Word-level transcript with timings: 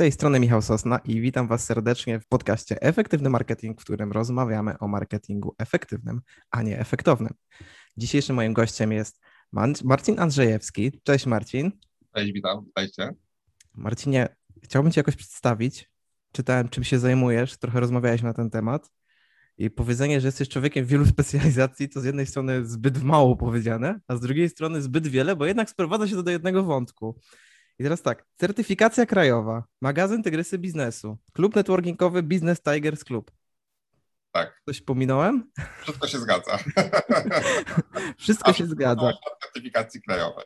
tej 0.00 0.12
strony 0.12 0.40
Michał 0.40 0.62
Sosna 0.62 0.98
i 0.98 1.20
witam 1.20 1.48
Was 1.48 1.64
serdecznie 1.64 2.20
w 2.20 2.26
podcaście 2.26 2.82
Efektywny 2.82 3.30
Marketing, 3.30 3.80
w 3.80 3.84
którym 3.84 4.12
rozmawiamy 4.12 4.78
o 4.78 4.88
marketingu 4.88 5.54
efektywnym, 5.58 6.20
a 6.50 6.62
nie 6.62 6.78
efektownym. 6.78 7.34
Dzisiejszym 7.96 8.36
moim 8.36 8.52
gościem 8.52 8.92
jest 8.92 9.20
Marcin 9.84 10.20
Andrzejewski. 10.20 11.00
Cześć 11.02 11.26
Marcin. 11.26 11.72
Cześć, 12.16 12.32
witam, 12.32 12.64
witajcie. 12.64 13.14
Marcinie, 13.74 14.28
chciałbym 14.62 14.92
Cię 14.92 14.98
jakoś 14.98 15.16
przedstawić. 15.16 15.90
Czytałem, 16.32 16.68
czym 16.68 16.84
się 16.84 16.98
zajmujesz, 16.98 17.56
trochę 17.56 17.80
rozmawiałeś 17.80 18.22
na 18.22 18.34
ten 18.34 18.50
temat. 18.50 18.90
I 19.58 19.70
powiedzenie, 19.70 20.20
że 20.20 20.28
jesteś 20.28 20.48
człowiekiem 20.48 20.86
wielu 20.86 21.06
specjalizacji, 21.14 21.88
to 21.88 22.00
z 22.00 22.04
jednej 22.04 22.26
strony 22.26 22.66
zbyt 22.66 23.02
mało 23.02 23.36
powiedziane, 23.36 24.00
a 24.08 24.16
z 24.16 24.20
drugiej 24.20 24.48
strony 24.48 24.82
zbyt 24.82 25.08
wiele, 25.08 25.36
bo 25.36 25.46
jednak 25.46 25.70
sprowadza 25.70 26.08
się 26.08 26.14
to 26.14 26.22
do 26.22 26.30
jednego 26.30 26.64
wątku. 26.64 27.20
I 27.80 27.82
teraz 27.82 28.02
tak, 28.02 28.26
certyfikacja 28.36 29.06
krajowa, 29.06 29.64
magazyn 29.80 30.22
Tygrysy 30.22 30.58
Biznesu, 30.58 31.18
klub 31.32 31.56
networkingowy 31.56 32.22
Business 32.22 32.62
Tigers 32.62 33.04
Club. 33.04 33.30
Tak. 34.32 34.62
Coś 34.66 34.80
pominąłem? 34.80 35.50
Wszystko 35.82 36.08
się 36.08 36.18
zgadza. 36.18 36.58
Wszystko 38.18 38.52
się 38.52 38.66
zgadza. 38.66 39.12
Certyfikacji 39.42 40.02
krajowej. 40.02 40.44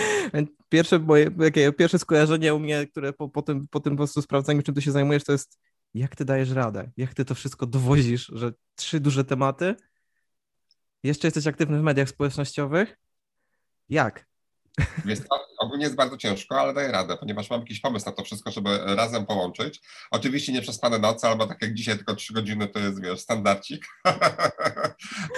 Pierwsze, 0.68 0.98
moje, 0.98 1.30
jakie, 1.38 1.72
pierwsze 1.72 1.98
skojarzenie 1.98 2.54
u 2.54 2.58
mnie, 2.58 2.86
które 2.86 3.12
po, 3.12 3.28
po, 3.28 3.42
tym, 3.42 3.68
po 3.68 3.80
tym 3.80 3.92
po 3.92 3.96
prostu 3.96 4.22
sprawdzaniu, 4.22 4.62
czym 4.62 4.74
ty 4.74 4.82
się 4.82 4.92
zajmujesz, 4.92 5.24
to 5.24 5.32
jest 5.32 5.58
jak 5.94 6.16
ty 6.16 6.24
dajesz 6.24 6.50
radę? 6.50 6.90
Jak 6.96 7.14
ty 7.14 7.24
to 7.24 7.34
wszystko 7.34 7.66
dowozisz, 7.66 8.26
że 8.34 8.52
trzy 8.74 9.00
duże 9.00 9.24
tematy? 9.24 9.74
Jeszcze 11.02 11.26
jesteś 11.26 11.46
aktywny 11.46 11.78
w 11.78 11.82
mediach 11.82 12.08
społecznościowych? 12.08 12.98
Jak? 13.88 14.26
Jest, 15.04 15.28
ogólnie 15.76 15.84
jest 15.84 15.96
bardzo 15.96 16.16
ciężko, 16.16 16.60
ale 16.60 16.74
daję 16.74 16.92
radę, 16.92 17.16
ponieważ 17.16 17.50
mam 17.50 17.60
jakiś 17.60 17.80
pomysł 17.80 18.06
na 18.06 18.12
to 18.12 18.24
wszystko, 18.24 18.50
żeby 18.50 18.78
razem 18.84 19.26
połączyć. 19.26 19.80
Oczywiście 20.10 20.52
nie 20.52 20.62
przez 20.62 20.78
pane 20.78 20.98
noce, 20.98 21.28
albo 21.28 21.46
tak 21.46 21.62
jak 21.62 21.74
dzisiaj, 21.74 21.96
tylko 21.96 22.14
trzy 22.14 22.32
godziny 22.32 22.68
to 22.68 22.78
jest, 22.78 23.02
wiesz, 23.02 23.20
standardcik. 23.20 23.86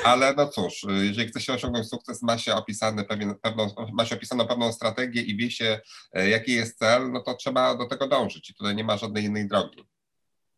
ale 0.04 0.34
no 0.34 0.48
cóż, 0.48 0.86
jeżeli 1.02 1.28
chce 1.28 1.40
się 1.40 1.52
osiągnąć 1.52 1.88
sukces, 1.88 2.22
ma 2.22 2.38
się, 2.38 2.54
opisany 2.54 3.04
pewien, 3.04 3.34
pewną, 3.34 3.74
ma 3.92 4.04
się 4.04 4.16
opisaną 4.16 4.46
pewną 4.46 4.72
strategię 4.72 5.22
i 5.22 5.36
wie 5.36 5.50
się, 5.50 5.80
e, 6.12 6.28
jaki 6.28 6.52
jest 6.52 6.78
cel, 6.78 7.12
no 7.12 7.20
to 7.20 7.34
trzeba 7.34 7.74
do 7.74 7.86
tego 7.86 8.08
dążyć 8.08 8.50
i 8.50 8.54
tutaj 8.54 8.76
nie 8.76 8.84
ma 8.84 8.96
żadnej 8.96 9.24
innej 9.24 9.48
drogi. 9.48 9.84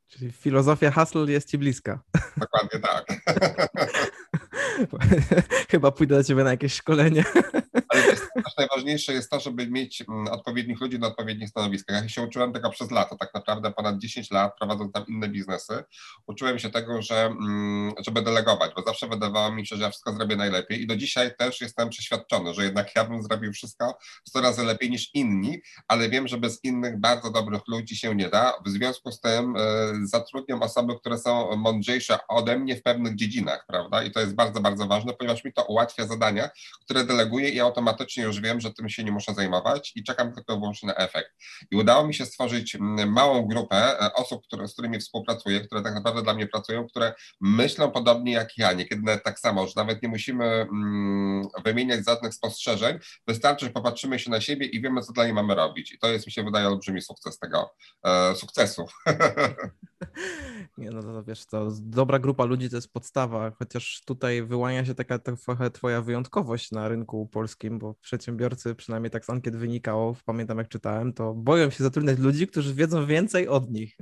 Czyli 0.09 0.33
filozofia 0.33 0.91
hustle 0.91 1.33
jest 1.33 1.51
ci 1.51 1.59
bliska. 1.59 2.03
Dokładnie 2.37 2.81
tak. 2.81 3.07
Chyba 5.71 5.91
pójdę 5.91 6.17
do 6.17 6.25
ciebie 6.25 6.45
na 6.45 6.51
jakieś 6.51 6.75
szkolenie. 6.75 7.25
Najważniejsze 8.59 9.13
jest 9.13 9.31
to, 9.31 9.41
żeby 9.41 9.67
mieć 9.67 10.03
mm, 10.03 10.27
odpowiednich 10.27 10.81
ludzi 10.81 10.99
na 10.99 11.07
odpowiednich 11.07 11.49
stanowiskach. 11.49 12.03
Ja 12.03 12.09
się 12.09 12.23
uczyłem 12.23 12.53
tego 12.53 12.71
przez 12.71 12.91
lata, 12.91 13.17
tak 13.17 13.35
naprawdę 13.35 13.73
ponad 13.73 13.99
10 13.99 14.31
lat, 14.31 14.59
prowadząc 14.59 14.93
tam 14.93 15.05
inne 15.09 15.29
biznesy. 15.29 15.85
Uczyłem 16.27 16.59
się 16.59 16.71
tego, 16.71 17.03
że, 17.03 17.25
mm, 17.25 17.93
żeby 18.07 18.23
delegować, 18.23 18.73
bo 18.77 18.83
zawsze 18.83 19.09
wydawało 19.09 19.53
mi 19.53 19.67
się, 19.67 19.77
że 19.77 19.83
ja 19.83 19.91
wszystko 19.91 20.13
zrobię 20.13 20.37
najlepiej 20.37 20.83
i 20.83 20.87
do 20.87 20.97
dzisiaj 20.97 21.37
też 21.37 21.61
jestem 21.61 21.89
przeświadczony, 21.89 22.55
że 22.55 22.65
jednak 22.65 22.97
ja 22.97 23.05
bym 23.05 23.23
zrobił 23.23 23.53
wszystko 23.53 23.99
100 24.29 24.41
razy 24.41 24.65
lepiej 24.65 24.91
niż 24.91 25.15
inni, 25.15 25.61
ale 25.89 26.09
wiem, 26.09 26.29
że 26.29 26.39
bez 26.39 26.65
innych 26.65 27.01
bardzo 27.01 27.31
dobrych 27.31 27.63
ludzi 27.69 27.97
się 27.97 28.15
nie 28.15 28.29
da. 28.29 28.53
W 28.67 28.69
związku 28.69 29.13
z 29.13 29.21
tym 29.21 29.57
e, 29.57 29.61
zatrudniam 30.03 30.63
osoby, 30.63 30.97
które 31.01 31.19
są 31.19 31.57
mądrzejsze 31.57 32.19
ode 32.29 32.59
mnie 32.59 32.77
w 32.77 32.83
pewnych 32.83 33.15
dziedzinach, 33.15 33.65
prawda? 33.67 34.03
I 34.03 34.11
to 34.11 34.21
jest 34.21 34.35
bardzo, 34.35 34.61
bardzo 34.61 34.87
ważne, 34.87 35.13
ponieważ 35.13 35.45
mi 35.45 35.53
to 35.53 35.65
ułatwia 35.65 36.07
zadania, 36.07 36.51
które 36.85 37.05
deleguję 37.05 37.49
i 37.49 37.61
automatycznie 37.61 37.90
już 38.17 38.41
wiem, 38.41 38.61
że 38.61 38.73
tym 38.73 38.89
się 38.89 39.05
nie 39.05 39.13
muszę 39.13 39.35
zajmować 39.35 39.93
i 39.97 40.05
czekam 40.05 40.33
tylko 40.33 40.57
wyłącznie 40.59 40.87
na 40.87 40.95
efekt. 40.95 41.31
I 41.71 41.77
udało 41.77 42.07
mi 42.07 42.15
się 42.15 42.27
stworzyć 42.27 42.77
małą 43.07 43.43
grupę 43.43 43.77
e, 43.77 44.13
osób, 44.15 44.47
które, 44.47 44.69
z 44.69 44.73
którymi 44.73 44.99
współpracuję, 44.99 45.61
które 45.61 45.83
tak 45.83 45.95
naprawdę 45.95 46.23
dla 46.23 46.35
mnie 46.35 46.47
pracują, 46.47 46.87
które 46.89 47.15
myślą 47.41 47.91
podobnie 47.91 48.33
jak 48.33 48.59
ja, 48.59 48.73
niekiedy 48.73 49.21
tak 49.25 49.39
samo, 49.39 49.67
że 49.67 49.73
nawet 49.77 50.03
nie 50.03 50.09
musimy 50.09 50.45
mm, 50.45 51.49
wymieniać 51.65 52.05
żadnych 52.05 52.35
spostrzeżeń, 52.35 52.99
wystarczy, 53.27 53.67
że 53.67 53.73
popatrzymy 53.73 54.19
się 54.19 54.31
na 54.31 54.41
siebie 54.41 54.67
i 54.67 54.81
wiemy, 54.81 55.03
co 55.03 55.13
dla 55.13 55.25
niej 55.25 55.35
mamy 55.35 55.55
robić. 55.55 55.93
I 55.93 55.99
to 55.99 56.09
jest, 56.09 56.27
mi 56.27 56.33
się 56.33 56.45
wydaje, 56.45 56.69
olbrzymi 56.69 57.03
sukces 57.03 57.39
tego 57.39 57.75
e, 58.05 58.35
sukcesu. 58.35 58.87
Nie, 60.79 60.91
no 60.91 61.03
to 61.03 61.25
wiesz, 61.25 61.47
to 61.47 61.69
dobra 61.81 62.19
grupa 62.19 62.45
ludzi 62.45 62.71
to 62.71 62.77
jest 62.77 62.93
podstawa, 62.93 63.51
chociaż 63.51 64.03
tutaj 64.05 64.43
wyłania 64.43 64.85
się 64.85 64.95
taka 64.95 65.19
trochę 65.19 65.71
twoja 65.71 66.03
wyjątkowość 66.03 66.71
na 66.71 66.89
rynku 66.89 67.27
polskim, 67.27 67.70
bo 67.79 67.95
przedsiębiorcy, 67.95 68.75
przynajmniej 68.75 69.11
tak 69.11 69.25
z 69.25 69.31
ankiet 69.31 69.57
wynikało, 69.57 70.17
pamiętam 70.25 70.59
jak 70.59 70.69
czytałem, 70.69 71.13
to 71.13 71.35
boją 71.35 71.71
się 71.71 71.85
zatrudniać 71.85 72.19
ludzi, 72.19 72.47
którzy 72.47 72.75
wiedzą 72.75 73.07
więcej 73.07 73.49
od 73.49 73.71
nich. 73.71 73.97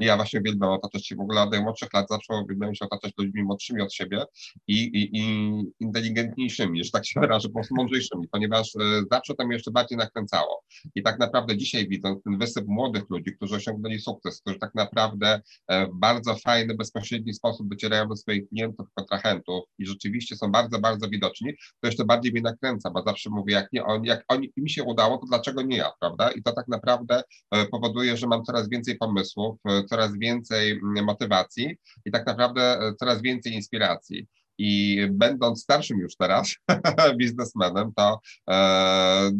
Ja 0.00 0.16
właśnie 0.16 0.40
uwielbiam 0.40 0.70
otaczać 0.70 1.06
się 1.06 1.16
w 1.16 1.20
ogóle 1.20 1.42
od 1.42 1.50
najmłodszych 1.50 1.92
lat, 1.92 2.06
zawsze 2.10 2.34
uwielbiam 2.44 2.74
się 2.74 2.84
otaczać 2.84 3.12
ludźmi 3.18 3.42
młodszymi 3.42 3.80
od 3.80 3.94
siebie 3.94 4.24
i, 4.66 4.74
i, 4.74 5.18
i 5.18 5.64
inteligentniejszymi, 5.80 6.84
że 6.84 6.90
tak 6.90 7.06
się 7.06 7.20
wyrażę, 7.20 7.48
po 7.48 7.54
prostu 7.54 7.74
mądrzejszymi, 7.74 8.28
ponieważ 8.28 8.76
e, 8.76 9.02
zawsze 9.10 9.34
to 9.34 9.46
mnie 9.46 9.54
jeszcze 9.54 9.70
bardziej 9.70 9.98
nakręcało. 9.98 10.62
I 10.94 11.02
tak 11.02 11.18
naprawdę 11.18 11.56
dzisiaj 11.56 11.88
widząc 11.88 12.22
ten 12.22 12.38
wysyp 12.38 12.66
młodych 12.66 13.10
ludzi, 13.10 13.36
którzy 13.36 13.56
osiągnęli 13.56 13.98
sukces, 13.98 14.40
którzy 14.40 14.58
tak 14.58 14.74
naprawdę 14.74 15.40
e, 15.68 15.86
w 15.86 15.94
bardzo 15.94 16.34
fajny, 16.34 16.74
bezpośredni 16.74 17.34
sposób 17.34 17.68
docierają 17.68 18.08
do 18.08 18.16
swoich 18.16 18.48
klientów, 18.48 18.86
kontrahentów 18.94 19.64
i 19.78 19.86
rzeczywiście 19.86 20.36
są 20.36 20.50
bardzo, 20.50 20.78
bardzo 20.78 21.08
widoczni, 21.08 21.52
to 21.80 21.86
jeszcze 21.86 22.04
bardziej 22.04 22.32
mnie 22.32 22.42
nakręca, 22.42 22.90
bo 22.90 23.02
zawsze 23.02 23.30
mówię, 23.30 23.54
jak 23.54 23.72
nie 23.72 23.84
oni, 23.84 24.08
jak 24.08 24.24
oni, 24.28 24.52
mi 24.56 24.70
się 24.70 24.84
udało, 24.84 25.18
to 25.18 25.26
dlaczego 25.26 25.62
nie 25.62 25.76
ja, 25.76 25.92
prawda? 26.00 26.30
I 26.30 26.42
to 26.42 26.52
tak 26.52 26.68
naprawdę 26.68 27.22
e, 27.50 27.66
powoduje, 27.66 28.16
że 28.16 28.26
mam 28.26 28.44
coraz 28.44 28.68
więcej 28.68 28.98
pomysłów, 28.98 29.58
coraz 29.84 30.18
więcej 30.18 30.80
motywacji 30.82 31.76
i 32.04 32.10
tak 32.10 32.26
naprawdę 32.26 32.62
e, 32.62 32.94
coraz 32.94 33.22
więcej 33.22 33.52
inspiracji. 33.52 34.26
I 34.58 35.00
będąc 35.10 35.62
starszym 35.62 35.98
już 35.98 36.16
teraz 36.16 36.56
biznesmenem, 37.18 37.92
to 37.96 38.20
e, 38.50 39.30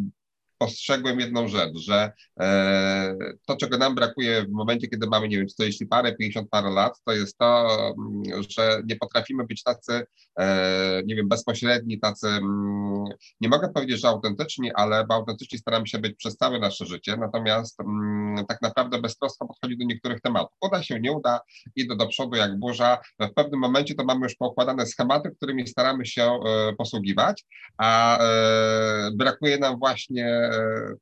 postrzegłem 0.62 1.20
jedną 1.20 1.48
rzecz, 1.48 1.76
że 1.76 2.12
e, 2.40 3.16
to, 3.46 3.56
czego 3.56 3.78
nam 3.78 3.94
brakuje 3.94 4.42
w 4.42 4.50
momencie, 4.50 4.88
kiedy 4.88 5.06
mamy, 5.06 5.28
nie 5.28 5.36
wiem, 5.36 5.46
40 5.46 5.86
parę, 5.86 6.14
50 6.14 6.50
parę 6.50 6.70
lat, 6.70 7.00
to 7.04 7.12
jest 7.12 7.38
to, 7.38 7.66
mm, 7.98 8.42
że 8.48 8.82
nie 8.86 8.96
potrafimy 8.96 9.46
być 9.46 9.62
tacy, 9.62 10.06
e, 10.38 11.02
nie 11.06 11.16
wiem, 11.16 11.28
bezpośredni, 11.28 12.00
tacy, 12.00 12.28
mm, 12.28 13.04
nie 13.40 13.48
mogę 13.48 13.68
powiedzieć, 13.68 14.00
że 14.00 14.08
autentyczni, 14.08 14.72
ale 14.74 15.06
autentyczni 15.08 15.58
staramy 15.58 15.86
się 15.86 15.98
być 15.98 16.16
przez 16.16 16.36
całe 16.36 16.58
nasze 16.58 16.86
życie, 16.86 17.16
natomiast 17.16 17.80
mm, 17.80 18.21
tak 18.48 18.62
naprawdę 18.62 19.00
beztrosko 19.00 19.46
podchodzi 19.46 19.78
do 19.78 19.84
niektórych 19.84 20.20
tematów. 20.20 20.52
Uda 20.60 20.82
się, 20.82 21.00
nie 21.00 21.12
uda, 21.12 21.40
idę 21.76 21.96
do 21.96 22.06
przodu 22.06 22.36
jak 22.36 22.58
burza. 22.58 22.98
W 23.20 23.34
pewnym 23.34 23.60
momencie 23.60 23.94
to 23.94 24.04
mamy 24.04 24.20
już 24.26 24.34
poukładane 24.34 24.86
schematy, 24.86 25.30
którymi 25.36 25.68
staramy 25.68 26.06
się 26.06 26.22
e, 26.22 26.72
posługiwać, 26.78 27.44
a 27.78 28.18
brakuje 29.14 29.58
nam 29.58 29.78
właśnie 29.78 30.50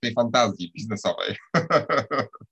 tej 0.00 0.12
fantazji 0.12 0.72
biznesowej. 0.74 1.36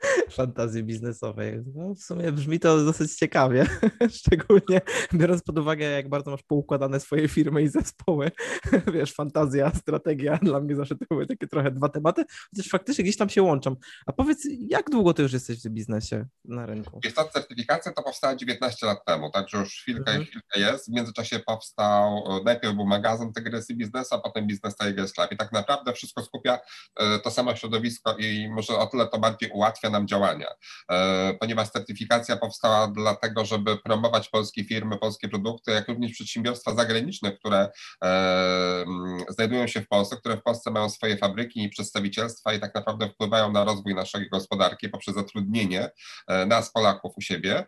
fantazji 0.30 0.84
biznesowej. 0.84 1.62
No, 1.74 1.94
w 1.94 2.00
sumie 2.00 2.32
brzmi 2.32 2.60
to 2.60 2.84
dosyć 2.84 3.14
ciekawie, 3.14 3.66
szczególnie 4.18 4.80
biorąc 5.14 5.42
pod 5.42 5.58
uwagę, 5.58 5.90
jak 5.90 6.08
bardzo 6.08 6.30
masz 6.30 6.42
poukładane 6.42 7.00
swoje 7.00 7.28
firmy 7.28 7.62
i 7.62 7.68
zespoły. 7.68 8.30
Wiesz, 8.94 9.12
fantazja, 9.12 9.70
strategia, 9.74 10.38
dla 10.42 10.60
mnie 10.60 10.76
zawsze 10.76 10.96
to 10.96 11.04
były 11.10 11.26
takie 11.26 11.46
trochę 11.46 11.70
dwa 11.70 11.88
tematy, 11.88 12.24
chociaż 12.50 12.68
faktycznie 12.70 13.04
gdzieś 13.04 13.16
tam 13.16 13.28
się 13.28 13.42
łączą. 13.42 13.76
A 14.06 14.12
powiedz, 14.12 14.48
jak 14.68 14.90
długo 14.90 15.14
ty 15.14 15.22
już 15.22 15.32
jesteś 15.32 15.58
w 15.58 15.68
biznesie 15.68 16.26
na 16.44 16.66
rynku? 16.66 17.00
Jest 17.04 17.16
to 17.16 17.28
certyfikacja 17.28 17.92
to 17.92 18.02
powstała 18.02 18.36
19 18.36 18.86
lat 18.86 19.04
temu, 19.04 19.30
także 19.30 19.58
już 19.58 19.80
chwilkę, 19.80 20.10
mhm. 20.10 20.24
chwilkę 20.24 20.60
jest. 20.60 20.90
W 20.90 20.92
międzyczasie 20.92 21.38
powstał, 21.38 22.24
najpierw 22.44 22.74
był 22.74 22.86
magazyn 22.86 23.32
Tygrysy 23.32 23.74
Biznesu, 23.74 24.14
a 24.14 24.18
potem 24.18 24.46
Business 24.46 24.76
Tigers 24.76 25.12
Club 25.12 25.32
i 25.32 25.36
tak 25.36 25.52
naprawdę 25.52 25.92
wszystko 25.92 26.22
skupia 26.22 26.58
e, 27.00 27.18
to 27.18 27.30
samo 27.30 27.56
środowisko 27.56 28.16
i 28.16 28.48
może 28.48 28.78
o 28.78 28.86
tyle 28.86 29.08
to 29.08 29.18
bardziej 29.18 29.50
ułatwia 29.50 29.87
nam 29.90 30.08
działania, 30.08 30.46
e, 30.90 31.34
ponieważ 31.40 31.70
certyfikacja 31.70 32.36
powstała 32.36 32.88
dlatego, 32.88 33.44
żeby 33.44 33.78
promować 33.78 34.28
polskie 34.28 34.64
firmy, 34.64 34.98
polskie 34.98 35.28
produkty, 35.28 35.70
jak 35.70 35.88
również 35.88 36.12
przedsiębiorstwa 36.12 36.74
zagraniczne, 36.74 37.32
które 37.32 37.68
e, 38.04 38.84
znajdują 39.28 39.66
się 39.66 39.80
w 39.80 39.88
Polsce, 39.88 40.16
które 40.16 40.36
w 40.36 40.42
Polsce 40.42 40.70
mają 40.70 40.90
swoje 40.90 41.16
fabryki 41.16 41.62
i 41.62 41.68
przedstawicielstwa 41.68 42.52
i 42.52 42.60
tak 42.60 42.74
naprawdę 42.74 43.08
wpływają 43.08 43.52
na 43.52 43.64
rozwój 43.64 43.94
naszej 43.94 44.28
gospodarki 44.30 44.88
poprzez 44.88 45.14
zatrudnienie 45.14 45.90
e, 46.28 46.46
nas, 46.46 46.72
Polaków, 46.72 47.12
u 47.16 47.20
siebie. 47.20 47.66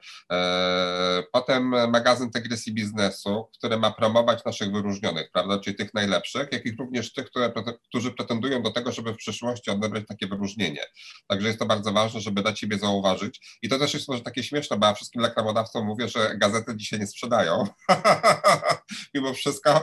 Potem 1.32 1.68
magazyn 1.90 2.30
Tegresji 2.30 2.74
Biznesu, 2.74 3.48
który 3.58 3.78
ma 3.78 3.90
promować 3.90 4.44
naszych 4.44 4.72
wyróżnionych, 4.72 5.30
prawda, 5.32 5.58
czyli 5.58 5.76
tych 5.76 5.94
najlepszych, 5.94 6.48
jak 6.52 6.66
i 6.66 6.76
również 6.76 7.12
tych, 7.12 7.26
które, 7.26 7.52
którzy 7.88 8.12
pretendują 8.12 8.62
do 8.62 8.70
tego, 8.70 8.92
żeby 8.92 9.12
w 9.12 9.16
przyszłości 9.16 9.70
odebrać 9.70 10.04
takie 10.08 10.26
wyróżnienie. 10.26 10.84
Także 11.28 11.46
jest 11.46 11.58
to 11.58 11.66
bardzo 11.66 11.92
ważne, 11.92 12.09
to, 12.12 12.20
żeby 12.20 12.42
dać 12.42 12.60
siebie 12.60 12.78
zauważyć. 12.78 13.58
I 13.62 13.68
to 13.68 13.78
też 13.78 13.94
jest 13.94 14.08
może 14.08 14.22
takie 14.22 14.42
śmieszne, 14.42 14.76
bo 14.76 14.86
ja 14.86 14.94
wszystkim 14.94 15.22
reklamodawcom 15.22 15.86
mówię, 15.86 16.08
że 16.08 16.36
gazety 16.36 16.76
dzisiaj 16.76 17.00
nie 17.00 17.06
sprzedają. 17.06 17.64
Mimo 19.14 19.34
wszystko 19.34 19.82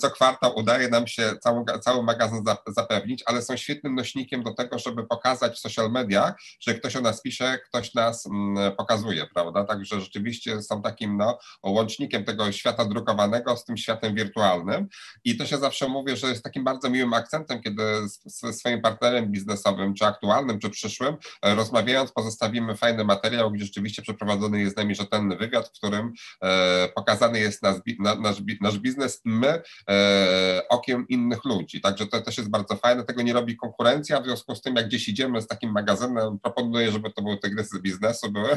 co 0.00 0.10
kwartał 0.10 0.58
udaje 0.58 0.88
nam 0.88 1.06
się 1.06 1.32
cały, 1.40 1.64
cały 1.80 2.02
magazyn 2.02 2.44
zapewnić, 2.66 3.22
ale 3.26 3.42
są 3.42 3.56
świetnym 3.56 3.94
nośnikiem 3.94 4.42
do 4.42 4.54
tego, 4.54 4.78
żeby 4.78 5.06
pokazać 5.06 5.56
w 5.56 5.58
social 5.58 5.90
mediach, 5.90 6.34
że 6.60 6.74
ktoś 6.74 6.96
o 6.96 7.00
nas 7.00 7.22
pisze, 7.22 7.58
ktoś 7.68 7.94
nas 7.94 8.26
mm, 8.26 8.76
pokazuje, 8.76 9.26
prawda? 9.34 9.64
Także 9.64 10.00
rzeczywiście 10.00 10.62
są 10.62 10.82
takim 10.82 11.16
no, 11.16 11.38
łącznikiem 11.62 12.24
tego 12.24 12.52
świata 12.52 12.84
drukowanego 12.84 13.56
z 13.56 13.64
tym 13.64 13.76
światem 13.76 14.14
wirtualnym. 14.14 14.88
I 15.24 15.36
to 15.36 15.46
się 15.46 15.58
zawsze 15.58 15.88
mówię, 15.88 16.16
że 16.16 16.28
jest 16.28 16.44
takim 16.44 16.64
bardzo 16.64 16.90
miłym 16.90 17.14
akcentem, 17.14 17.62
kiedy 17.62 17.82
ze 18.24 18.52
swoim 18.52 18.80
partnerem 18.80 19.30
biznesowym, 19.32 19.94
czy 19.94 20.06
aktualnym, 20.06 20.58
czy 20.58 20.70
przyszłym, 20.70 21.16
rozmawiając, 21.42 22.12
pozostawimy 22.12 22.76
fajny 22.76 23.04
materiał, 23.04 23.50
gdzie 23.50 23.64
rzeczywiście 23.64 24.02
przeprowadzony 24.02 24.60
jest 24.60 24.74
z 24.74 24.76
nami 24.76 24.94
rzetelny 24.94 25.36
wywiad, 25.36 25.68
w 25.68 25.72
którym 25.72 26.12
e, 26.42 26.88
pokazany 26.88 27.40
jest 27.40 27.62
nasz, 27.62 27.76
nasz, 27.98 28.36
nasz 28.60 28.78
biznes 28.78 29.20
my 29.24 29.62
e, 29.90 30.62
okiem 30.68 31.08
innych 31.08 31.44
ludzi. 31.44 31.80
Także 31.80 32.06
to 32.06 32.20
też 32.20 32.38
jest 32.38 32.50
bardzo 32.50 32.76
fajne. 32.76 33.04
Tego 33.04 33.22
nie 33.22 33.32
robi 33.32 33.56
konkurencja, 33.56 34.20
w 34.20 34.24
związku 34.24 34.54
z 34.54 34.62
tym, 34.62 34.76
jak 34.76 34.86
gdzieś 34.86 35.08
idziemy 35.08 35.42
z 35.42 35.46
takim 35.46 35.72
magazynem, 35.72 36.38
proponuję, 36.38 36.92
żeby 36.92 37.10
to 37.10 37.22
były 37.22 37.38
tygrysy 37.38 37.80
biznesu, 37.80 38.32
były, 38.32 38.48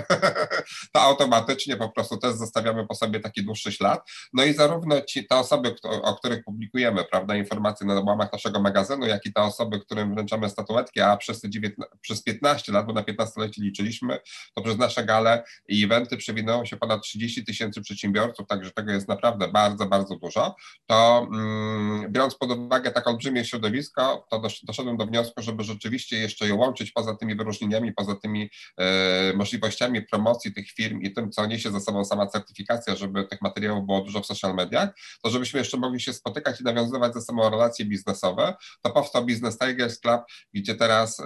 to 0.93 1.01
automatycznie 1.01 1.77
po 1.77 1.89
prostu 1.89 2.17
też 2.17 2.35
zostawiamy 2.35 2.87
po 2.87 2.95
sobie 2.95 3.19
taki 3.19 3.43
dłuższy 3.43 3.71
ślad. 3.71 4.09
No 4.33 4.43
i 4.43 4.53
zarówno 4.53 5.01
ci, 5.01 5.27
te 5.27 5.35
osoby, 5.35 5.75
o 5.83 6.15
których 6.15 6.43
publikujemy, 6.43 7.05
prawda, 7.11 7.35
informacje 7.35 7.87
na 7.87 7.93
łamach 7.93 8.33
naszego 8.33 8.59
magazynu, 8.59 9.05
jak 9.05 9.25
i 9.25 9.33
te 9.33 9.41
osoby, 9.41 9.79
którym 9.79 10.13
wręczamy 10.13 10.49
statuetki, 10.49 11.01
a 11.01 11.17
przez, 11.17 11.41
te 11.41 11.49
19, 11.49 11.97
przez 12.01 12.23
15 12.23 12.72
lat, 12.73 12.85
bo 12.85 12.93
na 12.93 13.01
15-lecie 13.01 13.61
liczyliśmy, 13.61 14.19
to 14.55 14.61
przez 14.61 14.77
nasze 14.77 15.03
gale 15.05 15.43
i 15.67 15.83
eventy 15.83 16.17
przewinęło 16.17 16.65
się 16.65 16.77
ponad 16.77 17.03
30 17.03 17.45
tysięcy 17.45 17.81
przedsiębiorców, 17.81 18.47
także 18.47 18.71
tego 18.71 18.91
jest 18.91 19.07
naprawdę 19.07 19.47
bardzo, 19.47 19.85
bardzo 19.85 20.15
dużo. 20.15 20.55
To 20.85 21.27
mm, 21.33 22.11
biorąc 22.11 22.35
pod 22.35 22.51
uwagę 22.51 22.91
tak 22.91 23.07
olbrzymie 23.07 23.45
środowisko, 23.45 24.27
to 24.29 24.41
doszedłem 24.63 24.97
do 24.97 25.05
wniosku, 25.05 25.41
żeby 25.41 25.63
rzeczywiście 25.63 26.17
jeszcze 26.17 26.47
je 26.47 26.53
łączyć 26.53 26.91
poza 26.91 27.15
tymi 27.15 27.35
wyróżnieniami, 27.35 27.93
poza 27.93 28.15
tymi 28.15 28.49
e, 28.77 29.33
możliwościami 29.33 30.01
promocji 30.01 30.53
tych 30.53 30.71
firm 30.71 31.01
i 31.01 31.13
tym, 31.13 31.31
co 31.31 31.45
niesie 31.45 31.71
za 31.71 31.79
sobą 31.79 32.05
sama 32.05 32.27
certyfikacja, 32.27 32.95
żeby 32.95 33.23
tych 33.23 33.41
materiałów 33.41 33.85
było 33.85 34.01
dużo 34.01 34.21
w 34.21 34.25
social 34.25 34.55
mediach, 34.55 34.89
to 35.23 35.29
żebyśmy 35.29 35.59
jeszcze 35.59 35.77
mogli 35.77 35.99
się 35.99 36.13
spotykać 36.13 36.61
i 36.61 36.63
nawiązywać 36.63 37.13
ze 37.13 37.21
sobą 37.21 37.49
relacje 37.49 37.85
biznesowe, 37.85 38.53
to 38.81 38.89
powstał 38.89 39.25
Business 39.25 39.57
Tigers 39.57 39.99
Club, 39.99 40.21
gdzie 40.53 40.75
teraz 40.75 41.19
e, 41.19 41.23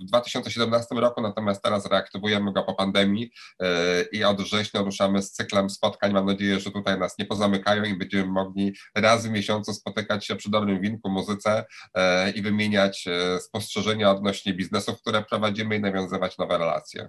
w 0.00 0.04
2017 0.04 0.69
roku, 0.90 1.20
natomiast 1.20 1.62
teraz 1.62 1.86
reaktywujemy 1.86 2.52
go 2.52 2.62
po 2.62 2.74
pandemii 2.74 3.30
e, 3.60 4.02
i 4.02 4.24
od 4.24 4.42
września 4.42 4.82
ruszamy 4.82 5.22
z 5.22 5.32
cyklem 5.32 5.70
spotkań. 5.70 6.12
Mam 6.12 6.26
nadzieję, 6.26 6.60
że 6.60 6.70
tutaj 6.70 6.98
nas 6.98 7.18
nie 7.18 7.24
pozamykają 7.24 7.84
i 7.84 7.96
będziemy 7.96 8.32
mogli 8.32 8.74
raz 8.94 9.26
w 9.26 9.30
miesiącu 9.30 9.74
spotykać 9.74 10.26
się 10.26 10.36
przy 10.36 10.50
dobrym 10.50 10.80
winku, 10.80 11.10
muzyce 11.10 11.64
e, 11.94 12.30
i 12.30 12.42
wymieniać 12.42 13.08
spostrzeżenia 13.40 14.10
odnośnie 14.10 14.54
biznesów, 14.54 15.00
które 15.00 15.22
prowadzimy 15.22 15.76
i 15.76 15.80
nawiązywać 15.80 16.38
nowe 16.38 16.58
relacje. 16.58 17.08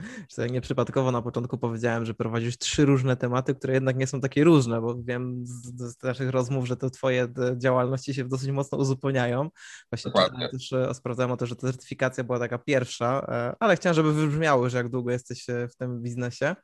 Sobie 0.28 0.50
nieprzypadkowo 0.50 1.12
na 1.12 1.22
początku 1.22 1.58
powiedziałem, 1.58 2.04
że 2.06 2.14
prowadzisz 2.14 2.58
trzy 2.58 2.84
różne 2.84 3.16
tematy, 3.16 3.54
które 3.54 3.74
jednak 3.74 3.96
nie 3.96 4.06
są 4.06 4.20
takie 4.20 4.44
różne, 4.44 4.80
bo 4.80 5.02
wiem 5.02 5.46
z, 5.46 5.74
z 5.76 6.02
naszych 6.02 6.30
rozmów, 6.30 6.66
że 6.66 6.76
to 6.76 6.90
twoje 6.90 7.28
działalności 7.56 8.14
się 8.14 8.24
dosyć 8.24 8.50
mocno 8.50 8.78
uzupełniają. 8.78 9.50
Właśnie 9.90 10.12
też 10.52 10.72
e, 10.72 10.94
sprawdzałem 10.94 11.32
o 11.32 11.36
to, 11.36 11.46
że 11.46 11.56
ta 11.56 11.60
certyfikacja 11.60 12.24
była 12.24 12.38
taka 12.38 12.58
pierwsza, 12.58 13.26
e, 13.28 13.56
ale 13.60 13.76
chciałem, 13.76 13.94
żeby 13.94 14.12
wybrzmiało, 14.12 14.70
że 14.70 14.76
jak 14.76 14.88
długo 14.88 15.10
jesteś 15.10 15.50
e, 15.50 15.68
w 15.68 15.76
tym 15.76 16.02
biznesie. 16.02 16.56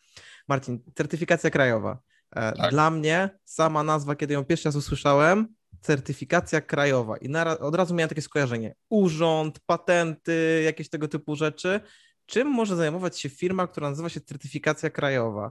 Marcin, 0.48 0.80
certyfikacja 0.94 1.50
krajowa. 1.50 1.98
Tak. 2.30 2.70
Dla 2.70 2.90
mnie 2.90 3.30
sama 3.44 3.82
nazwa, 3.82 4.16
kiedy 4.16 4.34
ją 4.34 4.44
pierwszy 4.44 4.68
raz 4.68 4.76
usłyszałem, 4.76 5.48
certyfikacja 5.80 6.60
krajowa 6.60 7.16
i 7.16 7.28
na, 7.28 7.58
od 7.58 7.74
razu 7.74 7.94
miałem 7.94 8.08
takie 8.08 8.22
skojarzenie. 8.22 8.74
Urząd, 8.88 9.60
patenty, 9.66 10.62
jakieś 10.64 10.88
tego 10.88 11.08
typu 11.08 11.36
rzeczy 11.36 11.80
czym 12.26 12.48
może 12.48 12.76
zajmować 12.76 13.20
się 13.20 13.28
firma, 13.28 13.66
która 13.66 13.90
nazywa 13.90 14.08
się 14.08 14.20
certyfikacja 14.20 14.90
krajowa? 14.90 15.50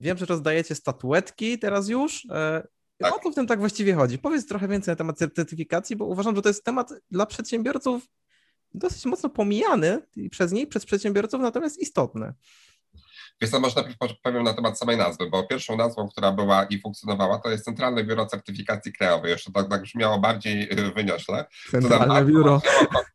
Wiem, 0.00 0.18
że 0.18 0.26
rozdajecie 0.26 0.74
statuetki 0.74 1.58
teraz 1.58 1.88
już. 1.88 2.26
E, 2.30 2.66
tak. 2.98 3.16
O 3.16 3.20
co 3.22 3.30
w 3.30 3.34
tym 3.34 3.46
tak 3.46 3.58
właściwie 3.58 3.94
chodzi? 3.94 4.18
Powiedz 4.18 4.46
trochę 4.46 4.68
więcej 4.68 4.92
na 4.92 4.96
temat 4.96 5.18
certyfikacji, 5.18 5.96
bo 5.96 6.04
uważam, 6.04 6.36
że 6.36 6.42
to 6.42 6.48
jest 6.48 6.64
temat 6.64 6.92
dla 7.10 7.26
przedsiębiorców 7.26 8.08
dosyć 8.74 9.04
mocno 9.04 9.28
pomijany 9.28 9.98
i 10.16 10.30
przez 10.30 10.52
nich, 10.52 10.68
przez 10.68 10.84
przedsiębiorców, 10.84 11.40
natomiast 11.40 11.78
istotny. 11.78 12.32
Więc 13.42 13.52
to 13.52 13.60
może 13.60 13.74
najpierw 13.76 14.20
powiem 14.22 14.42
na 14.42 14.54
temat 14.54 14.78
samej 14.78 14.96
nazwy, 14.96 15.30
bo 15.30 15.42
pierwszą 15.42 15.76
nazwą, 15.76 16.08
która 16.08 16.32
była 16.32 16.64
i 16.64 16.80
funkcjonowała, 16.80 17.38
to 17.38 17.50
jest 17.50 17.64
Centralne 17.64 18.04
Biuro 18.04 18.26
Certyfikacji 18.26 18.92
Krajowej. 18.92 19.30
Jeszcze 19.30 19.52
tak, 19.52 19.68
tak 19.68 19.82
brzmiało 19.82 20.18
bardziej 20.18 20.72
y, 20.72 20.92
wyniośle. 20.92 21.44
Centralne 21.70 22.24
Biuro. 22.24 22.60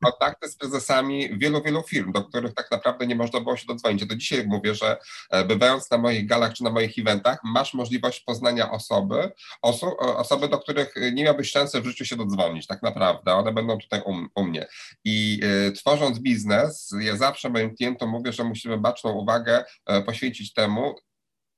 Kontakty 0.04 0.50
z 0.50 0.56
prezesami 0.56 1.38
wielu, 1.38 1.64
wielu 1.64 1.84
firm, 1.84 2.12
do 2.12 2.24
których 2.24 2.54
tak 2.54 2.72
naprawdę 2.72 3.08
nie 3.08 3.16
można 3.16 3.40
było 3.40 3.58
się 3.58 3.66
dodzwonić. 3.68 4.06
Do 4.06 4.16
dzisiaj 4.16 4.48
mówię, 4.48 4.76
że 4.76 4.98
e, 5.30 5.46
bywając 5.46 5.92
na 5.92 5.98
moich 5.98 6.28
galach 6.28 6.54
czy 6.54 6.64
na 6.64 6.70
moich 6.70 7.00
eventach, 7.00 7.40
masz 7.44 7.74
możliwość 7.74 8.20
poznania 8.20 8.72
osoby, 8.72 9.32
oso 9.62 9.98
osoby, 9.98 10.48
do 10.48 10.60
których 10.60 10.94
nie 11.14 11.24
miałbyś 11.24 11.52
szansy 11.52 11.82
w 11.82 11.86
życiu 11.86 12.06
się 12.06 12.16
dodzwonić, 12.16 12.68
tak 12.68 12.84
naprawdę. 12.84 13.34
One 13.34 13.54
będą 13.54 13.78
tutaj 13.78 14.02
u, 14.06 14.42
u 14.42 14.44
mnie. 14.44 14.68
I 15.04 15.40
y, 15.68 15.72
tworząc 15.72 16.20
biznes, 16.20 16.96
ja 17.00 17.16
zawsze 17.16 17.50
moim 17.50 17.76
klientom 17.76 18.10
mówię, 18.10 18.34
że 18.34 18.44
musimy 18.44 18.78
baczną 18.78 19.12
uwagę 19.12 19.64
y, 20.00 20.04
poświęcić 20.18 20.54
temu, 20.54 20.96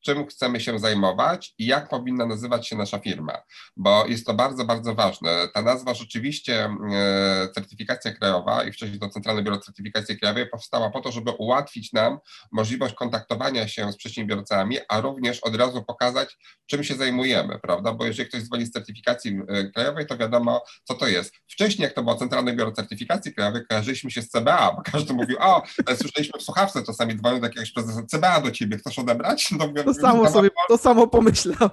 czym 0.02 0.28
chcemy 0.28 0.60
się 0.60 0.80
zajmować 0.80 1.54
i 1.58 1.66
jak 1.66 1.90
powinna 1.90 2.26
nazywać 2.26 2.68
się 2.68 2.76
nasza 2.76 3.00
firma, 3.00 3.34
bo 3.78 4.06
jest 4.08 4.26
to 4.26 4.34
bardzo, 4.34 4.66
bardzo 4.66 4.96
ważne. 4.96 5.48
Ta 5.54 5.62
nazwa 5.62 5.94
rzeczywiście, 5.94 6.70
e, 6.92 7.48
certyfikacja 7.56 8.14
krajowa 8.14 8.64
i 8.64 8.72
wcześniej 8.72 9.00
to 9.00 9.10
Centralne 9.10 9.44
Biuro 9.44 9.60
Certyfikacji 9.60 10.20
Krajowej 10.20 10.50
powstała 10.50 10.90
po 10.90 11.02
to, 11.02 11.12
żeby 11.12 11.32
ułatwić 11.32 11.94
nam 11.94 12.20
możliwość 12.52 12.96
kontaktowania 12.96 13.68
się 13.68 13.92
z 13.92 13.98
przedsiębiorcami, 13.98 14.78
a 14.90 15.02
również 15.02 15.40
od 15.40 15.56
razu 15.56 15.84
pokazać, 15.84 16.38
czym 16.66 16.84
się 16.84 16.96
zajmujemy, 16.96 17.60
prawda? 17.60 17.94
Bo 17.94 18.06
jeżeli 18.06 18.30
ktoś 18.30 18.44
dzwoni 18.44 18.66
z 18.66 18.72
certyfikacji 18.72 19.40
e, 19.48 19.64
krajowej, 19.64 20.08
to 20.08 20.18
wiadomo, 20.18 20.64
co 20.84 20.94
to 20.94 21.08
jest. 21.08 21.36
Wcześniej, 21.48 21.84
jak 21.84 21.94
to 21.94 22.04
było 22.04 22.16
Centralne 22.16 22.56
Biuro 22.56 22.72
Certyfikacji 22.72 23.34
Krajowej, 23.34 23.62
kojarzyliśmy 23.70 24.12
się 24.12 24.22
z 24.22 24.30
CBA, 24.30 24.74
bo 24.76 24.82
każdy 24.92 25.14
mówił, 25.14 25.38
o, 25.40 25.64
słyszeliśmy 25.96 26.40
w 26.40 26.44
słuchawce 26.44 26.84
czasami 26.84 27.16
dzwonią 27.16 27.40
do 27.40 27.48
jakiegoś 27.48 27.72
prezesa, 27.72 28.04
CBA 28.04 28.42
do 28.42 28.52
ciebie, 28.52 28.78
chcesz 28.78 29.00
odebrać? 29.00 29.50
No, 29.60 29.68
to 29.94 30.02
samo 30.02 30.30
sobie, 30.30 30.50
to 30.68 30.78
samo 30.78 31.08
pomyślałem. 31.08 31.70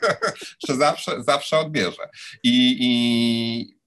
że 0.68 0.76
zawsze, 0.76 1.22
zawsze 1.22 1.58
odbierze. 1.58 2.08
I, 2.42 2.76
i 2.80 3.79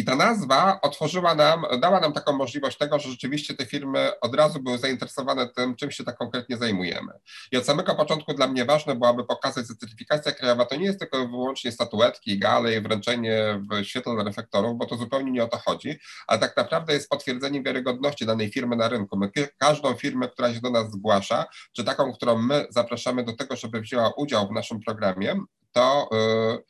i 0.00 0.04
ta 0.04 0.16
nazwa 0.16 0.80
otworzyła 0.82 1.34
nam, 1.34 1.64
dała 1.80 2.00
nam 2.00 2.12
taką 2.12 2.32
możliwość 2.32 2.78
tego, 2.78 2.98
że 2.98 3.10
rzeczywiście 3.10 3.54
te 3.54 3.66
firmy 3.66 4.20
od 4.20 4.34
razu 4.34 4.62
były 4.62 4.78
zainteresowane 4.78 5.48
tym, 5.48 5.76
czym 5.76 5.90
się 5.90 6.04
tak 6.04 6.16
konkretnie 6.16 6.56
zajmujemy. 6.56 7.12
I 7.52 7.56
od 7.56 7.64
samego 7.64 7.94
początku 7.94 8.34
dla 8.34 8.48
mnie 8.48 8.64
ważne 8.64 8.94
byłaby 8.94 9.24
pokazać, 9.24 9.66
że 9.68 9.74
certyfikacja 9.74 10.32
krajowa 10.32 10.64
to 10.64 10.76
nie 10.76 10.84
jest 10.84 10.98
tylko 10.98 11.28
wyłącznie 11.28 11.72
statuetki, 11.72 12.38
gale 12.38 12.76
i 12.76 12.80
wręczenie 12.80 13.60
w 13.70 13.84
świetle 13.84 14.24
reflektorów, 14.24 14.78
bo 14.78 14.86
to 14.86 14.96
zupełnie 14.96 15.30
nie 15.30 15.44
o 15.44 15.48
to 15.48 15.58
chodzi, 15.58 15.98
ale 16.26 16.38
tak 16.38 16.56
naprawdę 16.56 16.92
jest 16.92 17.08
potwierdzeniem 17.08 17.64
wiarygodności 17.64 18.26
danej 18.26 18.50
firmy 18.50 18.76
na 18.76 18.88
rynku. 18.88 19.18
My 19.18 19.30
każdą 19.58 19.94
firmę, 19.94 20.28
która 20.28 20.54
się 20.54 20.60
do 20.60 20.70
nas 20.70 20.90
zgłasza, 20.90 21.44
czy 21.72 21.84
taką, 21.84 22.12
którą 22.12 22.38
my 22.38 22.66
zapraszamy 22.70 23.24
do 23.24 23.36
tego, 23.36 23.56
żeby 23.56 23.80
wzięła 23.80 24.12
udział 24.16 24.48
w 24.48 24.52
naszym 24.52 24.80
programie, 24.80 25.36
to 25.72 26.08
yy, 26.12 26.64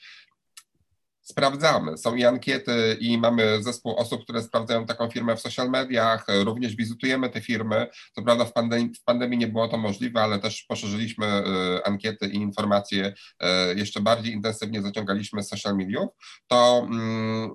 sprawdzamy. 1.31 1.99
Są 1.99 2.15
i 2.15 2.25
ankiety, 2.25 2.97
i 3.01 3.19
mamy 3.19 3.63
zespół 3.63 3.97
osób, 3.97 4.23
które 4.23 4.43
sprawdzają 4.43 4.87
taką 4.87 5.11
firmę 5.11 5.37
w 5.37 5.41
social 5.41 5.71
mediach, 5.71 6.27
również 6.45 6.77
wizytujemy 6.77 7.31
te 7.31 7.41
firmy. 7.41 7.87
Co 8.15 8.23
prawda 8.23 8.45
w 8.45 8.53
pandemii, 8.53 8.95
w 8.95 9.05
pandemii 9.05 9.39
nie 9.39 9.49
było 9.49 9.69
to 9.69 9.77
możliwe, 9.77 10.23
ale 10.23 10.39
też 10.39 10.63
poszerzyliśmy 10.63 11.27
e, 11.27 11.43
ankiety 11.87 12.29
i 12.29 12.37
informacje, 12.37 13.15
e, 13.41 13.75
jeszcze 13.75 14.01
bardziej 14.01 14.33
intensywnie 14.33 14.83
zaciągaliśmy 14.83 15.43
z 15.43 15.49
social 15.49 15.77
mediów. 15.77 16.09
To 16.49 16.87
mm, 16.91 17.53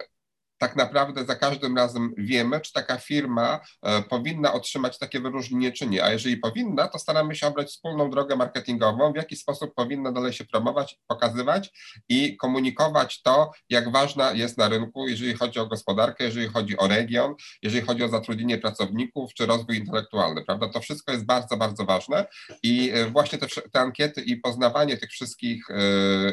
tak 0.57 0.75
naprawdę 0.75 1.25
za 1.25 1.35
każdym 1.35 1.77
razem 1.77 2.12
wiemy, 2.17 2.62
czy 2.62 2.74
taka 2.74 2.97
firma 2.97 3.59
e, 3.81 4.01
powinna 4.01 4.53
otrzymać 4.53 5.00
takie 5.00 5.19
wyróżnienie, 5.19 5.71
czy 5.71 5.88
nie. 5.88 6.03
A 6.03 6.12
jeżeli 6.12 6.38
powinna, 6.38 6.88
to 6.88 7.00
staramy 7.00 7.35
się 7.35 7.47
obrać 7.47 7.67
wspólną 7.67 8.09
drogę 8.09 8.35
marketingową, 8.35 9.13
w 9.13 9.15
jaki 9.15 9.35
sposób 9.35 9.74
powinna 9.75 10.12
dalej 10.12 10.33
się 10.33 10.45
promować, 10.45 10.97
pokazywać 11.07 11.71
i 12.09 12.38
komunikować 12.38 13.21
to, 13.21 13.51
jak 13.69 13.91
ważna 13.91 14.31
jest 14.31 14.57
na 14.57 14.69
rynku, 14.69 15.07
jeżeli 15.07 15.33
chodzi 15.33 15.59
o 15.59 15.67
gospodarkę, 15.67 16.24
jeżeli 16.24 16.47
chodzi 16.47 16.77
o 16.77 16.88
region, 16.88 17.35
jeżeli 17.62 17.85
chodzi 17.85 18.03
o 18.03 18.09
zatrudnienie 18.09 18.57
pracowników, 18.57 19.33
czy 19.33 19.45
rozwój 19.45 19.77
intelektualny, 19.77 20.45
prawda? 20.45 20.69
To 20.69 20.79
wszystko 20.79 21.12
jest 21.12 21.25
bardzo, 21.25 21.57
bardzo 21.57 21.85
ważne 21.85 22.25
i 22.63 22.91
e, 22.93 23.05
właśnie 23.05 23.38
te, 23.38 23.47
te 23.71 23.79
ankiety 23.79 24.21
i 24.21 24.38
poznawanie 24.38 24.97
tych 24.97 25.09
wszystkich 25.09 25.69
e, 25.69 25.75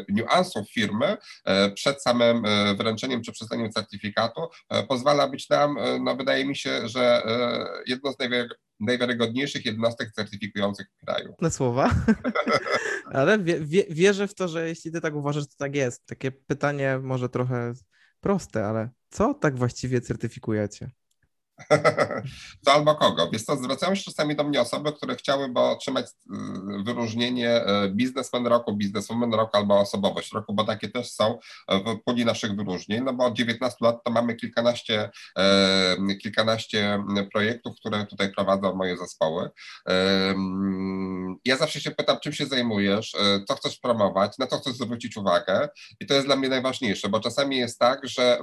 niuansów 0.09 0.71
firmy 0.71 1.17
przed 1.75 2.03
samym 2.03 2.43
wręczeniem 2.79 3.23
czy 3.23 3.33
przyznaniem 3.33 3.73
certyfikatu 3.73 4.12
certyfikatu 4.15 4.41
pozwala 4.89 5.29
być 5.29 5.47
tam, 5.47 5.77
no 6.01 6.17
wydaje 6.17 6.47
mi 6.47 6.57
się, 6.57 6.89
że 6.89 7.23
jedno 7.87 8.13
z 8.13 8.17
najwiarygodniejszych 8.81 9.65
jednostek 9.65 10.13
certyfikujących 10.13 10.87
w 10.97 11.05
kraju. 11.05 11.35
Na 11.41 11.51
słowa, 11.51 11.91
ale 13.05 13.39
wie, 13.39 13.61
wie, 13.61 13.85
wierzę 13.91 14.29
w 14.29 14.35
to, 14.35 14.49
że 14.49 14.69
jeśli 14.69 14.93
ty 14.93 15.01
tak 15.01 15.15
uważasz, 15.15 15.45
to 15.45 15.55
tak 15.59 15.77
jest. 15.77 16.07
Takie 16.07 16.33
pytanie 16.33 16.99
może 17.03 17.29
trochę 17.29 17.73
proste, 18.21 18.67
ale 18.67 18.91
co 19.11 19.35
tak 19.35 19.57
właściwie 19.57 20.01
certyfikujecie? 20.01 20.91
To 22.65 22.73
albo 22.73 22.95
kogo? 22.95 23.31
Wiesz 23.33 23.43
co, 23.43 23.57
zwracają 23.57 23.95
się 23.95 24.05
czasami 24.05 24.37
do 24.37 24.45
mnie 24.45 24.61
osoby, 24.61 24.93
które 24.93 25.17
chciałyby 25.17 25.61
otrzymać 25.61 26.07
y, 26.07 26.09
wyróżnienie 26.85 27.51
e, 27.51 27.89
biznesmen 27.89 28.47
roku, 28.47 28.77
bizneswoman 28.77 29.35
roku 29.35 29.57
albo 29.57 29.81
osobowość 29.81 30.33
roku, 30.33 30.55
bo 30.55 30.65
takie 30.65 30.89
też 30.89 31.11
są 31.11 31.39
w 31.69 32.03
puli 32.05 32.25
naszych 32.25 32.57
wyróżnień, 32.57 33.05
no 33.05 33.13
bo 33.13 33.25
od 33.25 33.37
19 33.37 33.77
lat 33.81 34.05
to 34.05 34.11
mamy 34.11 34.35
kilkanaście, 34.35 35.11
e, 35.39 35.97
kilkanaście 36.23 37.05
projektów, 37.33 37.77
które 37.77 38.07
tutaj 38.07 38.33
prowadzą 38.33 38.75
moje 38.75 38.97
zespoły. 38.97 39.51
Ja 41.45 41.57
zawsze 41.57 41.81
się 41.81 41.91
pytam, 41.91 42.17
czym 42.23 42.33
się 42.33 42.47
zajmujesz, 42.47 43.15
e, 43.15 43.45
co 43.49 43.55
chcesz 43.55 43.79
promować, 43.79 44.39
na 44.39 44.47
co 44.47 44.59
chcesz 44.59 44.75
zwrócić 44.75 45.17
uwagę 45.17 45.69
i 46.01 46.07
to 46.07 46.15
jest 46.15 46.27
dla 46.27 46.37
mnie 46.37 46.49
najważniejsze, 46.49 47.09
bo 47.09 47.21
czasami 47.21 47.57
jest 47.57 47.79
tak, 47.79 48.09
że 48.09 48.41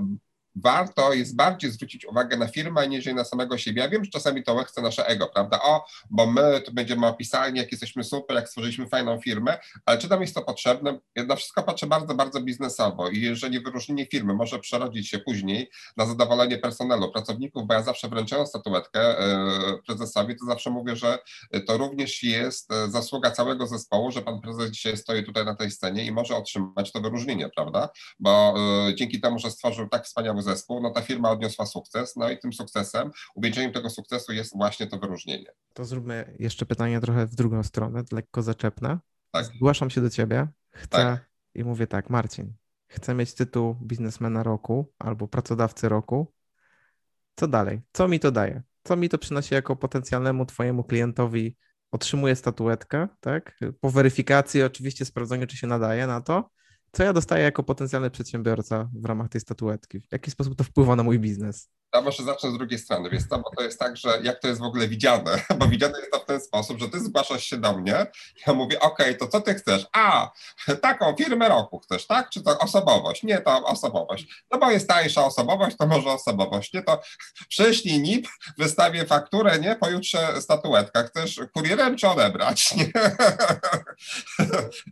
warto 0.56 1.14
jest 1.14 1.36
bardziej 1.36 1.72
zwrócić 1.72 2.06
uwagę 2.06 2.38
na 2.38 2.48
firmę, 2.48 2.82
aniżeli 2.82 3.16
na 3.16 3.24
samego 3.24 3.58
siebie. 3.58 3.82
Ja 3.82 3.90
wiem, 3.90 4.06
że 4.06 4.12
czasami 4.12 4.44
to 4.44 4.64
chce 4.64 4.82
nasze 4.82 5.08
ego, 5.08 5.28
prawda? 5.28 5.62
O, 5.62 5.86
bo 6.10 6.26
my 6.28 6.62
tu 6.62 6.74
będziemy 6.74 7.08
opisali, 7.08 7.58
jak 7.58 7.72
jesteśmy 7.72 8.04
super, 8.04 8.36
jak 8.36 8.50
stworzyliśmy 8.50 8.88
fajną 8.88 9.22
firmę, 9.22 9.58
ale 9.86 9.98
czy 9.98 10.10
nam 10.10 10.22
jest 10.22 10.36
to 10.36 10.42
potrzebne? 10.42 11.00
Ja 11.16 11.24
na 11.24 11.36
wszystko 11.36 11.64
patrzę 11.64 11.88
bardzo, 11.88 12.16
bardzo 12.16 12.42
biznesowo 12.42 13.10
i 13.10 13.22
jeżeli 13.22 13.60
wyróżnienie 13.60 14.06
firmy 14.06 14.34
może 14.34 14.60
przerodzić 14.60 15.10
się 15.10 15.20
później 15.20 15.70
na 15.98 16.06
zadowolenie 16.06 16.58
personelu, 16.58 17.12
pracowników, 17.12 17.68
bo 17.68 17.74
ja 17.74 17.84
zawsze 17.84 18.10
wręczając 18.10 18.50
statuetkę 18.50 19.20
e, 19.20 19.78
prezesowi, 19.86 20.36
to 20.36 20.46
zawsze 20.46 20.70
mówię, 20.70 20.96
że 20.96 21.20
to 21.68 21.78
również 21.78 22.24
jest 22.24 22.72
e, 22.72 22.90
zasługa 22.90 23.32
całego 23.32 23.68
zespołu, 23.68 24.12
że 24.12 24.22
pan 24.22 24.42
prezes 24.42 24.72
dzisiaj 24.72 24.98
stoi 24.98 25.24
tutaj 25.24 25.46
na 25.46 25.56
tej 25.56 25.72
scenie 25.72 26.06
i 26.06 26.12
może 26.12 26.36
otrzymać 26.36 26.92
to 26.92 27.02
wyróżnienie, 27.02 27.50
prawda? 27.56 27.90
Bo 28.20 28.56
e, 28.90 28.96
dzięki 28.96 29.22
temu, 29.22 29.40
że 29.40 29.52
stworzył 29.52 29.90
tak 29.90 30.06
wspaniały 30.06 30.39
zespół, 30.42 30.82
no 30.82 30.92
ta 30.92 31.02
firma 31.02 31.32
odniosła 31.32 31.66
sukces, 31.66 32.16
no 32.16 32.30
i 32.30 32.40
tym 32.40 32.54
sukcesem, 32.54 33.12
uwieńczeniem 33.36 33.72
tego 33.72 33.90
sukcesu 33.90 34.34
jest 34.34 34.58
właśnie 34.58 34.88
to 34.88 35.00
wyróżnienie. 35.00 35.52
To 35.74 35.86
zróbmy 35.86 36.36
jeszcze 36.40 36.66
pytanie 36.66 37.02
trochę 37.02 37.26
w 37.26 37.36
drugą 37.36 37.64
stronę, 37.64 38.04
lekko 38.12 38.42
zaczepne. 38.42 39.00
Tak. 39.32 39.46
Zgłaszam 39.46 39.90
się 39.90 40.02
do 40.02 40.10
ciebie, 40.10 40.48
chcę 40.72 40.88
tak. 40.90 41.30
i 41.56 41.64
mówię 41.64 41.88
tak, 41.88 42.10
Marcin, 42.10 42.54
chcę 42.88 43.16
mieć 43.16 43.34
tytuł 43.34 43.76
biznesmena 43.82 44.44
roku 44.44 44.94
albo 45.00 45.28
pracodawcy 45.28 45.90
roku. 45.90 46.34
Co 47.36 47.48
dalej? 47.48 47.82
Co 47.94 48.08
mi 48.08 48.20
to 48.20 48.32
daje? 48.32 48.64
Co 48.84 48.96
mi 48.96 49.10
to 49.10 49.18
przynosi 49.18 49.54
jako 49.54 49.76
potencjalnemu 49.76 50.46
twojemu 50.46 50.84
klientowi? 50.84 51.58
Otrzymuję 51.92 52.36
statuetkę, 52.36 53.08
tak? 53.20 53.60
Po 53.82 53.90
weryfikacji 53.90 54.64
oczywiście 54.64 55.06
sprawdzeniu, 55.06 55.48
czy 55.48 55.58
się 55.58 55.68
nadaje 55.68 56.08
na 56.08 56.22
to 56.22 56.50
co 56.92 57.04
ja 57.04 57.14
dostaję 57.14 57.44
jako 57.44 57.64
potencjalny 57.64 58.10
przedsiębiorca 58.10 58.90
w 58.94 59.06
ramach 59.06 59.30
tej 59.30 59.42
statuetki? 59.42 60.00
W 60.00 60.12
jaki 60.12 60.32
sposób 60.32 60.56
to 60.56 60.64
wpływa 60.64 60.96
na 60.96 61.04
mój 61.04 61.20
biznes? 61.20 61.70
Ja 61.96 62.02
może 62.02 62.24
zacznę 62.24 62.52
z 62.52 62.54
drugiej 62.54 62.80
strony, 62.80 63.10
wiesz 63.10 63.24
co, 63.30 63.38
bo 63.38 63.52
to 63.58 63.64
jest 63.64 63.80
tak, 63.80 63.98
że 63.98 64.20
jak 64.24 64.40
to 64.40 64.48
jest 64.48 64.60
w 64.60 64.64
ogóle 64.64 64.88
widziane, 64.88 65.42
bo 65.60 65.68
widziane 65.68 66.00
jest 66.00 66.12
to 66.12 66.20
w 66.20 66.26
ten 66.26 66.42
sposób, 66.42 66.80
że 66.80 66.90
ty 66.90 67.00
zgłaszasz 67.00 67.44
się 67.44 67.58
do 67.58 67.78
mnie, 67.78 68.06
ja 68.48 68.54
mówię, 68.54 68.80
okay, 68.80 69.16
to 69.16 69.28
co 69.28 69.42
ty 69.42 69.54
chcesz? 69.54 69.88
A, 69.94 70.32
taką 70.82 71.16
firmę 71.16 71.50
roku 71.50 71.80
chcesz, 71.80 72.08
tak? 72.08 72.30
Czy 72.30 72.44
to 72.44 72.60
osobowość? 72.60 73.24
Nie, 73.24 73.42
to 73.42 73.66
osobowość. 73.66 74.28
No 74.52 74.60
bo 74.60 74.72
jest 74.72 74.88
tańsza 74.88 75.26
osobowość, 75.26 75.78
to 75.78 75.88
może 75.88 76.10
osobowość. 76.10 76.74
Nie, 76.74 76.84
to 76.84 77.02
przyślij 77.48 78.02
NIP, 78.02 78.28
wystawię 78.58 79.06
fakturę, 79.06 79.60
nie? 79.60 79.76
Pojutrze 79.76 80.42
statuetka. 80.42 81.04
Chcesz 81.04 81.40
kurierem 81.54 81.98
czy 81.98 82.08
odebrać? 82.08 82.76
Nie? 82.76 82.92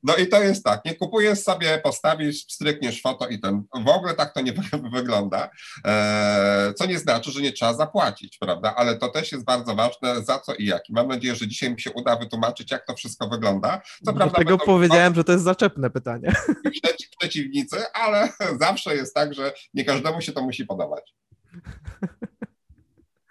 No 0.03 0.15
i 0.15 0.27
to 0.27 0.43
jest 0.43 0.63
tak, 0.63 0.85
nie 0.85 0.95
kupujesz 0.95 1.39
sobie, 1.39 1.79
postawisz, 1.87 2.43
strykniesz 2.47 3.01
foto 3.01 3.27
i 3.27 3.39
ten. 3.39 3.63
W 3.85 3.87
ogóle 3.87 4.13
tak 4.13 4.33
to 4.33 4.41
nie 4.41 4.53
wygląda. 4.93 5.49
Eee, 5.83 6.73
co 6.73 6.85
nie 6.85 6.99
znaczy, 6.99 7.31
że 7.31 7.41
nie 7.41 7.51
trzeba 7.51 7.73
zapłacić, 7.73 8.37
prawda? 8.37 8.75
Ale 8.75 8.97
to 8.97 9.09
też 9.09 9.31
jest 9.31 9.45
bardzo 9.45 9.75
ważne, 9.75 10.23
za 10.23 10.39
co 10.39 10.55
i 10.55 10.65
jak. 10.65 10.89
I 10.89 10.93
mam 10.93 11.07
nadzieję, 11.07 11.35
że 11.35 11.47
dzisiaj 11.47 11.71
mi 11.71 11.81
się 11.81 11.91
uda 11.91 12.15
wytłumaczyć, 12.15 12.71
jak 12.71 12.85
to 12.85 12.95
wszystko 12.95 13.27
wygląda. 13.27 13.81
Co 14.05 14.13
prawda 14.13 14.37
tego 14.37 14.57
powiedziałem, 14.57 15.15
że 15.15 15.23
to 15.23 15.31
jest 15.31 15.43
zaczepne 15.43 15.89
pytanie. 15.89 16.33
Przeciwnicy, 17.19 17.77
ale 17.93 18.29
zawsze 18.65 18.95
jest 18.95 19.15
tak, 19.15 19.33
że 19.33 19.53
nie 19.73 19.85
każdemu 19.85 20.21
się 20.21 20.31
to 20.31 20.41
musi 20.41 20.65
podobać. 20.65 21.13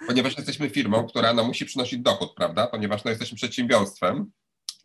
Ponieważ 0.07 0.37
jesteśmy 0.37 0.71
firmą, 0.71 1.07
która 1.07 1.33
no, 1.33 1.45
musi 1.45 1.67
przynosić 1.67 1.99
dochód, 1.99 2.35
prawda? 2.37 2.67
Ponieważ 2.67 3.05
no, 3.05 3.11
jesteśmy 3.11 3.37
przedsiębiorstwem, 3.37 4.31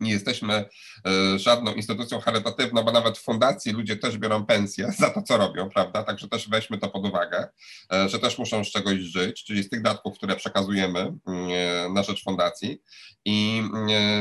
nie 0.00 0.12
jesteśmy 0.12 0.54
e, 0.54 1.38
żadną 1.38 1.74
instytucją 1.74 2.20
charytatywną, 2.20 2.82
bo 2.82 2.92
nawet 2.92 3.18
w 3.18 3.22
fundacji 3.22 3.72
ludzie 3.72 3.96
też 3.96 4.18
biorą 4.18 4.46
pensję 4.46 4.92
za 4.98 5.10
to, 5.10 5.22
co 5.22 5.36
robią, 5.36 5.70
prawda? 5.70 6.02
Także 6.02 6.28
też 6.28 6.48
weźmy 6.48 6.78
to 6.78 6.88
pod 6.88 7.06
uwagę, 7.06 7.48
e, 7.92 8.08
że 8.08 8.18
też 8.18 8.38
muszą 8.38 8.64
z 8.64 8.70
czegoś 8.70 8.98
żyć, 8.98 9.44
czyli 9.44 9.62
z 9.62 9.68
tych 9.68 9.82
datków, 9.82 10.16
które 10.16 10.36
przekazujemy 10.36 11.00
mm, 11.00 11.48
e, 11.50 11.88
na 11.88 12.02
rzecz 12.02 12.24
fundacji. 12.24 12.82
I 13.24 13.62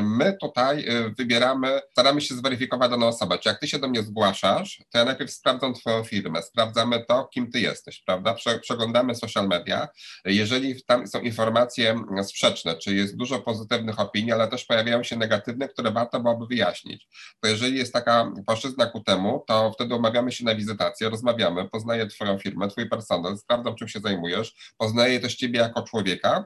my 0.04 0.38
tutaj 0.42 0.86
wybieramy, 1.18 1.82
staramy 1.92 2.22
się 2.22 2.36
zweryfikować 2.36 2.92
daną 2.92 3.08
osobę. 3.08 3.38
Czy 3.38 3.50
jak 3.50 3.60
ty 3.60 3.68
się 3.68 3.80
do 3.80 3.88
mnie 3.88 4.04
zgłaszasz, 4.04 4.84
to 4.92 4.98
ja 4.98 5.06
najpierw 5.06 5.32
sprawdzam 5.32 5.74
twoją 5.74 6.04
firmę, 6.04 6.44
sprawdzamy 6.44 7.06
to, 7.06 7.30
kim 7.34 7.52
ty 7.52 7.60
jesteś, 7.60 8.04
prawda? 8.06 8.36
Przeglądamy 8.62 9.16
social 9.16 9.48
media. 9.48 9.88
Jeżeli 10.26 10.84
tam 10.84 11.08
są 11.08 11.22
informacje 11.22 12.04
sprzeczne, 12.24 12.76
czy 12.76 12.96
jest 12.96 13.16
dużo 13.16 13.40
pozytywnych 13.40 14.00
opinii, 14.00 14.32
ale 14.32 14.48
też 14.48 14.66
pojawiają 14.66 15.04
się 15.04 15.16
negatywne, 15.16 15.61
które 15.68 15.92
warto 15.92 16.20
byłoby 16.20 16.46
wyjaśnić. 16.48 17.08
To 17.40 17.50
jeżeli 17.50 17.78
jest 17.78 17.94
taka 17.94 18.32
płaszczyzna 18.46 18.86
ku 18.86 19.04
temu, 19.04 19.44
to 19.48 19.72
wtedy 19.72 19.96
umawiamy 19.96 20.32
się 20.32 20.46
na 20.46 20.56
wizytację, 20.56 21.10
rozmawiamy, 21.10 21.70
poznaję 21.70 22.08
Twoją 22.08 22.40
firmę, 22.40 22.68
Twój 22.68 22.90
personel, 22.90 23.38
sprawdzam, 23.38 23.76
czym 23.76 23.88
się 23.88 24.00
zajmujesz, 24.00 24.74
poznaję 24.78 25.20
też 25.20 25.36
Ciebie 25.36 25.60
jako 25.60 25.82
człowieka, 25.82 26.46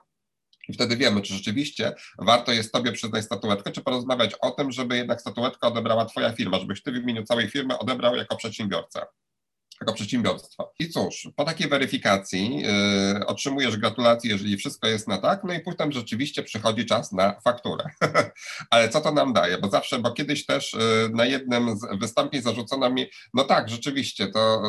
i 0.69 0.73
wtedy 0.73 0.97
wiemy, 0.97 1.21
czy 1.21 1.33
rzeczywiście 1.33 1.93
warto 2.19 2.51
jest 2.51 2.71
Tobie 2.71 2.91
przyznać 2.91 3.25
statuetkę, 3.25 3.71
czy 3.71 3.81
porozmawiać 3.81 4.33
o 4.41 4.51
tym, 4.51 4.71
żeby 4.71 4.97
jednak 4.97 5.21
statuetkę 5.21 5.67
odebrała 5.67 6.05
Twoja 6.05 6.31
firma, 6.31 6.59
żebyś 6.59 6.83
Ty 6.83 6.91
w 6.91 6.95
imieniu 6.95 7.23
całej 7.23 7.49
firmy 7.49 7.77
odebrał 7.77 8.15
jako 8.15 8.35
przedsiębiorca 8.35 9.05
jako 9.81 9.93
przedsiębiorstwo. 9.93 10.73
I 10.79 10.89
cóż, 10.89 11.29
po 11.35 11.45
takiej 11.45 11.69
weryfikacji 11.69 12.57
yy, 12.57 13.25
otrzymujesz 13.25 13.77
gratulacje, 13.77 14.31
jeżeli 14.31 14.57
wszystko 14.57 14.87
jest 14.87 15.07
na 15.07 15.17
tak, 15.17 15.43
no 15.43 15.53
i 15.53 15.59
później 15.59 15.75
rzeczywiście 15.93 16.43
przychodzi 16.43 16.85
czas 16.85 17.11
na 17.11 17.39
fakturę. 17.41 17.83
Ale 18.71 18.89
co 18.89 19.01
to 19.01 19.11
nam 19.11 19.33
daje? 19.33 19.57
Bo 19.57 19.69
zawsze, 19.69 19.99
bo 19.99 20.11
kiedyś 20.11 20.45
też 20.45 20.73
yy, 20.73 21.09
na 21.13 21.25
jednym 21.25 21.77
z 21.77 21.99
wystąpień 21.99 22.41
zarzucono 22.41 22.89
mi, 22.89 23.07
no 23.33 23.43
tak, 23.43 23.69
rzeczywiście, 23.69 24.27
to 24.27 24.61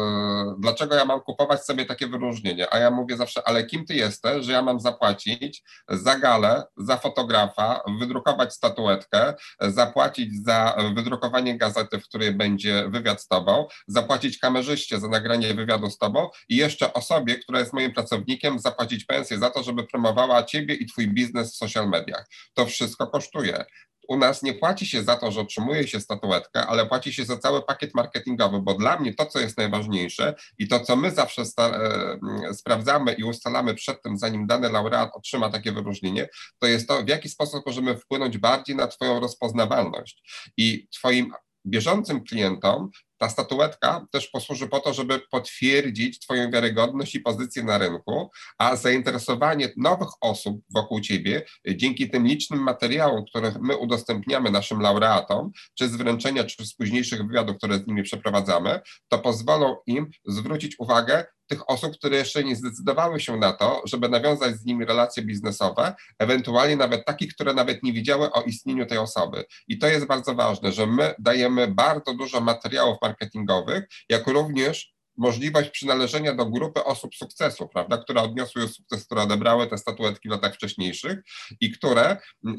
yy, 0.49 0.55
dlaczego 0.59 0.95
ja 0.95 1.05
mam 1.05 1.21
kupować 1.21 1.65
sobie 1.65 1.85
takie 1.87 2.07
wyróżnienie? 2.07 2.75
A 2.75 2.79
ja 2.79 2.91
mówię 2.91 3.17
zawsze, 3.17 3.49
ale 3.49 3.67
kim 3.67 3.85
ty 3.85 3.95
jesteś, 3.95 4.47
że 4.47 4.53
ja 4.53 4.63
mam 4.63 4.81
zapłacić 4.81 5.63
za 5.91 6.19
galę, 6.19 6.65
za 6.77 6.97
fotografa, 6.97 7.81
wydrukować 8.01 8.55
statuetkę, 8.55 9.35
zapłacić 9.61 10.45
za 10.45 10.77
wydrukowanie 10.95 11.59
gazety, 11.59 12.01
w 12.01 12.05
której 12.05 12.35
będzie 12.35 12.89
wywiad 12.89 13.23
z 13.23 13.29
tobą, 13.29 13.67
zapłacić 13.87 14.39
kamerzyście, 14.39 14.96
za 15.01 15.09
nagranie 15.09 15.55
wywiadu 15.55 15.91
z 15.91 15.99
tobą 15.99 16.29
i 16.49 16.57
jeszcze 16.57 16.93
osobie, 16.93 17.35
która 17.35 17.61
jest 17.61 17.73
moim 17.73 17.93
pracownikiem, 17.93 18.59
zapłacić 18.59 19.05
pensję 19.05 19.39
za 19.39 19.51
to, 19.51 19.63
żeby 19.63 19.85
promowała 19.85 20.43
ciebie 20.43 20.75
i 20.75 20.87
twój 20.87 21.09
biznes 21.09 21.53
w 21.53 21.57
social 21.57 21.89
mediach. 21.89 22.29
To 22.55 22.67
wszystko 22.67 23.07
kosztuje 23.07 23.65
u 24.09 24.17
nas 24.17 24.43
nie 24.43 24.55
płaci 24.55 24.87
się 24.87 25.03
za 25.03 25.17
to, 25.17 25.31
że 25.33 25.41
otrzymuje 25.41 25.89
się 25.89 26.01
statuetkę, 26.01 26.67
ale 26.67 26.87
płaci 26.87 27.13
się 27.13 27.25
za 27.25 27.39
cały 27.39 27.63
pakiet 27.63 27.95
marketingowy, 27.95 28.61
bo 28.61 28.75
dla 28.75 28.99
mnie 28.99 29.15
to, 29.15 29.27
co 29.27 29.41
jest 29.41 29.59
najważniejsze 29.59 30.35
i 30.59 30.69
to, 30.69 30.81
co 30.81 30.97
my 30.97 31.11
zawsze 31.11 31.43
e, 31.43 32.55
sprawdzamy 32.55 33.13
i 33.13 33.25
ustalamy 33.25 33.75
przed 33.75 34.03
tym, 34.03 34.19
zanim 34.19 34.47
dany 34.47 34.71
laureat 34.71 35.11
otrzyma 35.15 35.51
takie 35.51 35.73
wyróżnienie, 35.73 36.29
to 36.59 36.67
jest 36.67 36.89
to, 36.89 37.03
w 37.03 37.09
jaki 37.09 37.29
sposób 37.29 37.67
możemy 37.67 37.97
wpłynąć 37.97 38.39
bardziej 38.39 38.77
na 38.77 38.87
Twoją 38.87 39.21
rozpoznawalność 39.21 40.23
i 40.57 40.89
Twoim 40.91 41.33
bieżącym 41.67 42.25
klientom 42.25 42.91
ta 43.19 43.29
statuetka 43.29 44.07
też 44.11 44.29
posłuży 44.29 44.69
po 44.69 44.81
to, 44.81 44.95
żeby 44.95 45.21
potwierdzić 45.31 46.21
Twoją 46.21 46.51
wiarygodność 46.51 47.15
i 47.15 47.21
pozycję 47.21 47.63
na 47.63 47.79
rynku, 47.79 48.31
a 48.59 48.77
zainteresowanie 48.77 49.69
nowych 49.77 50.09
osób 50.21 50.61
wokół 50.75 51.01
Ciebie 51.01 51.43
dzięki 51.69 52.11
tym 52.11 52.27
licznym 52.27 52.61
materiałom, 52.61 53.25
które 53.29 53.53
my 53.61 53.77
udostępniamy 53.77 54.51
naszym 54.51 54.81
laureatom, 54.81 55.51
czy 55.79 55.89
z 55.89 55.97
wręczenia, 55.97 56.45
czy 56.45 56.67
z 56.67 56.75
późniejszych 56.75 57.27
wywiadów, 57.27 57.57
które 57.57 57.79
z 57.79 57.87
nimi 57.87 58.03
przeprowadzamy, 58.03 58.81
to 59.09 59.19
pozwolą 59.19 59.77
im 59.87 60.11
zwrócić 60.25 60.77
uwagę 60.79 61.25
tych 61.47 61.71
osób, 61.71 61.97
które 61.97 62.17
jeszcze 62.17 62.45
nie 62.45 62.57
zdecydowały 62.57 63.21
się 63.21 63.37
na 63.37 63.53
to, 63.53 63.83
żeby 63.85 64.09
nawiązać 64.09 64.57
z 64.57 64.65
nimi 64.65 64.85
relacje 64.85 65.23
biznesowe, 65.23 65.95
ewentualnie 66.19 66.77
nawet 66.77 67.05
takich, 67.05 67.35
które 67.35 67.55
nawet 67.55 67.83
nie 67.83 67.93
wiedziały 67.93 68.33
o 68.33 68.43
istnieniu 68.43 68.87
tej 68.87 68.99
osoby. 68.99 69.45
I 69.69 69.79
to 69.79 69.87
jest 69.87 70.07
bardzo 70.07 70.35
ważne, 70.35 70.73
że 70.73 70.87
my 70.87 71.15
dajemy 71.19 71.69
bardzo 71.69 72.15
dużo 72.15 72.41
materiałów 72.41 72.99
marketingowych, 73.03 73.85
jak 74.09 74.27
również 74.27 74.97
możliwość 75.17 75.71
przynależenia 75.71 76.35
do 76.35 76.47
grupy 76.47 76.85
osób 76.85 77.15
sukcesu, 77.15 77.69
prawda, 77.69 77.99
które 77.99 78.23
odniosły 78.23 78.69
sukces, 78.69 79.05
które 79.05 79.23
odebrały 79.23 79.67
te 79.67 79.79
statuetki 79.79 80.29
w 80.29 80.33
latach 80.33 80.55
wcześniejszych 80.55 81.19
i 81.61 81.71
które 81.71 82.17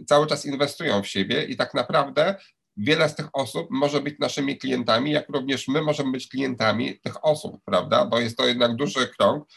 cały 0.08 0.28
czas 0.28 0.46
inwestują 0.46 1.04
w 1.04 1.08
siebie 1.08 1.44
i 1.44 1.58
tak 1.58 1.74
naprawdę 1.74 2.36
wiele 2.78 3.10
z 3.10 3.16
tych 3.16 3.28
osób 3.34 3.68
może 3.70 4.02
być 4.02 4.20
naszymi 4.20 4.58
klientami, 4.58 5.12
jak 5.12 5.30
również 5.30 5.68
my 5.68 5.82
możemy 5.82 6.12
być 6.12 6.28
klientami 6.28 7.00
tych 7.00 7.26
osób, 7.26 7.58
prawda? 7.66 8.06
Bo 8.06 8.20
jest 8.20 8.38
to 8.38 8.48
jednak 8.48 8.76
duży 8.76 9.08
krąg 9.08 9.48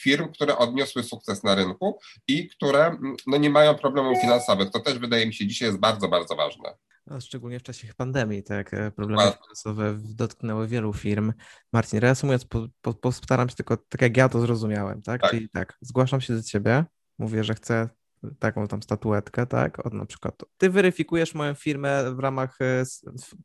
firm, 0.00 0.32
które 0.32 0.58
odniosły 0.58 1.02
sukces 1.02 1.42
na 1.42 1.54
rynku 1.54 1.98
i 2.28 2.48
które 2.48 2.96
no, 3.26 3.36
nie 3.36 3.50
mają 3.50 3.74
problemów 3.74 4.18
finansowych. 4.20 4.70
To 4.70 4.80
też 4.80 4.98
wydaje 4.98 5.26
mi 5.26 5.34
się 5.34 5.46
dzisiaj 5.46 5.68
jest 5.68 5.80
bardzo, 5.80 6.08
bardzo 6.08 6.36
ważne. 6.36 6.74
No, 7.06 7.20
szczególnie 7.20 7.60
w 7.60 7.62
czasie 7.62 7.94
problemy, 7.96 8.42
tak, 8.42 8.74
e, 8.74 8.90
problemy 8.90 9.32
finansowe 9.42 9.96
dotknęły 9.98 10.68
wielu 10.68 10.92
firm. 10.92 11.32
Marcin, 11.72 11.98
reasumując, 11.98 12.44
po, 12.44 12.66
po, 12.80 12.94
postaram 12.94 13.48
się 13.48 13.56
tylko 13.56 13.76
tak 13.76 14.02
jak 14.02 14.16
ja 14.16 14.28
to 14.28 14.40
zrozumiałem, 14.40 15.02
tak? 15.02 15.20
tak? 15.20 15.30
Czyli 15.30 15.48
tak, 15.48 15.78
zgłaszam 15.80 16.20
się 16.20 16.34
do 16.34 16.42
ciebie, 16.42 16.84
mówię, 17.18 17.44
że 17.44 17.54
chcę 17.54 17.88
taką 18.38 18.66
tam 18.66 18.82
statuetkę, 18.82 19.46
tak? 19.46 19.86
Od 19.86 19.92
na 19.92 20.06
przykład 20.06 20.42
ty 20.58 20.70
weryfikujesz 20.70 21.34
moją 21.34 21.54
firmę 21.54 22.14
w 22.14 22.18
ramach 22.18 22.56
e, 22.60 22.84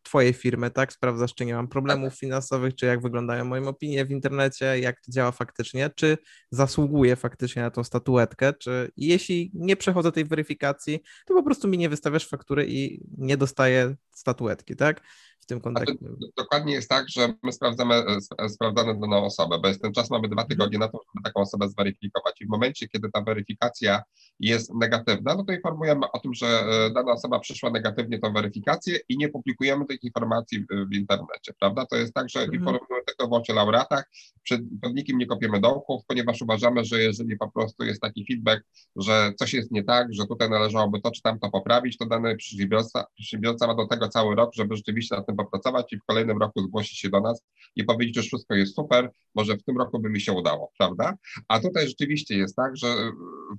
twojej 0.03 0.33
firmy, 0.33 0.71
tak? 0.71 0.93
Sprawdzasz, 0.93 1.35
czy 1.35 1.45
nie 1.45 1.53
mam 1.53 1.67
problemów 1.67 2.09
tak. 2.13 2.19
finansowych, 2.19 2.75
czy 2.75 2.85
jak 2.85 3.01
wyglądają 3.01 3.45
moje 3.45 3.67
opinie 3.67 4.05
w 4.05 4.11
internecie, 4.11 4.79
jak 4.79 5.01
to 5.01 5.11
działa 5.11 5.31
faktycznie, 5.31 5.89
czy 5.95 6.17
zasługuję 6.51 7.15
faktycznie 7.15 7.61
na 7.61 7.71
tą 7.71 7.83
statuetkę, 7.83 8.53
czy 8.53 8.91
jeśli 8.97 9.51
nie 9.53 9.75
przechodzę 9.75 10.11
tej 10.11 10.25
weryfikacji, 10.25 10.99
to 11.25 11.33
po 11.33 11.43
prostu 11.43 11.67
mi 11.67 11.77
nie 11.77 11.89
wystawiasz 11.89 12.27
faktury 12.27 12.65
i 12.67 13.01
nie 13.17 13.37
dostaję 13.37 13.95
statuetki, 14.15 14.75
tak? 14.75 15.01
Tym 15.49 15.61
kontekście. 15.61 15.97
Dokładnie 16.37 16.73
jest 16.73 16.89
tak, 16.89 17.09
że 17.09 17.33
my 17.43 17.51
sprawdzamy, 17.51 17.95
e, 18.39 18.49
sprawdzamy 18.49 18.99
daną 18.99 19.25
osobę, 19.25 19.59
bo 19.63 19.73
ten 19.81 19.93
czas 19.93 20.09
mamy 20.09 20.29
dwa 20.29 20.43
tygodnie 20.43 20.79
na 20.79 20.87
to, 20.87 20.99
żeby 21.15 21.23
taką 21.23 21.41
osobę 21.41 21.69
zweryfikować. 21.69 22.41
I 22.41 22.45
w 22.45 22.49
momencie, 22.49 22.87
kiedy 22.87 23.09
ta 23.13 23.21
weryfikacja 23.21 24.03
jest 24.39 24.73
negatywna, 24.73 25.35
no 25.35 25.43
to 25.43 25.53
informujemy 25.53 26.11
o 26.11 26.19
tym, 26.19 26.33
że 26.33 26.47
e, 26.47 26.89
dana 26.93 27.11
osoba 27.11 27.39
przyszła 27.39 27.69
negatywnie 27.69 28.19
tą 28.19 28.33
weryfikację 28.33 28.99
i 29.09 29.17
nie 29.17 29.29
publikujemy 29.29 29.85
tych 29.85 30.03
informacji 30.03 30.59
w, 30.59 30.89
w 30.89 30.93
internecie, 30.93 31.53
prawda? 31.59 31.85
To 31.85 31.95
jest 31.95 32.13
tak, 32.13 32.29
że 32.29 32.39
mhm. 32.39 32.59
informujemy 32.59 33.05
tylko 33.05 33.27
wyłącznie 33.27 33.55
laureatach, 33.55 34.09
przed, 34.43 34.61
przed 34.81 34.95
nikim 34.95 35.17
nie 35.17 35.25
kopiemy 35.25 35.59
dołków, 35.59 36.01
ponieważ 36.07 36.41
uważamy, 36.41 36.85
że 36.85 37.01
jeżeli 37.01 37.37
po 37.37 37.51
prostu 37.51 37.83
jest 37.83 38.01
taki 38.01 38.25
feedback, 38.25 38.63
że 38.95 39.33
coś 39.37 39.53
jest 39.53 39.71
nie 39.71 39.83
tak, 39.83 40.13
że 40.13 40.27
tutaj 40.27 40.49
należałoby 40.49 41.01
to 41.01 41.11
czy 41.11 41.21
tamto 41.21 41.49
poprawić, 41.49 41.97
to 41.97 42.05
dany 42.05 42.35
przedsiębiorca, 42.35 43.05
przedsiębiorca 43.15 43.67
ma 43.67 43.75
do 43.75 43.87
tego 43.87 44.09
cały 44.09 44.35
rok, 44.35 44.53
żeby 44.53 44.75
rzeczywiście 44.75 45.15
na 45.15 45.23
tym 45.23 45.38
popracować 45.43 45.93
i 45.93 45.97
w 45.97 46.05
kolejnym 46.05 46.37
roku 46.37 46.61
zgłosić 46.61 46.99
się 46.99 47.09
do 47.09 47.21
nas 47.21 47.43
i 47.75 47.83
powiedzieć, 47.83 48.15
że 48.15 48.21
wszystko 48.21 48.55
jest 48.55 48.75
super, 48.75 49.11
może 49.35 49.57
w 49.57 49.63
tym 49.63 49.77
roku 49.77 49.99
by 49.99 50.09
mi 50.09 50.21
się 50.21 50.33
udało, 50.33 50.71
prawda? 50.77 51.13
A 51.47 51.59
tutaj 51.59 51.87
rzeczywiście 51.87 52.37
jest 52.37 52.55
tak, 52.55 52.77
że 52.77 52.87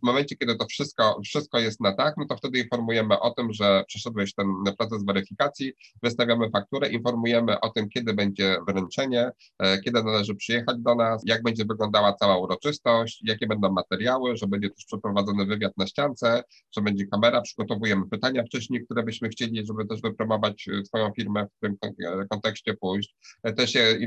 w 0.02 0.06
momencie, 0.06 0.37
kiedy 0.37 0.56
to 0.56 0.66
wszystko, 0.66 1.20
wszystko 1.25 1.58
jest 1.58 1.80
na 1.80 1.92
tak, 1.92 2.14
no 2.16 2.26
to 2.26 2.37
wtedy 2.37 2.58
informujemy 2.58 3.20
o 3.20 3.30
tym, 3.30 3.52
że 3.52 3.84
przeszedłeś 3.88 4.34
ten 4.34 4.46
proces 4.78 5.04
weryfikacji, 5.04 5.72
wystawiamy 6.02 6.50
fakturę, 6.50 6.88
informujemy 6.88 7.60
o 7.60 7.70
tym, 7.70 7.88
kiedy 7.88 8.14
będzie 8.14 8.56
wręczenie, 8.68 9.30
e, 9.58 9.78
kiedy 9.78 10.02
należy 10.02 10.34
przyjechać 10.34 10.76
do 10.78 10.94
nas, 10.94 11.22
jak 11.26 11.42
będzie 11.42 11.64
wyglądała 11.64 12.12
cała 12.12 12.38
uroczystość, 12.38 13.20
jakie 13.25 13.46
będą 13.46 13.72
materiały, 13.72 14.37
że 14.37 14.46
będzie 14.46 14.70
też 14.70 14.84
przeprowadzony 14.84 15.46
wywiad 15.46 15.72
na 15.76 15.87
ściance, 15.87 16.42
że 16.76 16.82
będzie 16.82 17.06
kamera, 17.06 17.40
przygotowujemy 17.40 18.08
pytania 18.08 18.44
wcześniej, 18.44 18.84
które 18.84 19.02
byśmy 19.02 19.28
chcieli, 19.28 19.66
żeby 19.66 19.87
też 19.87 20.00
wypromować 20.00 20.68
e, 20.68 20.82
Twoją 20.82 21.12
firmę 21.12 21.46
w 21.46 21.60
tym 21.78 22.28
kontekście 22.30 22.74
pójść. 22.74 23.14
E, 23.42 23.52
też 23.52 23.72
się 23.72 23.98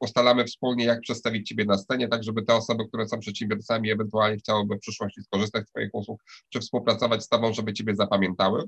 ustalamy 0.00 0.44
wspólnie, 0.44 0.84
jak 0.84 1.00
przedstawić 1.00 1.48
Ciebie 1.48 1.64
na 1.64 1.78
scenie, 1.78 2.08
tak 2.08 2.24
żeby 2.24 2.42
te 2.42 2.54
osoby, 2.54 2.88
które 2.88 3.08
są 3.08 3.18
przedsiębiorcami, 3.18 3.90
ewentualnie 3.90 4.38
chciałyby 4.38 4.76
w 4.76 4.80
przyszłości 4.80 5.22
skorzystać 5.22 5.66
z 5.66 5.70
Twoich 5.70 5.90
usług, 5.92 6.22
czy 6.48 6.60
współpracować 6.60 7.24
z 7.24 7.28
Tobą, 7.28 7.52
żeby 7.52 7.72
Ciebie 7.72 7.96
zapamiętały. 7.96 8.64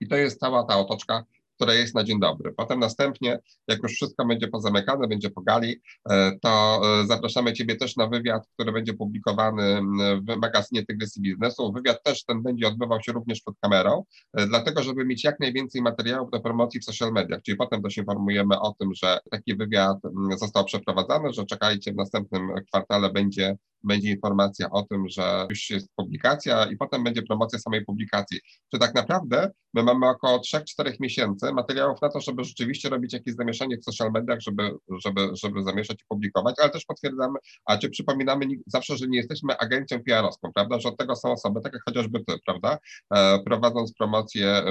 I 0.00 0.08
to 0.08 0.16
jest 0.16 0.40
cała 0.40 0.64
ta 0.64 0.78
otoczka, 0.78 1.24
która 1.60 1.74
jest 1.74 1.94
na 1.94 2.04
dzień 2.04 2.20
dobry. 2.20 2.52
Potem 2.56 2.80
następnie, 2.80 3.38
jak 3.68 3.82
już 3.82 3.92
wszystko 3.92 4.24
będzie 4.24 4.48
pozamykane, 4.48 5.08
będzie 5.08 5.30
po 5.30 5.40
gali, 5.40 5.80
e, 6.10 6.32
to 6.42 6.80
e, 7.02 7.06
zapraszamy 7.06 7.52
Ciebie 7.52 7.76
też 7.76 7.96
na 7.96 8.06
wywiad, 8.06 8.46
który 8.54 8.72
będzie 8.72 8.94
publikowany 8.94 9.80
w 10.28 10.36
magazynie 10.36 10.86
Tygrysy 10.86 11.20
Biznesu. 11.20 11.72
Wywiad 11.72 12.02
też 12.02 12.24
ten 12.24 12.42
będzie 12.42 12.68
odbywał 12.68 13.02
się 13.02 13.12
również 13.12 13.40
przed 13.40 13.54
kamerą, 13.60 14.04
e, 14.32 14.46
dlatego 14.46 14.82
żeby 14.82 15.04
mieć 15.04 15.24
jak 15.24 15.40
najwięcej 15.40 15.82
materiałów 15.82 16.30
do 16.30 16.40
promocji 16.40 16.80
w 16.80 16.84
social 16.84 17.12
mediach, 17.12 17.42
czyli 17.42 17.56
potem 17.56 17.82
też 17.82 17.96
informujemy 17.96 18.60
o 18.60 18.74
tym, 18.78 18.94
że 18.94 19.18
taki 19.30 19.56
wywiad 19.56 19.98
został 20.36 20.64
przeprowadzony, 20.64 21.32
że 21.32 21.46
czekajcie 21.46 21.92
w 21.92 21.96
następnym 21.96 22.50
kwartale 22.68 23.12
będzie 23.12 23.56
będzie 23.84 24.10
informacja 24.10 24.70
o 24.70 24.82
tym, 24.82 25.08
że 25.08 25.46
już 25.50 25.70
jest 25.70 25.88
publikacja 25.96 26.64
i 26.64 26.76
potem 26.76 27.04
będzie 27.04 27.22
promocja 27.22 27.58
samej 27.58 27.84
publikacji. 27.84 28.40
Czy 28.72 28.78
tak 28.78 28.94
naprawdę 28.94 29.50
my 29.74 29.82
mamy 29.82 30.08
około 30.08 30.38
3-4 30.38 30.92
miesięcy 31.00 31.52
materiałów 31.52 32.02
na 32.02 32.08
to, 32.08 32.20
żeby 32.20 32.44
rzeczywiście 32.44 32.88
robić 32.88 33.12
jakieś 33.12 33.34
zamieszanie 33.34 33.78
w 33.78 33.84
social 33.84 34.12
mediach, 34.12 34.40
żeby, 34.40 34.70
żeby, 35.04 35.28
żeby 35.32 35.62
zamieszać 35.62 35.96
i 36.02 36.04
publikować, 36.08 36.54
ale 36.58 36.70
też 36.70 36.84
potwierdzamy, 36.84 37.38
a 37.64 37.78
czy 37.78 37.90
przypominamy 37.90 38.46
zawsze, 38.66 38.96
że 38.96 39.06
nie 39.06 39.18
jesteśmy 39.18 39.58
agencją 39.58 40.02
PR-owską, 40.04 40.52
prawda, 40.54 40.80
że 40.80 40.88
od 40.88 40.96
tego 40.96 41.16
są 41.16 41.32
osoby, 41.32 41.60
tak 41.60 41.72
jak 41.72 41.82
chociażby 41.84 42.24
ty, 42.24 42.34
prawda, 42.46 42.78
e, 43.14 43.38
prowadząc 43.44 43.92
promocję 43.94 44.62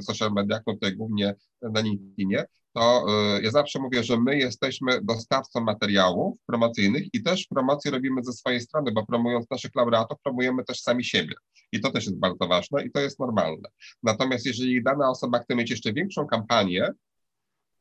w 0.00 0.04
social 0.04 0.32
mediach, 0.32 0.62
no 0.66 0.72
tutaj 0.72 0.96
głównie 0.96 1.34
na 1.62 1.80
LinkedInie, 1.80 2.44
to 2.78 3.06
y, 3.38 3.42
ja 3.42 3.50
zawsze 3.50 3.78
mówię, 3.78 4.04
że 4.04 4.20
my 4.20 4.38
jesteśmy 4.38 5.00
dostawcą 5.02 5.60
materiałów 5.60 6.38
promocyjnych 6.46 7.04
i 7.12 7.22
też 7.22 7.46
promocję 7.46 7.90
robimy 7.90 8.24
ze 8.24 8.32
swojej 8.32 8.60
strony, 8.60 8.92
bo 8.92 9.06
promując 9.06 9.50
naszych 9.50 9.74
laureatów, 9.74 10.18
promujemy 10.22 10.64
też 10.64 10.80
sami 10.80 11.04
siebie. 11.04 11.34
I 11.72 11.80
to 11.80 11.90
też 11.90 12.04
jest 12.06 12.18
bardzo 12.18 12.48
ważne 12.48 12.84
i 12.84 12.90
to 12.90 13.00
jest 13.00 13.18
normalne. 13.18 13.68
Natomiast 14.02 14.46
jeżeli 14.46 14.82
dana 14.82 15.10
osoba 15.10 15.38
chce 15.38 15.54
mieć 15.54 15.70
jeszcze 15.70 15.92
większą 15.92 16.26
kampanię, 16.26 16.88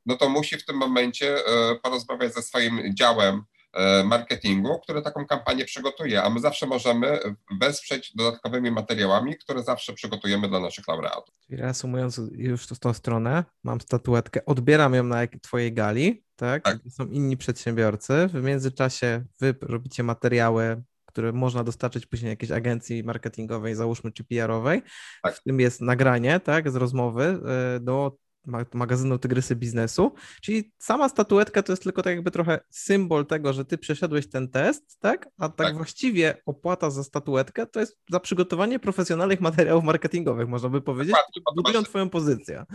no 0.06 0.18
to 0.18 0.30
musi 0.30 0.58
w 0.58 0.66
tym 0.66 0.78
momencie 0.78 1.38
y, 1.38 1.44
porozmawiać 1.84 2.34
ze 2.34 2.42
swoim 2.42 2.82
działem 2.94 3.42
marketingu, 4.06 4.80
który 4.80 5.02
taką 5.02 5.26
kampanię 5.26 5.66
przygotuje, 5.66 6.24
a 6.24 6.30
my 6.30 6.40
zawsze 6.40 6.66
możemy 6.66 7.20
wesprzeć 7.60 8.16
dodatkowymi 8.16 8.72
materiałami, 8.72 9.38
które 9.38 9.64
zawsze 9.64 9.94
przygotujemy 9.94 10.50
dla 10.50 10.60
naszych 10.60 10.88
laureatów. 10.88 11.36
Czyli 11.46 11.62
reasumując 11.62 12.22
już 12.32 12.68
tą 12.68 12.94
stronę, 12.94 13.44
mam 13.64 13.82
statuetkę, 13.82 14.46
odbieram 14.46 14.94
ją 14.94 15.04
na 15.04 15.18
twojej 15.42 15.74
gali, 15.74 16.24
tak? 16.36 16.64
tak. 16.64 16.78
Są 16.90 17.08
inni 17.08 17.38
przedsiębiorcy, 17.38 18.28
w 18.28 18.44
międzyczasie 18.44 19.26
wy 19.40 19.56
robicie 19.62 20.04
materiały 20.04 20.84
które 21.18 21.34
można 21.34 21.64
dostarczyć 21.64 22.06
później 22.06 22.30
jakiejś 22.30 22.52
agencji 22.52 23.04
marketingowej, 23.04 23.76
załóżmy, 23.76 24.12
czy 24.12 24.24
PR-owej. 24.24 24.82
Tak. 25.24 25.36
W 25.36 25.44
tym 25.44 25.60
jest 25.60 25.82
nagranie, 25.82 26.40
tak, 26.40 26.72
z 26.72 26.76
rozmowy 26.76 27.40
e, 27.76 27.80
do 27.80 28.18
magazynu 28.74 29.20
Tygrysy 29.20 29.56
Biznesu, 29.56 30.12
czyli 30.42 30.72
sama 30.78 31.10
statuetka 31.10 31.64
to 31.64 31.72
jest 31.72 31.84
tylko 31.84 32.02
tak 32.02 32.16
jakby 32.16 32.32
trochę 32.32 32.60
symbol 32.70 33.26
tego, 33.26 33.54
że 33.54 33.66
ty 33.66 33.78
przeszedłeś 33.78 34.30
ten 34.30 34.50
test, 34.50 35.00
tak? 35.00 35.30
A 35.38 35.50
tak, 35.50 35.68
tak. 35.68 35.76
właściwie 35.76 36.38
opłata 36.46 36.90
za 36.90 37.04
statuetkę 37.04 37.68
to 37.68 37.80
jest 37.80 37.98
za 38.12 38.20
przygotowanie 38.20 38.80
profesjonalnych 38.80 39.42
materiałów 39.42 39.84
marketingowych, 39.84 40.48
można 40.48 40.70
by 40.70 40.82
powiedzieć, 40.82 41.16
budują 41.56 41.84
twoją 41.84 42.10
pozycję. 42.10 42.66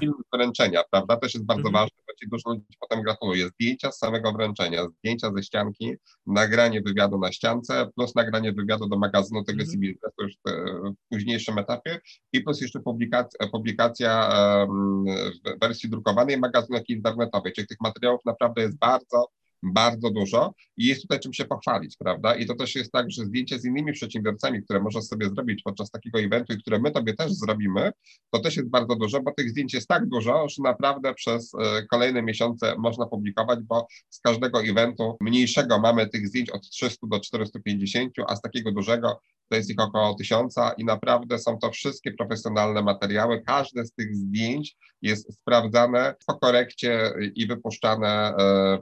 Film 0.00 0.12
wręczenia, 0.32 0.82
prawda? 0.90 1.16
Też 1.16 1.34
jest 1.34 1.46
bardzo 1.46 1.68
mhm. 1.68 1.72
ważne, 1.72 2.02
bo 2.06 2.14
ci 2.14 2.28
dużo 2.28 2.50
ludzi 2.50 2.76
potem 2.80 3.02
gratuluje. 3.02 3.48
Zdjęcia 3.48 3.92
z 3.92 3.98
samego 3.98 4.32
wręczenia, 4.32 4.86
zdjęcia 4.98 5.32
ze 5.36 5.42
ścianki, 5.42 5.94
nagranie 6.26 6.82
wywiadu 6.82 7.18
na 7.18 7.32
ściance, 7.32 7.88
plus 7.96 8.14
nagranie 8.14 8.52
wywiadu 8.52 8.88
do 8.88 8.98
magazynu 8.98 9.44
Tygrysy 9.44 9.74
mhm. 9.74 9.80
Biznesu 9.80 10.22
już 10.22 10.32
w 10.34 11.08
późniejszym 11.10 11.58
etapie 11.58 12.00
i 12.32 12.40
plus 12.40 12.60
jeszcze 12.60 12.80
publikacja, 12.80 13.48
publikacja 13.52 14.28
um, 14.68 15.04
w 15.44 15.60
wersji 15.60 15.90
drukowanej 15.90 16.38
magazynach 16.38 16.88
internetowej, 16.88 17.52
czyli 17.52 17.66
tych 17.66 17.80
materiałów 17.80 18.20
naprawdę 18.24 18.62
jest 18.62 18.78
bardzo, 18.78 19.28
bardzo 19.62 20.10
dużo 20.10 20.54
i 20.76 20.86
jest 20.86 21.02
tutaj 21.02 21.20
czym 21.20 21.32
się 21.32 21.44
pochwalić, 21.44 21.96
prawda? 21.96 22.34
I 22.34 22.46
to 22.46 22.54
też 22.54 22.74
jest 22.74 22.92
tak, 22.92 23.10
że 23.10 23.24
zdjęcie 23.24 23.58
z 23.58 23.64
innymi 23.64 23.92
przedsiębiorcami, 23.92 24.62
które 24.62 24.80
możesz 24.80 25.04
sobie 25.04 25.28
zrobić 25.28 25.62
podczas 25.62 25.90
takiego 25.90 26.20
eventu 26.20 26.52
i 26.52 26.60
które 26.60 26.78
my 26.78 26.90
tobie 26.90 27.14
też 27.14 27.32
zrobimy, 27.32 27.92
to 28.30 28.40
też 28.40 28.56
jest 28.56 28.68
bardzo 28.68 28.96
dużo, 28.96 29.22
bo 29.22 29.32
tych 29.32 29.50
zdjęć 29.50 29.74
jest 29.74 29.88
tak 29.88 30.06
dużo, 30.06 30.48
że 30.48 30.62
naprawdę 30.62 31.14
przez 31.14 31.54
e, 31.54 31.86
kolejne 31.90 32.22
miesiące 32.22 32.74
można 32.78 33.06
publikować, 33.06 33.60
bo 33.62 33.86
z 34.10 34.20
każdego 34.20 34.62
eventu 34.62 35.16
mniejszego 35.20 35.80
mamy 35.80 36.08
tych 36.08 36.28
zdjęć 36.28 36.50
od 36.50 36.70
300 36.70 37.06
do 37.06 37.20
450, 37.20 38.12
a 38.28 38.36
z 38.36 38.40
takiego 38.40 38.72
dużego 38.72 39.20
to 39.50 39.56
jest 39.56 39.70
ich 39.70 39.80
około 39.80 40.14
tysiąca 40.14 40.72
i 40.72 40.84
naprawdę 40.84 41.38
są 41.38 41.58
to 41.58 41.70
wszystkie 41.70 42.12
profesjonalne 42.12 42.82
materiały. 42.82 43.42
Każde 43.46 43.86
z 43.86 43.92
tych 43.92 44.16
zdjęć 44.16 44.76
jest 45.02 45.34
sprawdzane 45.34 46.14
po 46.26 46.34
korekcie 46.34 47.12
i 47.34 47.46
wypuszczane 47.46 48.08
e, 48.08 48.34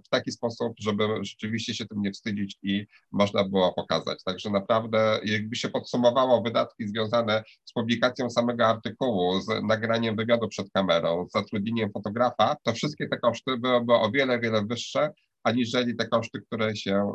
w 0.04 0.08
taki 0.08 0.32
sposób, 0.32 0.67
żeby 0.78 1.08
rzeczywiście 1.22 1.74
się 1.74 1.86
tym 1.86 2.02
nie 2.02 2.12
wstydzić 2.12 2.58
i 2.62 2.86
można 3.12 3.44
było 3.44 3.72
pokazać. 3.74 4.24
Także 4.24 4.50
naprawdę, 4.50 5.20
jakby 5.24 5.56
się 5.56 5.68
podsumowało 5.68 6.42
wydatki 6.42 6.88
związane 6.88 7.42
z 7.64 7.72
publikacją 7.72 8.30
samego 8.30 8.66
artykułu, 8.66 9.40
z 9.40 9.46
nagraniem 9.62 10.16
wywiadu 10.16 10.48
przed 10.48 10.70
kamerą, 10.70 11.26
z 11.28 11.32
zatrudnieniem 11.32 11.90
fotografa, 11.92 12.56
to 12.62 12.72
wszystkie 12.72 13.08
te 13.08 13.18
koszty 13.18 13.56
byłyby 13.56 13.94
o 13.94 14.10
wiele, 14.10 14.40
wiele 14.40 14.64
wyższe, 14.64 15.10
aniżeli 15.48 15.96
te 15.96 16.08
koszty, 16.08 16.40
które 16.40 16.76
się 16.76 17.12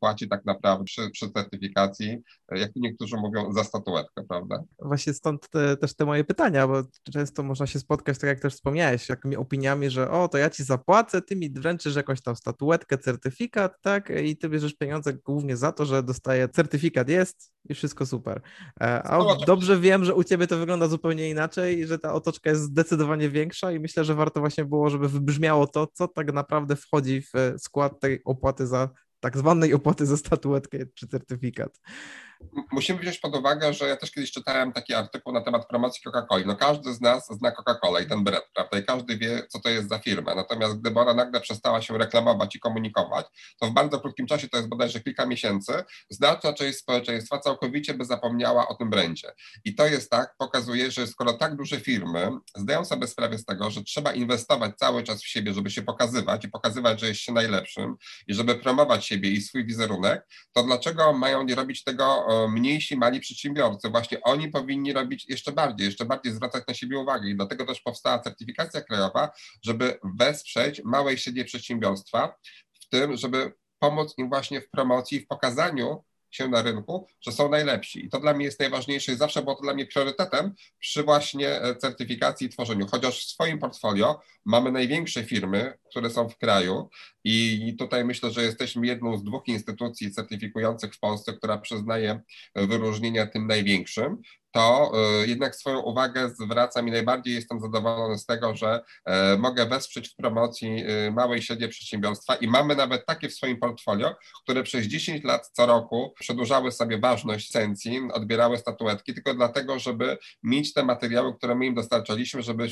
płaci 0.00 0.28
tak 0.28 0.44
naprawdę 0.44 0.84
przy, 0.84 1.10
przy 1.10 1.30
certyfikacji, 1.30 2.18
jak 2.50 2.70
niektórzy 2.76 3.16
mówią, 3.16 3.52
za 3.52 3.64
statuetkę, 3.64 4.24
prawda? 4.28 4.62
Właśnie 4.78 5.14
stąd 5.14 5.48
te, 5.50 5.76
też 5.76 5.94
te 5.94 6.04
moje 6.04 6.24
pytania, 6.24 6.68
bo 6.68 6.82
często 7.12 7.42
można 7.42 7.66
się 7.66 7.78
spotkać, 7.78 8.18
tak 8.18 8.28
jak 8.28 8.40
też 8.40 8.54
wspomniałeś, 8.54 9.08
jakimi 9.08 9.36
opiniami, 9.36 9.90
że 9.90 10.10
o, 10.10 10.28
to 10.28 10.38
ja 10.38 10.50
ci 10.50 10.64
zapłacę, 10.64 11.22
ty 11.22 11.36
mi 11.36 11.50
wręczysz 11.50 11.96
jakąś 11.96 12.22
tam 12.22 12.36
statuetkę, 12.36 12.98
certyfikat, 12.98 13.72
tak, 13.80 14.12
i 14.24 14.36
ty 14.36 14.48
bierzesz 14.48 14.74
pieniądze 14.74 15.12
głównie 15.12 15.56
za 15.56 15.72
to, 15.72 15.84
że 15.84 16.02
dostaję 16.02 16.48
certyfikat 16.48 17.08
jest 17.08 17.52
i 17.68 17.74
wszystko 17.74 18.06
super. 18.06 18.40
E, 18.80 19.02
a 19.02 19.18
no, 19.18 19.36
dobrze 19.36 19.80
wiem, 19.80 20.04
że 20.04 20.14
u 20.14 20.24
ciebie 20.24 20.46
to 20.46 20.58
wygląda 20.58 20.88
zupełnie 20.88 21.30
inaczej 21.30 21.78
i 21.78 21.86
że 21.86 21.98
ta 21.98 22.12
otoczka 22.12 22.50
jest 22.50 22.62
zdecydowanie 22.62 23.30
większa 23.30 23.72
i 23.72 23.80
myślę, 23.80 24.04
że 24.04 24.14
warto 24.14 24.40
właśnie 24.40 24.64
było, 24.64 24.90
żeby 24.90 25.08
wybrzmiało 25.08 25.66
to, 25.66 25.86
co 25.86 26.08
tak 26.08 26.32
naprawdę 26.32 26.76
wchodzi 26.76 27.22
w 27.22 27.54
skład 27.70 28.00
tej 28.00 28.24
opłaty 28.24 28.66
za 28.66 28.90
tak 29.20 29.38
zwanej 29.38 29.74
opłaty 29.74 30.06
za 30.06 30.16
statuetkę 30.16 30.78
czy 30.94 31.08
certyfikat 31.08 31.80
musimy 32.72 32.98
wziąć 32.98 33.18
pod 33.18 33.36
uwagę, 33.36 33.72
że 33.72 33.88
ja 33.88 33.96
też 33.96 34.10
kiedyś 34.10 34.32
czytałem 34.32 34.72
taki 34.72 34.94
artykuł 34.94 35.32
na 35.32 35.40
temat 35.40 35.68
promocji 35.68 36.02
Coca-Coli. 36.02 36.46
No 36.46 36.56
każdy 36.56 36.94
z 36.94 37.00
nas 37.00 37.26
zna 37.30 37.50
Coca-Colę 37.50 38.02
i 38.02 38.06
ten 38.06 38.24
brand, 38.24 38.44
prawda? 38.54 38.78
I 38.78 38.84
każdy 38.84 39.16
wie, 39.16 39.42
co 39.48 39.60
to 39.60 39.68
jest 39.68 39.88
za 39.88 39.98
firma. 39.98 40.34
Natomiast 40.34 40.80
gdyby 40.80 41.00
ona 41.00 41.14
nagle 41.14 41.40
przestała 41.40 41.82
się 41.82 41.98
reklamować 41.98 42.56
i 42.56 42.60
komunikować, 42.60 43.26
to 43.60 43.66
w 43.66 43.70
bardzo 43.70 44.00
krótkim 44.00 44.26
czasie, 44.26 44.48
to 44.48 44.56
jest 44.56 44.68
bodajże 44.68 45.00
kilka 45.00 45.26
miesięcy, 45.26 45.72
znaczna 46.10 46.52
część 46.52 46.78
społeczeństwa 46.78 47.38
całkowicie 47.38 47.94
by 47.94 48.04
zapomniała 48.04 48.68
o 48.68 48.74
tym 48.74 48.90
brandzie. 48.90 49.32
I 49.64 49.74
to 49.74 49.86
jest 49.86 50.10
tak, 50.10 50.34
pokazuje, 50.38 50.90
że 50.90 51.06
skoro 51.06 51.32
tak 51.32 51.56
duże 51.56 51.80
firmy 51.80 52.30
zdają 52.56 52.84
sobie 52.84 53.06
sprawę 53.06 53.38
z 53.38 53.44
tego, 53.44 53.70
że 53.70 53.82
trzeba 53.82 54.12
inwestować 54.12 54.76
cały 54.76 55.02
czas 55.02 55.22
w 55.22 55.28
siebie, 55.28 55.54
żeby 55.54 55.70
się 55.70 55.82
pokazywać 55.82 56.44
i 56.44 56.48
pokazywać, 56.48 57.00
że 57.00 57.08
jest 57.08 57.20
się 57.20 57.32
najlepszym 57.32 57.96
i 58.26 58.34
żeby 58.34 58.54
promować 58.54 59.06
siebie 59.06 59.30
i 59.30 59.40
swój 59.40 59.66
wizerunek, 59.66 60.26
to 60.52 60.62
dlaczego 60.62 61.12
mają 61.12 61.42
nie 61.42 61.54
robić 61.54 61.84
tego 61.84 62.29
mniejsi, 62.48 62.96
mali 62.96 63.20
przedsiębiorcy, 63.20 63.90
właśnie 63.90 64.20
oni 64.20 64.48
powinni 64.48 64.92
robić 64.92 65.28
jeszcze 65.28 65.52
bardziej, 65.52 65.86
jeszcze 65.86 66.04
bardziej 66.04 66.32
zwracać 66.32 66.64
na 66.68 66.74
siebie 66.74 66.98
uwagę. 66.98 67.28
I 67.28 67.36
dlatego 67.36 67.66
też 67.66 67.80
powstała 67.80 68.18
certyfikacja 68.18 68.80
krajowa, 68.80 69.30
żeby 69.64 69.98
wesprzeć 70.18 70.82
małe 70.84 71.14
i 71.14 71.18
średnie 71.18 71.44
przedsiębiorstwa 71.44 72.34
w 72.72 72.88
tym, 72.88 73.16
żeby 73.16 73.52
pomóc 73.78 74.14
im 74.18 74.28
właśnie 74.28 74.60
w 74.60 74.70
promocji, 74.70 75.20
w 75.20 75.26
pokazaniu 75.26 76.04
się 76.30 76.48
na 76.48 76.62
rynku, 76.62 77.06
że 77.20 77.32
są 77.32 77.48
najlepsi. 77.48 78.04
I 78.04 78.08
to 78.08 78.20
dla 78.20 78.34
mnie 78.34 78.44
jest 78.44 78.60
najważniejsze 78.60 79.12
i 79.12 79.16
zawsze 79.16 79.42
było 79.42 79.54
to 79.54 79.62
dla 79.62 79.74
mnie 79.74 79.86
priorytetem 79.86 80.54
przy 80.78 81.02
właśnie 81.02 81.62
e, 81.62 81.76
certyfikacji 81.76 82.46
i 82.46 82.50
tworzeniu. 82.50 82.86
Chociaż 82.86 83.24
w 83.24 83.28
swoim 83.28 83.58
portfolio 83.58 84.20
mamy 84.44 84.72
największe 84.72 85.24
firmy, 85.24 85.78
które 85.90 86.10
są 86.10 86.28
w 86.28 86.38
kraju 86.38 86.88
i 87.24 87.76
tutaj 87.78 88.04
myślę, 88.04 88.30
że 88.30 88.42
jesteśmy 88.42 88.86
jedną 88.86 89.18
z 89.18 89.24
dwóch 89.24 89.48
instytucji 89.48 90.10
certyfikujących 90.10 90.94
w 90.94 90.98
Polsce, 90.98 91.32
która 91.32 91.58
przyznaje 91.58 92.20
wyróżnienia 92.54 93.26
tym 93.26 93.46
największym 93.46 94.22
to 94.52 94.92
e, 94.94 95.26
jednak 95.26 95.56
swoją 95.56 95.80
uwagę 95.80 96.30
zwracam 96.30 96.88
i 96.88 96.90
najbardziej 96.90 97.34
jestem 97.34 97.60
zadowolony 97.60 98.18
z 98.18 98.26
tego, 98.26 98.56
że 98.56 98.84
e, 99.04 99.36
mogę 99.38 99.66
wesprzeć 99.66 100.08
w 100.08 100.16
promocji 100.16 100.84
e, 100.86 101.10
małe 101.10 101.38
i 101.38 101.42
średnie 101.42 101.68
przedsiębiorstwa 101.68 102.34
i 102.34 102.46
mamy 102.46 102.76
nawet 102.76 103.06
takie 103.06 103.28
w 103.28 103.34
swoim 103.34 103.58
portfolio, 103.58 104.14
które 104.42 104.62
przez 104.62 104.86
10 104.86 105.24
lat 105.24 105.50
co 105.52 105.66
roku 105.66 106.14
przedłużały 106.20 106.72
sobie 106.72 106.98
ważność 106.98 107.46
licencji, 107.46 108.00
odbierały 108.12 108.58
statuetki 108.58 109.14
tylko 109.14 109.34
dlatego, 109.34 109.78
żeby 109.78 110.18
mieć 110.42 110.72
te 110.72 110.84
materiały, 110.84 111.34
które 111.34 111.54
my 111.54 111.66
im 111.66 111.74
dostarczaliśmy, 111.74 112.42
żeby, 112.42 112.68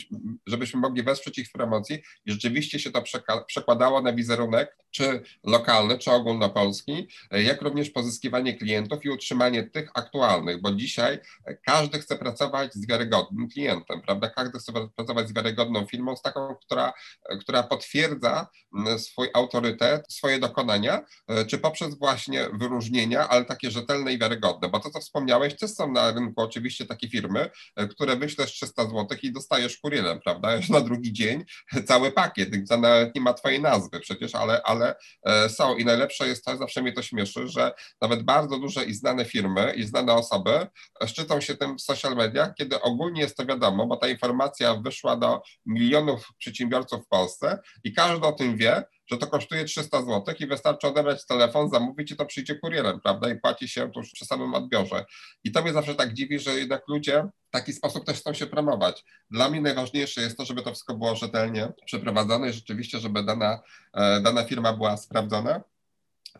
żebyśmy 0.47 0.81
mogli 0.81 1.03
wesprzeć 1.03 1.39
ich 1.39 1.49
w 1.49 1.53
promocji 1.53 2.03
i 2.27 2.33
rzeczywiście 2.33 2.79
się 2.79 2.91
to 2.91 3.03
przekładało 3.47 4.03
na 4.03 4.13
wizerunek, 4.13 4.77
czy 4.91 5.23
lokalny, 5.45 5.99
czy 5.99 6.11
ogólnopolski, 6.11 7.09
jak 7.31 7.63
również 7.63 7.91
pozyskiwanie 7.91 8.55
klientów 8.55 9.05
i 9.05 9.11
utrzymanie 9.11 9.63
tych 9.63 9.91
aktualnych, 9.95 10.61
bo 10.61 10.73
dzisiaj 10.73 11.19
każdy 11.69 11.99
chce 11.99 12.17
pracować 12.17 12.75
z 12.75 12.87
wiarygodnym 12.87 13.49
klientem, 13.49 14.01
prawda? 14.03 14.31
Każdy 14.31 14.59
chce 14.59 14.73
pracować 14.97 15.29
z 15.29 15.33
wiarygodną 15.33 15.87
firmą, 15.87 16.17
z 16.17 16.23
taką, 16.23 16.55
która, 16.55 16.93
która 17.41 17.63
potwierdza 17.63 18.47
mm, 18.79 18.99
swój 18.99 19.29
autorytet, 19.35 20.13
swoje 20.13 20.39
dokonania, 20.39 21.01
e, 21.29 21.45
czy 21.45 21.59
poprzez 21.59 21.99
właśnie 21.99 22.49
wyróżnienia, 22.53 23.29
ale 23.29 23.45
takie 23.45 23.71
rzetelne 23.71 24.13
i 24.13 24.19
wiarygodne. 24.19 24.69
Bo 24.69 24.81
to, 24.81 24.91
co 24.91 25.01
wspomniałeś, 25.01 25.57
też 25.57 25.71
są 25.71 25.93
na 25.93 26.13
rynku 26.13 26.41
oczywiście 26.41 26.87
takie 26.87 27.09
firmy, 27.09 27.51
e, 27.77 27.89
które 27.89 28.17
wyślesz 28.17 28.53
300 28.53 28.85
zł 28.85 29.07
i 29.23 29.33
dostajesz 29.33 29.79
kurierem, 29.79 30.21
prawda? 30.21 30.57
Już 30.57 30.69
na 30.77 30.81
drugi 30.81 31.13
dzień 31.13 31.45
cały 31.87 32.13
pakiet, 32.13 32.51
gdzie 32.51 32.77
nawet 32.77 33.15
nie 33.15 33.21
ma 33.21 33.35
twojej 33.35 33.61
nazwy 33.61 34.01
przecież, 34.01 34.35
ale, 34.35 34.63
ale 34.63 34.95
e, 35.23 35.49
są. 35.49 35.77
I 35.77 35.85
najlepsze 35.85 36.29
jest 36.29 36.45
to, 36.45 36.57
zawsze 36.57 36.83
mnie 36.83 36.93
to 36.93 37.03
śmieszy, 37.03 37.49
że 37.49 37.73
nawet 38.01 38.23
bardzo 38.23 38.59
duże 38.59 38.85
i 38.85 38.95
znane 38.95 39.25
firmy 39.25 39.73
i 39.77 39.85
znane 39.85 40.13
osoby 40.13 40.67
szczycą 41.07 41.41
się 41.41 41.58
tym 41.59 41.79
w 41.79 41.83
social 41.83 42.17
mediach, 42.17 42.55
kiedy 42.55 42.81
ogólnie 42.81 43.21
jest 43.21 43.37
to 43.37 43.47
wiadomo, 43.47 43.87
bo 43.87 43.97
ta 43.97 44.09
informacja 44.09 44.75
wyszła 44.75 45.17
do 45.17 45.43
milionów 45.67 46.29
przedsiębiorców 46.39 47.05
w 47.05 47.09
Polsce 47.09 47.59
i 47.85 47.93
każdy 47.93 48.27
o 48.27 48.33
tym 48.33 48.57
wie, 48.57 48.85
że 49.11 49.19
to 49.19 49.27
kosztuje 49.27 49.65
300 49.65 50.03
zł 50.03 50.35
i 50.41 50.47
wystarczy 50.47 50.87
odebrać 50.87 51.27
telefon, 51.27 51.71
zamówić 51.71 52.11
i 52.11 52.17
to 52.17 52.27
przyjdzie 52.27 52.55
kurierem, 52.55 53.01
prawda? 53.01 53.31
I 53.31 53.41
płaci 53.41 53.69
się 53.69 53.91
tuż 53.91 54.13
przy 54.13 54.25
samym 54.25 54.55
odbiorze. 54.55 55.05
I 55.45 55.53
to 55.53 55.63
mnie 55.63 55.73
zawsze 55.73 55.95
tak 55.95 56.15
dziwi, 56.15 56.39
że 56.39 56.51
jednak 56.51 56.83
ludzie 56.89 57.29
w 57.49 57.51
taki 57.51 57.73
sposób 57.73 58.05
też 58.05 58.19
chcą 58.19 58.35
się 58.35 58.47
promować. 58.47 59.05
Dla 59.31 59.51
mnie 59.51 59.61
najważniejsze 59.61 60.21
jest 60.21 60.37
to, 60.37 60.45
żeby 60.45 60.63
to 60.63 60.71
wszystko 60.71 60.95
było 60.95 61.17
rzetelnie 61.17 61.73
przeprowadzone 61.85 62.51
i 62.51 62.53
rzeczywiście, 62.53 62.99
żeby 62.99 63.23
dana, 63.23 63.61
e, 63.95 64.21
dana 64.21 64.45
firma 64.45 64.73
była 64.73 64.97
sprawdzona 64.97 65.61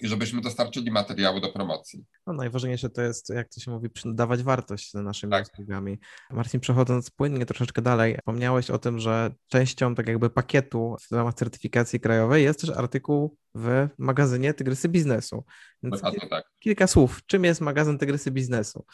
i 0.01 0.09
żebyśmy 0.09 0.41
dostarczyli 0.41 0.91
materiały 0.91 1.41
do 1.41 1.49
promocji. 1.49 2.05
No, 2.27 2.33
najważniejsze 2.33 2.91
to 2.91 3.03
jest, 3.03 3.31
jak 3.31 3.49
to 3.49 3.61
się 3.61 3.71
mówi, 3.71 3.89
dawać 4.05 4.43
wartość 4.43 4.95
naszymi 4.95 5.31
tak. 5.31 5.47
usługami. 5.53 5.99
Marcin, 6.31 6.61
przechodząc 6.61 7.11
płynnie 7.11 7.47
troszeczkę 7.47 7.83
dalej, 7.83 8.17
wspomniałeś 8.19 8.71
o 8.71 8.79
tym, 8.79 8.99
że 8.99 9.31
częścią 9.49 9.95
tak 9.95 10.09
jakby 10.09 10.31
pakietu 10.31 10.97
w 11.11 11.15
ramach 11.15 11.35
certyfikacji 11.35 12.01
krajowej 12.01 12.45
jest 12.45 12.61
też 12.61 12.71
artykuł 12.71 13.37
w 13.55 13.89
magazynie 13.99 14.55
Tygrysy 14.55 14.89
Biznesu. 14.89 15.45
Więc 15.83 16.01
tak. 16.31 16.45
Kilka 16.59 16.87
słów. 16.87 17.21
Czym 17.27 17.45
jest 17.45 17.61
magazyn 17.61 17.99
Tygrysy 17.99 18.31
Biznesu? 18.31 18.85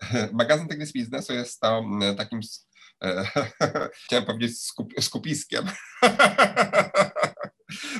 Magazyn 0.32 0.68
Tygrysy 0.68 0.92
Biznesu 0.92 1.32
jest 1.32 1.60
tam 1.60 2.00
takim, 2.16 2.40
e, 3.04 3.24
chciałem 4.04 4.24
powiedzieć, 4.24 4.60
skup, 4.60 4.92
skupiskiem. 5.00 5.64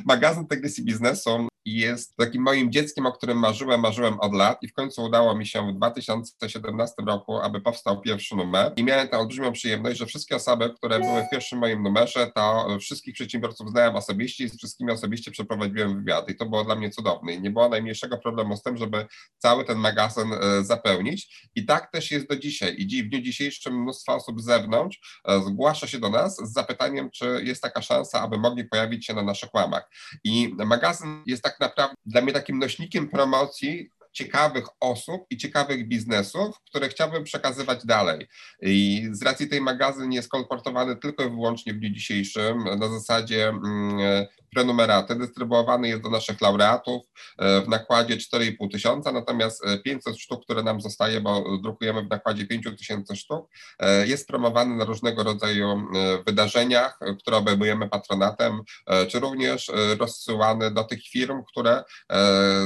magazyn 0.07 0.47
Tygrysy 0.47 0.85
Biznesu 0.85 1.49
jest 1.65 2.17
takim 2.17 2.43
moim 2.43 2.73
dzieckiem, 2.73 3.07
o 3.07 3.13
którym 3.13 3.39
marzyłem, 3.39 3.81
marzyłem 3.81 4.21
od 4.21 4.35
lat 4.35 4.59
i 4.63 4.69
w 4.69 4.73
końcu 4.73 5.05
udało 5.05 5.37
mi 5.37 5.47
się 5.47 5.69
w 5.69 5.77
2017 5.77 6.95
roku, 7.07 7.39
aby 7.39 7.61
powstał 7.61 8.01
pierwszy 8.01 8.37
numer. 8.37 8.73
I 8.77 8.85
miałem 8.85 9.09
tę 9.09 9.19
olbrzymią 9.19 9.53
przyjemność, 9.53 9.99
że 9.99 10.07
wszystkie 10.07 10.37
osoby, 10.37 10.71
które 10.77 11.01
były 11.01 11.23
w 11.23 11.31
pierwszym 11.31 11.59
moim 11.59 11.83
numerze, 11.83 12.33
to 12.35 12.67
wszystkich 12.81 13.15
przedsiębiorców 13.15 13.71
znałem 13.71 13.97
osobiście 13.97 14.45
i 14.45 14.49
z 14.49 14.57
wszystkimi 14.59 14.93
osobiście 14.93 15.31
przeprowadziłem 15.31 15.97
wywiady 15.97 16.33
i 16.33 16.37
to 16.37 16.47
było 16.47 16.65
dla 16.65 16.75
mnie 16.75 16.91
cudowne. 16.91 17.33
I 17.33 17.41
nie 17.41 17.51
było 17.51 17.69
najmniejszego 17.69 18.19
problemu 18.19 18.57
z 18.57 18.63
tym, 18.63 18.77
żeby 18.77 19.07
cały 19.39 19.65
ten 19.65 19.79
magazyn 19.79 20.33
e, 20.33 20.65
zapełnić. 20.65 21.49
I 21.55 21.65
tak 21.65 21.91
też 21.91 22.11
jest 22.11 22.29
do 22.29 22.37
dzisiaj. 22.37 22.75
I 22.79 23.03
w 23.03 23.09
dniu 23.09 23.21
dzisiejszym 23.21 23.83
mnóstwo 23.83 24.15
osób 24.15 24.41
z 24.41 24.45
zewnątrz 24.45 25.21
e, 25.29 25.41
zgłasza 25.41 25.87
się 25.87 25.99
do 25.99 26.11
nas 26.11 26.37
z 26.37 26.53
zapytaniem, 26.53 27.11
czy 27.11 27.41
jest 27.45 27.63
taka 27.63 27.83
szansa, 27.83 28.21
aby 28.21 28.39
mogli 28.39 28.65
pojawić 28.65 29.07
się 29.07 29.15
na 29.15 29.23
naszych 29.23 29.55
łamach. 29.55 29.91
I 30.25 30.55
magazyn 30.67 31.23
jest 31.27 31.43
tak 31.43 31.54
tak 31.59 31.61
naprawdę 31.61 31.95
dla 32.07 32.21
mnie 32.21 32.33
takim 32.33 32.59
nośnikiem 32.59 33.09
promocji 33.09 33.91
ciekawych 34.15 34.65
osób 34.81 35.27
i 35.31 35.37
ciekawych 35.37 35.89
biznesów, 35.89 36.61
które 36.69 36.89
chciałbym 36.89 37.25
przekazywać 37.25 37.87
dalej. 37.87 38.29
I 38.63 39.09
z 39.13 39.23
racji 39.23 39.49
tej 39.49 39.61
magazyn 39.61 40.13
jest 40.13 40.29
kolportowany 40.29 40.97
tylko 40.97 41.25
i 41.25 41.31
wyłącznie 41.31 41.75
w 41.75 41.79
dniu 41.79 41.91
dzisiejszym 41.91 42.65
na 42.79 42.89
zasadzie 42.89 43.49
mm, 43.49 44.27
prenumeraty. 44.55 45.15
Dystrybuowany 45.15 45.89
jest 45.89 46.03
do 46.03 46.11
naszych 46.11 46.41
laureatów 46.41 47.03
e, 47.39 47.61
w 47.61 47.69
nakładzie 47.69 48.17
4,5 48.17 48.71
tysiąca, 48.73 49.13
natomiast 49.13 49.63
500 49.85 50.15
e, 50.15 50.19
sztuk, 50.19 50.45
które 50.45 50.63
nam 50.63 50.81
zostaje, 50.81 51.21
bo 51.21 51.59
drukujemy 51.59 52.03
w 52.03 52.11
nakładzie 52.11 52.47
5 52.47 52.65
tysięcy 52.79 53.17
sztuk, 53.17 53.49
e, 53.79 54.07
jest 54.07 54.29
promowany 54.29 54.77
na 54.77 54.85
różnego 54.85 55.23
rodzaju 55.23 55.87
wydarzeniach, 56.27 56.99
które 57.21 57.37
obejmujemy 57.37 57.89
patronatem, 57.89 58.61
czy 59.09 59.21
również 59.21 59.73
rozsyłany 59.99 60.71
do 60.71 60.85
tych 60.85 61.03
firm, 61.03 61.43
które 61.49 61.85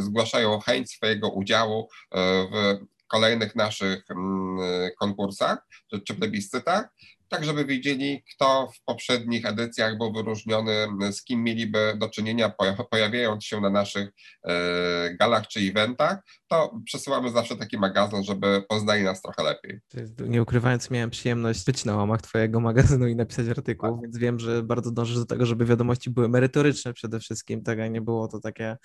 zgłaszają 0.01 0.61
chęć 0.61 0.91
swojego 0.91 1.29
udziału 1.39 1.89
w 2.13 2.79
kolejnych 3.09 3.57
naszych 3.57 4.11
mm, 4.11 4.91
konkursach 4.99 5.59
czy 6.07 6.15
plebiscytach 6.15 6.89
tak 7.29 7.45
żeby 7.45 7.65
wiedzieli, 7.65 8.25
kto 8.35 8.69
w 8.75 8.85
poprzednich 8.85 9.47
edycjach 9.47 9.99
był 9.99 10.13
wyróżniony, 10.13 10.87
z 11.13 11.25
kim 11.25 11.45
mieliby 11.45 11.95
do 11.99 12.09
czynienia, 12.09 12.53
pojawiając 12.91 13.45
się 13.45 13.61
na 13.61 13.71
naszych 13.71 14.11
e, 14.45 15.15
galach 15.21 15.47
czy 15.49 15.61
eventach, 15.61 16.19
to 16.49 16.81
przesyłamy 16.85 17.31
zawsze 17.31 17.57
taki 17.57 17.79
magazyn, 17.79 18.25
żeby 18.25 18.63
poznali 18.69 19.03
nas 19.03 19.23
trochę 19.23 19.43
lepiej. 19.43 19.81
Nie 20.19 20.43
ukrywając, 20.43 20.91
miałem 20.91 21.11
przyjemność 21.11 21.65
być 21.65 21.85
na 21.85 21.97
łamach 21.97 22.23
Twojego 22.23 22.61
magazynu 22.61 23.07
i 23.07 23.17
napisać 23.17 23.49
artykuł, 23.49 23.91
tak. 23.93 24.03
więc 24.03 24.19
wiem, 24.19 24.39
że 24.39 24.63
bardzo 24.63 24.91
dążysz 24.91 25.17
do 25.17 25.27
tego, 25.27 25.47
żeby 25.47 25.65
wiadomości 25.65 26.11
były 26.11 26.29
merytoryczne 26.29 26.93
przede 26.93 27.21
wszystkim, 27.21 27.63
tak, 27.63 27.81
a 27.81 27.87
nie 27.87 28.01
było 28.01 28.29
to 28.29 28.41
takie, 28.41 28.77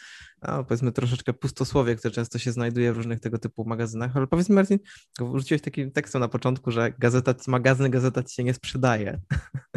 no, 0.41 0.63
powiedzmy, 0.63 0.91
troszeczkę 0.91 1.33
pustosłowie, 1.33 1.95
które 1.95 2.11
często 2.11 2.39
się 2.39 2.51
znajduje 2.51 2.93
w 2.93 2.97
różnych 2.97 3.19
tego 3.19 3.37
typu 3.39 3.65
magazynach. 3.65 4.17
Ale 4.17 4.27
powiedz 4.27 4.49
mi, 4.49 4.55
Marcin, 4.55 4.79
wróciłeś 5.19 5.61
takim 5.61 5.91
tekstem 5.91 6.21
na 6.21 6.27
początku, 6.27 6.71
że 6.71 6.93
gazeta, 6.99 7.35
magazyn, 7.47 7.91
gazeta 7.91 8.23
się 8.33 8.43
nie 8.43 8.53
sprzedaje. 8.53 9.19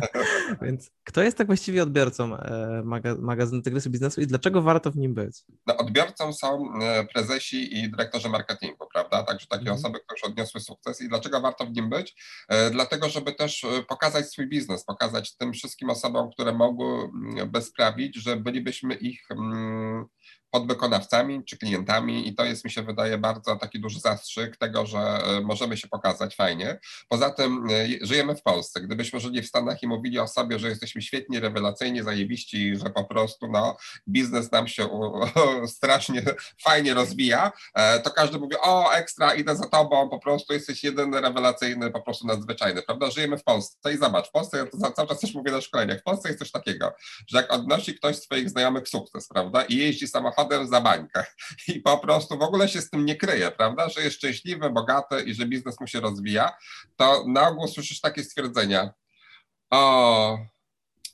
więc 0.62 0.90
kto 1.04 1.22
jest 1.22 1.38
tak 1.38 1.46
właściwie 1.46 1.82
odbiorcą 1.82 2.36
e, 2.36 2.82
magazynu 3.18 3.62
Tygrysu 3.62 3.90
Biznesu 3.90 4.20
i 4.20 4.26
dlaczego 4.26 4.62
warto 4.62 4.90
w 4.90 4.96
nim 4.96 5.14
być? 5.14 5.42
No, 5.66 5.76
odbiorcą 5.76 6.32
są 6.32 6.68
e, 6.82 7.06
prezesi 7.06 7.78
i 7.78 7.90
dyrektorzy 7.90 8.28
marketingu, 8.28 8.86
prawda? 8.92 9.22
Także 9.22 9.46
takie 9.46 9.60
mhm. 9.60 9.78
osoby, 9.78 9.98
które 10.00 10.18
już 10.20 10.30
odniosły 10.30 10.60
sukces 10.60 11.00
i 11.00 11.08
dlaczego 11.08 11.40
warto 11.40 11.66
w 11.66 11.72
nim 11.72 11.90
być? 11.90 12.14
E, 12.48 12.70
dlatego, 12.70 13.08
żeby 13.08 13.32
też 13.32 13.66
pokazać 13.88 14.30
swój 14.30 14.48
biznes, 14.48 14.84
pokazać 14.84 15.36
tym 15.36 15.52
wszystkim 15.52 15.90
osobom, 15.90 16.30
które 16.30 16.52
mogły 16.52 16.86
mm, 16.86 17.50
bezprawić, 17.50 18.16
że 18.16 18.36
bylibyśmy 18.36 18.94
ich 18.94 19.30
mm, 19.30 19.85
podwykonawcami 20.50 21.44
czy 21.44 21.58
klientami 21.58 22.28
i 22.28 22.34
to 22.34 22.44
jest 22.44 22.64
mi 22.64 22.70
się 22.70 22.82
wydaje 22.82 23.18
bardzo 23.18 23.56
taki 23.56 23.80
duży 23.80 24.00
zastrzyk 24.00 24.56
tego, 24.56 24.86
że 24.86 24.98
e, 24.98 25.40
możemy 25.40 25.76
się 25.76 25.88
pokazać 25.88 26.36
fajnie. 26.36 26.78
Poza 27.08 27.30
tym 27.30 27.66
e, 27.70 28.06
żyjemy 28.06 28.36
w 28.36 28.42
Polsce. 28.42 28.80
Gdybyśmy 28.80 29.20
żyli 29.20 29.42
w 29.42 29.46
Stanach 29.46 29.82
i 29.82 29.86
mówili 29.86 30.18
o 30.18 30.28
sobie, 30.28 30.58
że 30.58 30.68
jesteśmy 30.68 31.02
świetni, 31.02 31.40
rewelacyjnie 31.40 32.04
zajebiści, 32.04 32.76
że 32.76 32.90
po 32.90 33.04
prostu 33.04 33.48
no, 33.48 33.76
biznes 34.08 34.52
nam 34.52 34.68
się 34.68 34.88
strasznie 35.66 36.22
fajnie 36.62 36.94
rozwija, 36.94 37.52
e, 37.74 38.00
to 38.00 38.10
każdy 38.10 38.38
mówi, 38.38 38.56
o 38.62 38.92
ekstra, 38.92 39.34
idę 39.34 39.56
za 39.56 39.66
tobą, 39.66 40.08
po 40.08 40.18
prostu 40.18 40.52
jesteś 40.52 40.84
jeden 40.84 41.14
rewelacyjny, 41.14 41.90
po 41.90 42.02
prostu 42.02 42.26
nadzwyczajny, 42.26 42.82
prawda? 42.82 43.10
Żyjemy 43.10 43.38
w 43.38 43.44
Polsce 43.44 43.94
i 43.94 43.96
zobacz, 43.96 44.28
w 44.28 44.32
Polsce, 44.32 44.56
ja 44.58 44.66
to 44.66 44.92
cały 44.92 45.08
czas 45.08 45.20
też 45.20 45.34
mówię 45.34 45.52
na 45.52 45.60
szkoleniach, 45.60 46.00
w 46.00 46.02
Polsce 46.02 46.28
jest 46.28 46.38
coś 46.38 46.50
takiego, 46.50 46.92
że 47.28 47.38
jak 47.38 47.52
odnosi 47.52 47.94
ktoś 47.94 48.16
swoich 48.16 48.50
znajomych 48.50 48.88
sukces, 48.88 49.28
prawda, 49.28 49.64
i 49.64 49.76
jeździ 49.86 50.08
samochodem, 50.08 50.68
za 50.68 50.80
bańkę. 50.80 51.24
I 51.68 51.80
po 51.80 51.98
prostu 51.98 52.38
w 52.38 52.42
ogóle 52.42 52.68
się 52.68 52.80
z 52.80 52.90
tym 52.90 53.04
nie 53.04 53.16
kryje, 53.16 53.50
prawda, 53.50 53.88
że 53.88 54.02
jest 54.02 54.16
szczęśliwy, 54.16 54.70
bogaty 54.70 55.22
i 55.22 55.34
że 55.34 55.46
biznes 55.46 55.80
mu 55.80 55.86
się 55.86 56.00
rozwija, 56.00 56.56
to 56.96 57.24
na 57.28 57.48
ogół 57.48 57.68
słyszysz 57.68 58.00
takie 58.00 58.24
stwierdzenia, 58.24 58.90
o, 59.70 60.38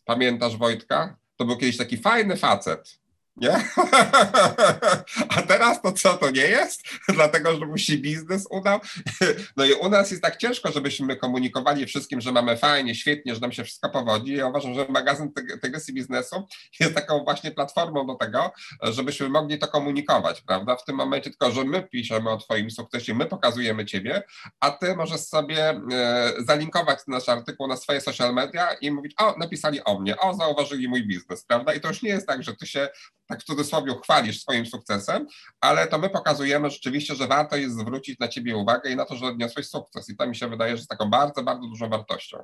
pamiętasz 0.05 0.57
Wojtka? 0.57 1.17
To 1.37 1.45
był 1.45 1.57
kiedyś 1.57 1.77
taki 1.77 1.97
fajny 1.97 2.37
facet, 2.37 3.02
nie? 3.37 3.51
A 5.37 5.42
teraz 5.42 5.83
to 5.83 5.92
co, 5.92 6.14
to 6.14 6.31
nie 6.31 6.42
jest? 6.42 6.83
Dlatego, 7.14 7.57
że 7.57 7.66
musi 7.66 7.99
biznes 7.99 8.47
udał? 8.51 8.81
No 9.57 9.64
i 9.64 9.73
u 9.73 9.88
nas 9.88 10.11
jest 10.11 10.23
tak 10.23 10.37
ciężko, 10.37 10.73
żebyśmy 10.73 11.16
komunikowali 11.16 11.87
wszystkim, 11.87 12.21
że 12.21 12.33
mamy 12.33 12.57
fajnie, 12.57 12.95
świetnie, 12.95 13.35
że 13.35 13.40
nam 13.40 13.53
się 13.53 13.64
wszystko 13.64 13.90
powodzi. 13.90 14.35
Ja 14.35 14.47
uważam, 14.47 14.75
że 14.75 14.87
magazyn 14.88 15.33
Tygrysu 15.62 15.92
Biznesu 15.92 16.47
jest 16.81 16.95
taką 16.95 17.25
właśnie 17.25 17.51
platformą 17.51 18.07
do 18.07 18.14
tego, 18.14 18.53
żebyśmy 18.83 19.29
mogli 19.29 19.59
to 19.59 19.68
komunikować, 19.68 20.40
prawda? 20.40 20.77
W 20.77 20.85
tym 20.85 20.97
momencie 20.97 21.31
tylko, 21.31 21.51
że 21.51 21.64
my 21.64 21.83
piszemy 21.83 22.31
o 22.31 22.37
Twoim 22.37 22.71
sukcesie, 22.71 23.14
my 23.14 23.27
pokazujemy 23.27 23.85
Ciebie, 23.85 24.23
a 24.61 24.71
Ty 24.71 24.97
możesz 24.97 25.21
sobie 25.21 25.81
e, 25.92 26.33
zalinkować 26.38 26.99
nasz 27.07 27.29
artykuł 27.29 27.66
na 27.68 27.77
swoje 27.77 28.01
social 28.01 28.35
media 28.35 28.73
i 28.73 28.90
mówić, 28.90 29.14
o, 29.18 29.35
napisali 29.38 29.85
o 29.85 30.01
mnie, 30.01 30.16
o, 30.16 30.35
zauważyli 30.35 30.88
mój 30.88 31.07
biznes, 31.07 31.45
prawda? 31.45 31.75
I 31.75 31.81
to 31.81 31.88
już 31.88 32.03
nie 32.03 32.11
jest 32.11 32.27
tak, 32.27 32.42
że 32.42 32.57
Ty 32.57 32.66
się 32.66 32.88
tak 33.33 33.40
w 33.40 33.45
cudzysłowie 33.45 33.95
chwalisz 34.03 34.40
swoim 34.40 34.66
sukcesem, 34.66 35.27
ale 35.61 35.87
to 35.87 35.99
my 35.99 36.11
pokazujemy 36.11 36.71
rzeczywiście, 36.71 37.14
że 37.14 37.29
warto 37.29 37.57
jest 37.57 37.79
zwrócić 37.79 38.18
na 38.18 38.29
ciebie 38.29 38.57
uwagę 38.57 38.90
i 38.90 38.97
na 38.97 39.05
to, 39.05 39.16
że 39.16 39.27
odniosłeś 39.27 39.68
sukces. 39.68 40.09
I 40.09 40.16
to 40.16 40.27
mi 40.27 40.37
się 40.37 40.49
wydaje, 40.49 40.71
że 40.71 40.81
jest 40.81 40.90
taką 40.90 41.11
bardzo, 41.11 41.42
bardzo 41.42 41.68
dużą 41.68 41.88
wartością. 41.88 42.38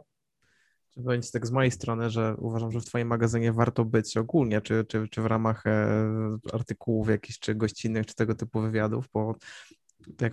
Czy 0.94 1.01
będzie 1.01 1.31
tak 1.31 1.46
z 1.46 1.51
mojej 1.51 1.70
strony, 1.70 2.11
że 2.11 2.35
uważam, 2.38 2.70
że 2.70 2.81
w 2.81 2.85
Twoim 2.85 3.09
magazynie 3.09 3.53
warto 3.53 3.85
być 3.85 4.16
ogólnie, 4.16 4.61
czy, 4.61 4.85
czy, 4.88 5.09
czy 5.09 5.22
w 5.22 5.27
ramach 5.27 5.66
e, 5.66 5.98
artykułów 6.53 7.09
jakichś, 7.09 7.38
czy 7.38 7.55
gościnnych, 7.55 8.07
czy 8.07 8.14
tego 8.14 8.35
typu 8.35 8.61
wywiadów, 8.61 9.09
bo 9.14 9.35
jak 10.20 10.33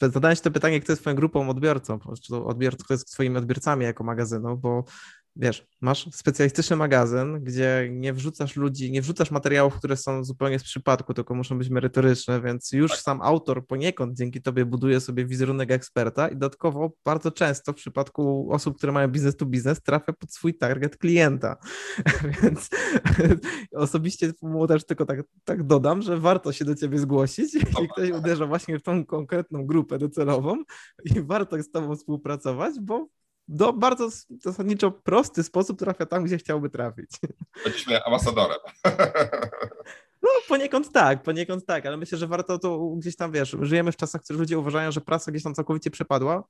zadałeś 0.00 0.40
to 0.40 0.50
pytanie, 0.50 0.80
kto 0.80 0.92
jest 0.92 1.02
Twoją 1.02 1.16
grupą 1.16 1.48
odbiorcą, 1.48 1.98
odbiorcą, 2.44 2.84
kto 2.84 2.94
jest 2.94 3.12
Twoimi 3.12 3.36
odbiorcami 3.36 3.84
jako 3.84 4.04
magazynu, 4.04 4.56
bo 4.56 4.84
wiesz, 5.36 5.66
masz 5.80 6.08
specjalistyczny 6.12 6.76
magazyn, 6.76 7.44
gdzie 7.44 7.88
nie 7.92 8.12
wrzucasz 8.12 8.56
ludzi, 8.56 8.92
nie 8.92 9.02
wrzucasz 9.02 9.30
materiałów, 9.30 9.74
które 9.74 9.96
są 9.96 10.24
zupełnie 10.24 10.58
z 10.58 10.64
przypadku, 10.64 11.14
tylko 11.14 11.34
muszą 11.34 11.58
być 11.58 11.68
merytoryczne, 11.68 12.40
więc 12.40 12.72
już 12.72 12.90
tak. 12.90 13.00
sam 13.00 13.22
autor 13.22 13.66
poniekąd 13.66 14.16
dzięki 14.16 14.42
tobie 14.42 14.64
buduje 14.64 15.00
sobie 15.00 15.26
wizerunek 15.26 15.70
eksperta 15.70 16.28
i 16.28 16.32
dodatkowo 16.32 16.92
bardzo 17.04 17.30
często 17.30 17.72
w 17.72 17.76
przypadku 17.76 18.48
osób, 18.52 18.76
które 18.76 18.92
mają 18.92 19.08
biznes 19.08 19.36
to 19.36 19.46
biznes, 19.46 19.82
trafia 19.82 20.12
pod 20.12 20.32
swój 20.32 20.54
target 20.54 20.96
klienta. 20.96 21.56
więc 22.42 22.68
osobiście 23.72 24.32
mu 24.42 24.66
też 24.66 24.86
tylko 24.86 25.06
tak, 25.06 25.22
tak 25.44 25.62
dodam, 25.62 26.02
że 26.02 26.20
warto 26.20 26.52
się 26.52 26.64
do 26.64 26.74
ciebie 26.74 26.98
zgłosić, 26.98 27.54
jeśli 27.64 27.88
ktoś 27.88 28.10
uderza 28.10 28.46
właśnie 28.46 28.78
w 28.78 28.82
tą 28.82 29.06
konkretną 29.06 29.66
grupę 29.66 29.98
docelową 29.98 30.56
i 31.04 31.22
warto 31.22 31.62
z 31.62 31.70
tobą 31.70 31.96
współpracować, 31.96 32.74
bo 32.80 33.08
do 33.48 33.72
bardzo 33.72 34.08
zasadniczo 34.40 34.90
prosty 34.90 35.42
sposób 35.42 35.78
trafia 35.78 36.06
tam, 36.06 36.24
gdzie 36.24 36.38
chciałby 36.38 36.70
trafić. 36.70 37.10
Byliśmy 37.64 38.04
ambasadorem. 38.04 38.58
No, 40.22 40.28
poniekąd 40.48 40.92
tak, 40.92 41.22
poniekąd 41.22 41.66
tak, 41.66 41.86
ale 41.86 41.96
myślę, 41.96 42.18
że 42.18 42.26
warto 42.26 42.58
to 42.58 42.78
gdzieś 42.96 43.16
tam, 43.16 43.32
wiesz, 43.32 43.56
żyjemy 43.60 43.92
w 43.92 43.96
czasach, 43.96 44.20
w 44.20 44.24
których 44.24 44.40
ludzie 44.40 44.58
uważają, 44.58 44.92
że 44.92 45.00
praca 45.00 45.30
gdzieś 45.30 45.42
tam 45.42 45.54
całkowicie 45.54 45.90
przepadła, 45.90 46.44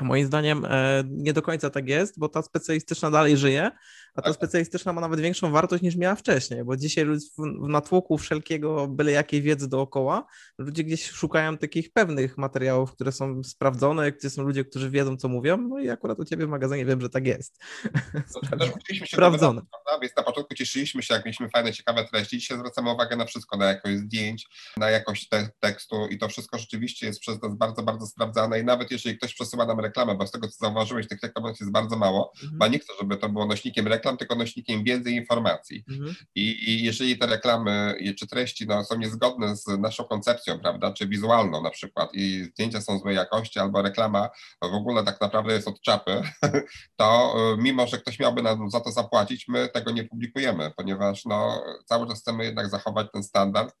Moim 0.00 0.26
zdaniem 0.26 0.64
e, 0.64 1.04
nie 1.08 1.32
do 1.32 1.42
końca 1.42 1.70
tak 1.70 1.88
jest, 1.88 2.18
bo 2.18 2.28
ta 2.28 2.42
specjalistyczna 2.42 3.10
dalej 3.10 3.36
żyje, 3.36 3.70
a 4.14 4.22
ta 4.22 4.28
tak. 4.28 4.34
specjalistyczna 4.34 4.92
ma 4.92 5.00
nawet 5.00 5.20
większą 5.20 5.50
wartość 5.50 5.82
niż 5.82 5.96
miała 5.96 6.14
wcześniej, 6.14 6.64
bo 6.64 6.76
dzisiaj 6.76 7.06
w 7.36 7.68
natłoku 7.68 8.18
wszelkiego 8.18 8.88
byle 8.88 9.12
jakiej 9.12 9.42
wiedzy 9.42 9.68
dookoła, 9.68 10.26
ludzie 10.58 10.84
gdzieś 10.84 11.10
szukają 11.10 11.58
takich 11.58 11.92
pewnych 11.92 12.38
materiałów, 12.38 12.92
które 12.92 13.12
są 13.12 13.44
sprawdzone, 13.44 14.12
gdzie 14.12 14.30
są 14.30 14.42
ludzie, 14.42 14.64
którzy 14.64 14.90
wiedzą, 14.90 15.16
co 15.16 15.28
mówią, 15.28 15.56
no 15.56 15.78
i 15.78 15.90
akurat 15.90 16.18
u 16.18 16.24
Ciebie 16.24 16.46
w 16.46 16.48
magazynie 16.48 16.84
wiem, 16.84 17.00
że 17.00 17.08
tak 17.08 17.26
jest. 17.26 17.58
Sprawdzone. 19.12 19.60
Tego, 19.60 20.00
więc 20.02 20.16
na 20.16 20.22
początku 20.22 20.54
cieszyliśmy 20.54 21.02
się, 21.02 21.14
jak 21.14 21.24
mieliśmy 21.24 21.48
fajne, 21.50 21.72
ciekawe 21.72 22.04
treści, 22.04 22.38
dzisiaj 22.38 22.58
zwracamy 22.58 22.92
uwagę 22.92 23.16
na 23.16 23.24
wszystko, 23.24 23.56
na 23.56 23.64
jakość 23.64 23.96
zdjęć, 23.96 24.46
na 24.76 24.90
jakość 24.90 25.28
te 25.28 25.48
tekstu 25.60 26.06
i 26.10 26.18
to 26.18 26.28
wszystko 26.28 26.58
rzeczywiście 26.58 27.06
jest 27.06 27.20
przez 27.20 27.42
nas 27.42 27.54
bardzo, 27.54 27.82
bardzo 27.82 28.06
sprawdzane 28.06 28.60
i 28.60 28.64
nawet 28.64 28.90
jeżeli 28.90 29.18
ktoś 29.18 29.34
przesyła 29.34 29.66
nam 29.66 29.80
reklamę, 29.88 30.14
bo 30.14 30.26
z 30.26 30.30
tego, 30.30 30.48
co 30.48 30.56
zauważyłeś, 30.60 31.08
tych 31.08 31.22
reklam 31.22 31.44
jest 31.46 31.72
bardzo 31.72 31.96
mało, 31.96 32.32
mhm. 32.42 32.58
bo 32.58 32.68
nie 32.68 32.78
chcę, 32.78 32.92
żeby 33.00 33.16
to 33.16 33.28
było 33.28 33.46
nośnikiem 33.46 33.88
reklam, 33.88 34.16
tylko 34.16 34.34
nośnikiem 34.34 34.84
wiedzy 34.84 35.10
i 35.10 35.14
informacji. 35.14 35.84
Mhm. 35.90 36.14
I, 36.34 36.70
I, 36.70 36.84
jeżeli 36.84 37.18
te 37.18 37.26
reklamy 37.26 37.94
czy 38.18 38.26
treści 38.26 38.66
no, 38.66 38.84
są 38.84 38.98
niezgodne 38.98 39.56
z 39.56 39.66
naszą 39.66 40.04
koncepcją, 40.04 40.58
prawda, 40.58 40.92
czy 40.92 41.08
wizualną 41.08 41.62
na 41.62 41.70
przykład 41.70 42.14
i 42.14 42.44
zdjęcia 42.44 42.80
są 42.80 42.98
złej 42.98 43.16
jakości, 43.16 43.58
albo 43.58 43.82
reklama 43.82 44.28
w 44.62 44.74
ogóle 44.74 45.04
tak 45.04 45.20
naprawdę 45.20 45.52
jest 45.52 45.68
od 45.68 45.80
czapy, 45.80 46.22
to 46.96 47.34
y, 47.54 47.62
mimo, 47.62 47.86
że 47.86 47.98
ktoś 47.98 48.18
miałby 48.18 48.42
nam 48.42 48.70
za 48.70 48.80
to 48.80 48.92
zapłacić, 48.92 49.48
my 49.48 49.68
tego 49.68 49.90
nie 49.90 50.04
publikujemy, 50.04 50.72
ponieważ 50.76 51.24
no, 51.24 51.64
cały 51.86 52.08
czas 52.08 52.20
chcemy 52.20 52.44
jednak 52.44 52.70
zachować 52.70 53.06
ten 53.12 53.22
standard 53.22 53.74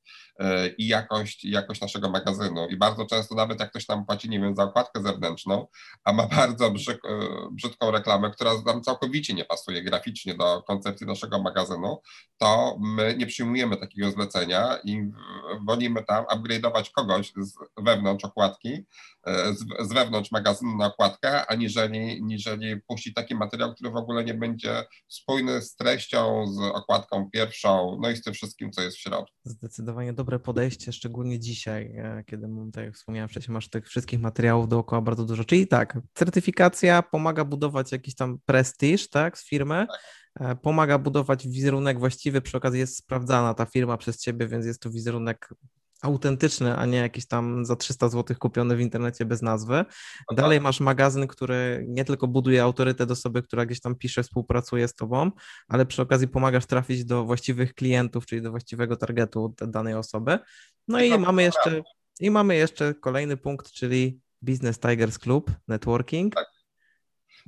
i 0.78 0.88
jakość, 0.88 1.44
jakość 1.44 1.80
naszego 1.80 2.10
magazynu. 2.10 2.68
I 2.68 2.76
bardzo 2.76 3.06
często 3.06 3.34
nawet 3.34 3.60
jak 3.60 3.70
ktoś 3.70 3.88
nam 3.88 4.06
płaci, 4.06 4.30
nie 4.30 4.40
wiem, 4.40 4.56
za 4.56 4.62
okładkę 4.62 5.02
zewnętrzną, 5.02 5.66
a 6.04 6.12
ma 6.12 6.26
bardzo 6.36 6.66
e, 6.66 6.72
brzydką 7.50 7.90
reklamę, 7.90 8.30
która 8.30 8.50
nam 8.66 8.82
całkowicie 8.82 9.34
nie 9.34 9.44
pasuje 9.44 9.82
graficznie 9.82 10.34
do 10.34 10.62
koncepcji 10.62 11.06
naszego 11.06 11.42
magazynu, 11.42 12.02
to 12.38 12.78
my 12.80 13.14
nie 13.18 13.26
przyjmujemy 13.26 13.76
takiego 13.76 14.10
zlecenia 14.10 14.78
i 14.84 15.10
wolimy 15.66 16.04
tam 16.04 16.24
upgrade'ować 16.24 16.90
kogoś 16.90 17.32
z 17.36 17.54
wewnątrz 17.76 18.24
okładki, 18.24 18.68
e, 18.72 18.84
z, 19.26 19.88
z 19.88 19.92
wewnątrz 19.92 20.32
magazynu 20.32 20.76
na 20.76 20.86
okładkę, 20.86 21.46
aniżeli, 21.46 22.20
aniżeli 22.22 22.80
puścić 22.80 23.14
taki 23.14 23.34
materiał, 23.34 23.74
który 23.74 23.90
w 23.90 23.96
ogóle 23.96 24.24
nie 24.24 24.34
będzie 24.34 24.84
spójny 25.08 25.62
z 25.62 25.76
treścią, 25.76 26.46
z 26.46 26.58
okładką 26.58 27.30
pierwszą, 27.30 27.98
no 28.02 28.10
i 28.10 28.16
z 28.16 28.22
tym 28.22 28.34
wszystkim, 28.34 28.72
co 28.72 28.82
jest 28.82 28.96
w 28.96 29.00
środku. 29.00 29.36
Zdecydowanie 29.44 30.12
dobre 30.12 30.38
podejście, 30.38 30.92
szczególnie 30.92 31.38
dzisiaj, 31.38 31.96
e, 31.96 32.24
kiedy, 32.26 32.48
tak 32.72 32.84
jak 32.84 32.94
wspomniałem 32.94 33.28
wcześniej, 33.28 33.52
masz 33.52 33.68
tych 33.68 33.88
wszystkich 33.88 34.20
materiałów 34.20 34.68
dookoła 34.68 35.02
bardzo 35.02 35.24
dużo. 35.24 35.44
Czyli 35.44 35.66
tak, 35.66 35.98
certyfikacja 36.14 37.02
pomaga 37.02 37.44
budować 37.44 37.92
jakiś 37.92 38.14
tam 38.14 38.38
prestiż, 38.46 39.10
tak, 39.10 39.38
z 39.38 39.48
firmy. 39.48 39.86
Tak. 39.88 40.58
Pomaga 40.62 40.98
budować 40.98 41.48
wizerunek 41.48 41.98
właściwy, 41.98 42.40
przy 42.40 42.56
okazji 42.56 42.80
jest 42.80 42.96
sprawdzana 42.96 43.54
ta 43.54 43.66
firma 43.66 43.96
przez 43.96 44.20
ciebie, 44.20 44.48
więc 44.48 44.66
jest 44.66 44.82
to 44.82 44.90
wizerunek 44.90 45.48
autentyczny, 46.02 46.76
a 46.76 46.86
nie 46.86 46.98
jakiś 46.98 47.26
tam 47.26 47.64
za 47.64 47.76
300 47.76 48.08
zł 48.08 48.36
kupiony 48.38 48.76
w 48.76 48.80
internecie 48.80 49.24
bez 49.24 49.42
nazwy. 49.42 49.84
Dalej 50.36 50.60
masz 50.60 50.80
magazyn, 50.80 51.26
który 51.26 51.84
nie 51.88 52.04
tylko 52.04 52.28
buduje 52.28 52.62
autorytet 52.62 53.10
osoby, 53.10 53.42
która 53.42 53.66
gdzieś 53.66 53.80
tam 53.80 53.94
pisze, 53.94 54.22
współpracuje 54.22 54.88
z 54.88 54.94
tobą, 54.94 55.30
ale 55.68 55.86
przy 55.86 56.02
okazji 56.02 56.28
pomagasz 56.28 56.66
trafić 56.66 57.04
do 57.04 57.24
właściwych 57.24 57.74
klientów, 57.74 58.26
czyli 58.26 58.42
do 58.42 58.50
właściwego 58.50 58.96
targetu 58.96 59.54
danej 59.68 59.94
osoby. 59.94 60.38
No 60.88 61.00
i 61.00 61.18
mamy 61.18 61.42
jeszcze 61.42 61.82
i 62.20 62.30
mamy 62.30 62.56
jeszcze 62.56 62.94
kolejny 62.94 63.36
punkt, 63.36 63.70
czyli 63.70 64.20
Business 64.42 64.78
Tigers 64.78 65.18
Club 65.18 65.50
Networking. 65.68 66.34
Tak. 66.34 66.57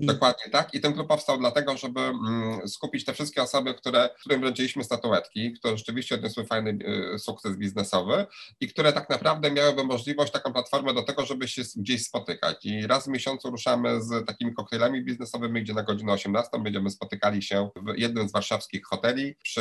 Dokładnie 0.01 0.51
tak. 0.53 0.75
I 0.75 0.81
ten 0.81 0.93
klub 0.93 1.09
powstał 1.09 1.39
dlatego, 1.39 1.77
żeby 1.77 2.01
mm, 2.01 2.69
skupić 2.69 3.05
te 3.05 3.15
wszystkie 3.15 3.43
osoby, 3.43 3.75
które, 3.75 4.11
którym 4.21 4.41
wręczyliśmy 4.41 4.85
statuetki, 4.85 5.53
które 5.53 5.79
rzeczywiście 5.79 6.15
odniosły 6.15 6.45
fajny 6.45 6.79
y, 7.15 7.19
sukces 7.19 7.57
biznesowy 7.57 8.27
i 8.61 8.69
które 8.69 8.93
tak 8.93 9.11
naprawdę 9.11 9.51
miałyby 9.51 9.85
możliwość, 9.85 10.33
taką 10.33 10.53
platformę 10.53 10.95
do 10.95 11.03
tego, 11.03 11.27
żeby 11.27 11.49
się 11.49 11.63
gdzieś 11.77 12.05
spotykać. 12.05 12.67
I 12.67 12.87
raz 12.87 13.05
w 13.05 13.09
miesiącu 13.09 13.51
ruszamy 13.51 14.03
z 14.03 14.27
takimi 14.27 14.55
koktajlami 14.55 15.05
biznesowymi, 15.05 15.63
gdzie 15.63 15.75
na 15.75 15.83
godzinę 15.83 16.13
18 16.13 16.51
będziemy 16.63 16.91
spotykali 16.91 17.43
się 17.43 17.71
w 17.77 17.99
jednym 17.99 18.29
z 18.29 18.33
warszawskich 18.33 18.87
hoteli 18.87 19.35
przy 19.43 19.61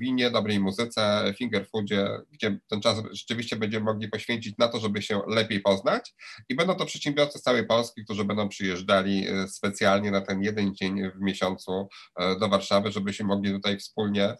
winie, 0.00 0.30
dobrej 0.30 0.60
muzyce, 0.60 1.34
finger 1.38 1.66
foodzie, 1.66 2.08
gdzie 2.32 2.58
ten 2.68 2.80
czas 2.80 3.02
rzeczywiście 3.12 3.56
będziemy 3.56 3.84
mogli 3.84 4.08
poświęcić 4.08 4.58
na 4.58 4.68
to, 4.68 4.80
żeby 4.80 5.02
się 5.02 5.20
lepiej 5.26 5.60
poznać. 5.60 6.14
I 6.48 6.54
będą 6.54 6.74
to 6.74 6.84
przedsiębiorcy 6.84 7.38
z 7.38 7.42
całej 7.42 7.66
Polski, 7.66 8.04
którzy 8.04 8.24
będą 8.24 8.48
przyjeżdżali 8.48 9.26
specjalnie 9.48 9.77
y, 9.77 9.77
specjalnie 9.78 10.10
na 10.10 10.20
ten 10.20 10.42
jeden 10.42 10.74
dzień 10.74 11.10
w 11.10 11.20
miesiącu 11.20 11.88
e, 12.16 12.38
do 12.38 12.48
Warszawy, 12.48 12.92
żebyśmy 12.92 13.26
mogli 13.26 13.52
tutaj 13.52 13.78
wspólnie 13.78 14.34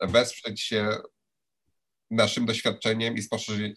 wesprzeć 0.00 0.60
się 0.60 0.96
naszym 2.10 2.46
doświadczeniem 2.46 3.14
i 3.16 3.22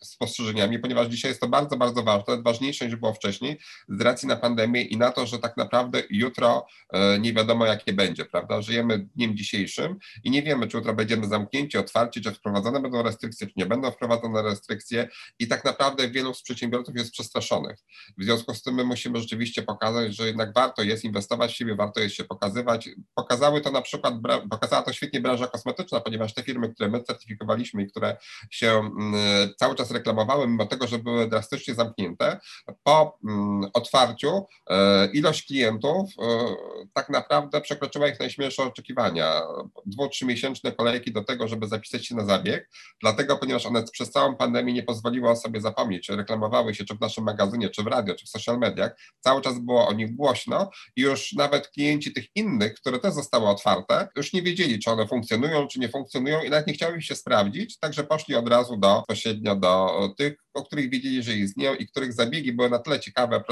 spostrzeżeniami, 0.02 0.80
ponieważ 0.80 1.08
dzisiaj 1.08 1.32
jest 1.32 1.42
to 1.42 1.48
bardzo, 1.48 1.78
bardzo 1.78 2.04
ważne, 2.04 2.42
ważniejsze 2.42 2.86
niż 2.86 2.96
było 2.96 3.14
wcześniej, 3.14 3.60
z 3.90 4.02
racji 4.02 4.28
na 4.28 4.36
pandemię 4.36 4.82
i 4.82 4.98
na 4.98 5.12
to, 5.12 5.26
że 5.26 5.40
tak 5.40 5.58
naprawdę 5.58 6.04
jutro 6.10 6.66
e, 6.94 7.20
nie 7.20 7.34
wiadomo, 7.34 7.66
jakie 7.66 7.94
będzie, 7.94 8.26
prawda? 8.26 8.62
Żyjemy 8.62 9.08
dniem 9.16 9.38
dzisiejszym 9.38 9.98
i 10.24 10.32
nie 10.32 10.44
wiemy, 10.44 10.68
czy 10.68 10.78
jutro 10.78 10.94
będziemy 10.94 11.28
zamknięci, 11.28 11.78
otwarci, 11.78 12.22
czy 12.22 12.32
wprowadzone 12.32 12.82
będą 12.82 13.04
restrykcje, 13.04 13.48
czy 13.48 13.54
nie 13.56 13.66
będą 13.66 13.92
wprowadzone 13.92 14.42
restrykcje 14.42 15.10
i 15.40 15.48
tak 15.48 15.66
naprawdę 15.66 16.10
wielu 16.10 16.34
z 16.34 16.42
przedsiębiorców 16.42 16.96
jest 16.96 17.12
przestraszonych. 17.12 17.78
W 18.18 18.24
związku 18.24 18.54
z 18.54 18.62
tym 18.62 18.76
my 18.76 18.84
musimy 18.84 19.20
rzeczywiście 19.20 19.64
pokazać, 19.64 20.16
że 20.16 20.28
jednak 20.28 20.54
warto 20.54 20.84
jest 20.84 21.04
inwestować 21.04 21.54
w 21.54 21.56
siebie, 21.56 21.76
warto 21.76 22.00
jest 22.00 22.16
się 22.16 22.24
pokazywać. 22.24 22.90
Pokazały 23.16 23.62
to 23.62 23.72
na 23.72 23.82
przykład, 23.82 24.14
pokazała 24.50 24.84
to 24.84 24.94
świetnie 24.94 25.22
branża 25.22 25.48
kosmetyczna, 25.48 26.00
ponieważ 26.00 26.34
te 26.34 26.44
firmy, 26.44 26.74
które 26.74 26.90
my 26.90 27.04
certyfikowaliśmy 27.04 27.84
i 27.84 27.88
które 27.88 28.18
się 28.52 28.72
mm, 28.72 29.14
cały 29.60 29.76
czas 29.76 29.92
reklamowały, 29.92 30.48
mimo 30.48 30.66
tego, 30.66 30.88
że 30.88 31.00
były 31.00 31.28
drastycznie 31.30 31.76
zamknięte. 31.76 32.40
Po 32.84 33.18
mm, 33.24 33.70
otwarciu 33.74 34.46
e, 34.70 35.06
ilość 35.12 35.48
klientów 35.48 36.10
e, 36.22 36.56
tak 36.94 37.10
naprawdę 37.10 37.62
przekroczyła 37.62 38.08
ich 38.08 38.20
najśmielsze 38.20 38.64
oczekiwania. 38.64 39.42
Dwu, 39.86 40.10
trzymiesięczne 40.10 40.72
kolejki 40.72 41.12
do 41.12 41.24
tego, 41.24 41.48
żeby 41.48 41.68
zapisać 41.68 42.08
się 42.08 42.16
na 42.16 42.26
zabieg, 42.26 42.70
dlatego, 43.02 43.38
ponieważ 43.38 43.66
one 43.66 43.84
przez 43.92 44.12
całą 44.12 44.36
pandemię 44.36 44.74
nie 44.74 44.84
pozwoliły 44.84 45.30
o 45.30 45.36
sobie 45.36 45.62
zapomnieć, 45.62 46.10
reklamowały 46.10 46.76
się 46.76 46.86
czy 46.86 46.96
w 46.96 47.02
naszym 47.02 47.24
magazynie, 47.24 47.70
czy 47.70 47.84
w 47.84 47.88
radio, 47.88 48.16
czy 48.16 48.26
w 48.26 48.30
social 48.30 48.60
mediach, 48.60 49.00
cały 49.20 49.42
czas 49.42 49.60
było 49.60 49.88
o 49.88 49.94
nich 49.94 50.16
głośno 50.16 50.70
i 50.96 51.02
już 51.02 51.34
nawet 51.34 51.68
klienci 51.68 52.14
tych 52.14 52.26
innych, 52.36 52.74
które 52.74 53.00
też 53.00 53.14
zostały 53.14 53.48
otwarte, 53.48 54.08
już 54.16 54.34
nie 54.34 54.42
wiedzieli, 54.42 54.80
czy 54.80 54.92
one 54.92 55.08
funkcjonują, 55.08 55.68
czy 55.68 55.80
nie 55.80 55.90
funkcjonują 55.90 56.44
i 56.44 56.50
nawet 56.50 56.68
nie 56.68 56.74
chciały 56.74 57.02
się 57.02 57.16
sprawdzić, 57.16 57.80
także 57.80 58.04
poszli 58.14 58.36
od 58.36 58.50
razu 58.50 58.78
do, 58.78 58.96
bezpośrednio 59.00 59.56
do 59.56 60.14
tych, 60.18 60.34
o 60.54 60.64
których 60.64 60.90
wiedzieli, 60.90 61.24
że 61.24 61.34
istnieją 61.34 61.76
i 61.76 61.88
których 61.88 62.14
zabiegi 62.14 62.54
były 62.54 62.70
na 62.70 62.80
tyle 62.80 63.00
ciekawe, 63.00 63.44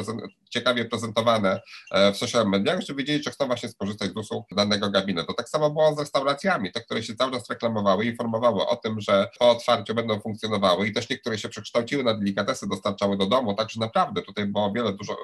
ciekawie 0.50 0.86
prezentowane 0.86 1.62
e, 1.92 2.14
w 2.14 2.18
social 2.18 2.50
mediach, 2.50 2.82
że 2.82 2.96
wiedzieli, 2.96 3.24
że 3.24 3.32
chcą 3.32 3.48
właśnie 3.48 3.70
skorzystać 3.70 4.12
z 4.12 4.18
usług 4.18 4.46
danego 4.56 4.90
gabinetu. 4.90 5.34
Tak 5.34 5.50
samo 5.50 5.70
było 5.70 5.96
z 5.96 6.00
restauracjami, 6.00 6.72
te, 6.72 6.82
które 6.82 7.04
się 7.04 7.16
cały 7.16 7.32
czas 7.32 7.50
reklamowały, 7.50 8.06
informowały 8.06 8.68
o 8.68 8.76
tym, 8.76 9.02
że 9.02 9.30
po 9.40 9.50
otwarciu 9.50 9.96
będą 9.96 10.20
funkcjonowały 10.20 10.88
i 10.88 10.94
też 10.94 11.10
niektóre 11.10 11.38
się 11.38 11.50
przekształciły 11.50 12.04
na 12.04 12.14
delikatesy, 12.14 12.68
dostarczały 12.68 13.18
do 13.18 13.26
domu, 13.26 13.54
także 13.54 13.80
naprawdę 13.80 14.22
tutaj 14.22 14.46
było 14.46 14.72
wiele, 14.72 14.94
dużo, 14.94 15.18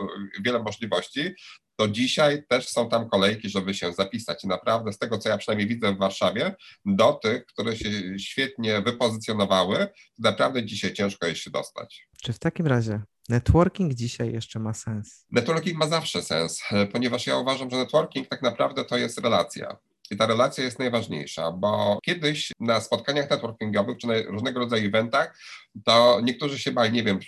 wiele 0.43 0.63
możliwości. 0.63 1.35
To 1.77 1.87
dzisiaj 1.87 2.43
też 2.47 2.69
są 2.69 2.89
tam 2.89 3.09
kolejki, 3.09 3.49
żeby 3.49 3.73
się 3.73 3.93
zapisać. 3.93 4.43
I 4.43 4.47
naprawdę 4.47 4.93
z 4.93 4.97
tego, 4.97 5.17
co 5.17 5.29
ja 5.29 5.37
przynajmniej 5.37 5.67
widzę 5.67 5.93
w 5.93 5.97
Warszawie, 5.97 6.55
do 6.85 7.13
tych, 7.13 7.45
które 7.45 7.77
się 7.77 7.89
świetnie 8.19 8.81
wypozycjonowały, 8.81 9.87
naprawdę 10.19 10.65
dzisiaj 10.65 10.93
ciężko 10.93 11.27
jest 11.27 11.41
się 11.41 11.49
dostać. 11.49 12.07
Czy 12.23 12.33
w 12.33 12.39
takim 12.39 12.67
razie 12.67 13.01
networking 13.29 13.93
dzisiaj 13.93 14.33
jeszcze 14.33 14.59
ma 14.59 14.73
sens? 14.73 15.25
Networking 15.31 15.77
ma 15.77 15.87
zawsze 15.87 16.21
sens, 16.21 16.61
ponieważ 16.91 17.27
ja 17.27 17.37
uważam, 17.37 17.69
że 17.69 17.77
networking 17.77 18.27
tak 18.27 18.41
naprawdę 18.41 18.85
to 18.85 18.97
jest 18.97 19.19
relacja. 19.19 19.77
I 20.11 20.17
ta 20.17 20.25
relacja 20.25 20.63
jest 20.63 20.79
najważniejsza, 20.79 21.51
bo 21.51 21.99
kiedyś 22.05 22.51
na 22.59 22.81
spotkaniach 22.81 23.29
networkingowych 23.29 23.97
czy 23.97 24.07
na 24.07 24.13
różnego 24.27 24.59
rodzaju 24.59 24.87
eventach, 24.87 25.39
to 25.85 26.19
niektórzy 26.23 26.59
się 26.59 26.71
bali, 26.71 26.91
nie 26.91 27.03
wiem, 27.03 27.19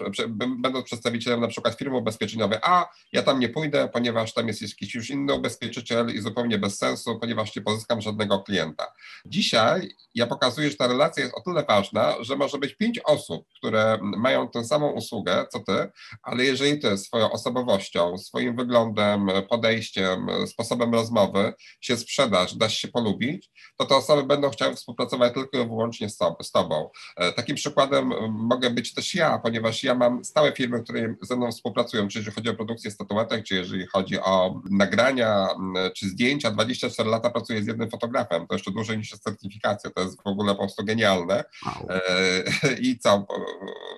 będąc 0.62 0.86
przedstawicielem 0.86 1.42
na 1.42 1.48
przykład 1.48 1.76
firmy 1.76 1.98
ubezpieczeniowej, 1.98 2.60
a 2.64 2.90
ja 3.12 3.24
tam 3.24 3.40
nie 3.40 3.50
pójdę, 3.50 3.90
ponieważ 3.94 4.34
tam 4.34 4.48
jest 4.48 4.62
jakiś 4.62 4.96
już 4.96 5.10
inny 5.10 5.34
ubezpieczyciel 5.34 6.16
i 6.16 6.22
zupełnie 6.22 6.60
bez 6.60 6.78
sensu, 6.78 7.20
ponieważ 7.20 7.56
nie 7.56 7.62
pozyskam 7.62 8.02
żadnego 8.02 8.40
klienta. 8.40 8.94
Dzisiaj 9.26 9.96
ja 10.16 10.28
pokazuję, 10.28 10.70
że 10.70 10.76
ta 10.76 10.88
relacja 10.88 11.24
jest 11.24 11.36
o 11.36 11.42
tyle 11.42 11.64
ważna, 11.64 12.16
że 12.22 12.36
może 12.36 12.58
być 12.58 12.76
pięć 12.76 13.00
osób, 13.06 13.48
które 13.58 14.00
mają 14.02 14.50
tę 14.50 14.66
samą 14.66 14.92
usługę 14.92 15.46
co 15.52 15.60
ty, 15.60 15.92
ale 16.24 16.44
jeżeli 16.44 16.80
ty 16.80 16.98
swoją 16.98 17.32
osobowością, 17.32 18.18
swoim 18.18 18.56
wyglądem, 18.56 19.28
podejściem, 19.50 20.28
sposobem 20.48 20.94
rozmowy 20.94 21.54
się 21.82 21.98
sprzedasz, 21.98 22.56
dasz 22.56 22.78
się 22.78 22.88
polubić, 22.88 23.50
to 23.78 23.86
te 23.86 23.96
osoby 23.96 24.24
będą 24.24 24.50
chciały 24.50 24.76
współpracować 24.76 25.34
tylko 25.34 25.58
i 25.58 25.68
wyłącznie 25.68 26.10
z 26.42 26.52
tobą. 26.52 26.90
E, 27.16 27.34
takim 27.34 27.56
przykładem 27.56 28.14
mogę 28.40 28.70
być 28.70 28.94
też 28.94 29.16
ja, 29.16 29.40
ponieważ 29.40 29.84
ja 29.84 29.96
mam 29.96 30.26
stałe 30.26 30.52
firmy, 30.52 30.84
które 30.84 31.16
ze 31.22 31.36
mną 31.36 31.52
współpracują, 31.52 32.08
czy 32.08 32.20
jeżeli 32.20 32.36
chodzi 32.36 32.50
o 32.50 32.54
produkcję 32.54 32.92
statuetek, 32.92 33.46
czy 33.46 33.56
jeżeli 33.56 33.86
chodzi 33.88 34.20
o 34.20 34.62
nagrania, 34.72 35.48
czy 35.96 36.10
zdjęcia. 36.10 36.52
24 36.52 37.10
lata 37.10 37.30
pracuję 37.30 37.64
z 37.64 37.68
jednym 37.68 37.90
fotografem, 37.90 38.48
to 38.48 38.56
jeszcze 38.56 38.72
dłużej 38.72 38.98
niż 38.98 39.12
certyfikacja, 39.12 39.90
to 39.90 40.02
jest 40.02 40.24
w 40.24 40.28
ogóle 40.28 40.52
po 40.54 40.60
prostu 40.60 40.86
genialne. 40.86 41.44
Wow. 41.66 41.88
E, 41.90 42.74
I 42.88 43.00
co, 43.00 43.28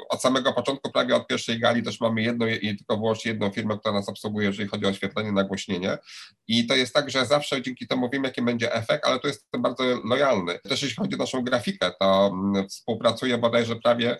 od 0.09 0.21
samego 0.21 0.53
początku, 0.53 0.91
prawie 0.91 1.15
od 1.15 1.27
pierwszej 1.27 1.59
gali 1.59 1.83
też 1.83 2.01
mamy 2.01 2.21
jedną 2.21 2.47
i 2.47 2.77
tylko 2.77 2.97
wyłącznie 2.97 3.31
jedną 3.31 3.49
firmę, 3.49 3.77
która 3.77 3.93
nas 3.93 4.09
obsługuje, 4.09 4.47
jeżeli 4.47 4.69
chodzi 4.69 4.85
o 4.85 4.89
oświetlenie, 4.89 5.31
nagłośnienie. 5.31 5.97
I 6.47 6.67
to 6.67 6.75
jest 6.75 6.93
tak, 6.93 7.09
że 7.09 7.25
zawsze 7.25 7.61
dzięki 7.61 7.87
temu 7.87 8.09
wiem, 8.13 8.23
jaki 8.23 8.41
będzie 8.41 8.73
efekt, 8.73 9.05
ale 9.05 9.19
tu 9.19 9.27
jestem 9.27 9.61
bardzo 9.61 9.83
lojalny. 10.03 10.59
Też 10.59 10.83
jeśli 10.83 10.95
chodzi 10.95 11.15
o 11.15 11.17
naszą 11.17 11.43
grafikę, 11.43 11.91
to 11.99 12.31
współpracuję 12.69 13.37
bodajże 13.37 13.75
prawie 13.75 14.19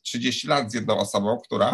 30 0.03 0.47
lat 0.47 0.71
z 0.71 0.73
jedną 0.73 0.97
osobą, 0.97 1.37
która 1.45 1.73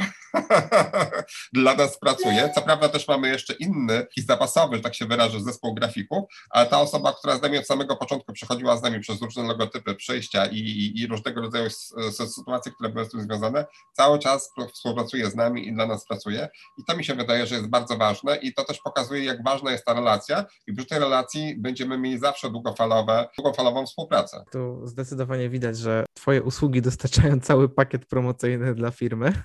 dla 1.54 1.76
nas 1.76 2.00
pracuje. 2.00 2.50
Co 2.56 2.62
prawda 2.62 2.90
też 2.90 3.08
mamy 3.08 3.30
jeszcze 3.30 3.54
inny, 3.54 4.00
taki 4.00 4.22
zapasowy, 4.22 4.76
że 4.76 4.82
tak 4.82 4.96
się 4.96 5.06
wyrażę, 5.06 5.42
zespół 5.42 5.74
grafików, 5.74 6.24
ale 6.50 6.66
ta 6.66 6.82
osoba, 6.82 7.14
która 7.14 7.38
z 7.38 7.42
nami 7.42 7.58
od 7.58 7.66
samego 7.66 7.96
początku 7.96 8.34
przechodziła 8.34 8.78
z 8.78 8.82
nami 8.82 9.00
przez 9.00 9.22
różne 9.22 9.44
logotypy, 9.44 9.96
przejścia 9.96 10.46
i, 10.46 10.58
i, 10.58 11.02
i 11.02 11.08
różnego 11.08 11.42
rodzaju 11.42 11.70
sytuacje, 12.12 12.72
które 12.72 12.90
były 12.90 13.06
z 13.06 13.10
tym 13.10 13.22
związane, 13.22 13.66
cały 13.94 14.20
czas 14.20 14.52
współpracuje 14.74 15.30
z 15.30 15.36
nami 15.36 15.68
i 15.68 15.74
dla 15.74 15.86
nas 15.86 16.06
pracuje. 16.06 16.50
I 16.78 16.84
to 16.84 16.98
mi 16.98 17.06
się 17.06 17.16
wydaje, 17.16 17.48
że 17.48 17.56
jest 17.56 17.68
bardzo 17.68 17.98
ważne 17.98 18.36
i 18.36 18.54
to 18.54 18.64
też 18.64 18.80
pokazuje, 18.80 19.24
jak 19.24 19.44
ważna 19.44 19.72
jest 19.72 19.86
ta 19.86 19.94
relacja 19.94 20.46
i 20.68 20.74
przy 20.74 20.86
tej 20.86 21.00
relacji 21.00 21.56
będziemy 21.58 21.98
mieli 21.98 22.20
zawsze 22.20 22.50
długofalowe, 22.50 23.28
długofalową 23.38 23.86
współpracę. 23.86 24.44
Tu 24.52 24.88
zdecydowanie 24.88 25.50
widać, 25.50 25.78
że 25.78 26.06
Twoje 26.14 26.44
usługi 26.44 26.82
dostarczają 26.82 27.40
cały 27.40 27.70
pakiet 27.70 28.06
promocyjny 28.18 28.76
dla 28.76 28.92
firmy. 28.92 29.32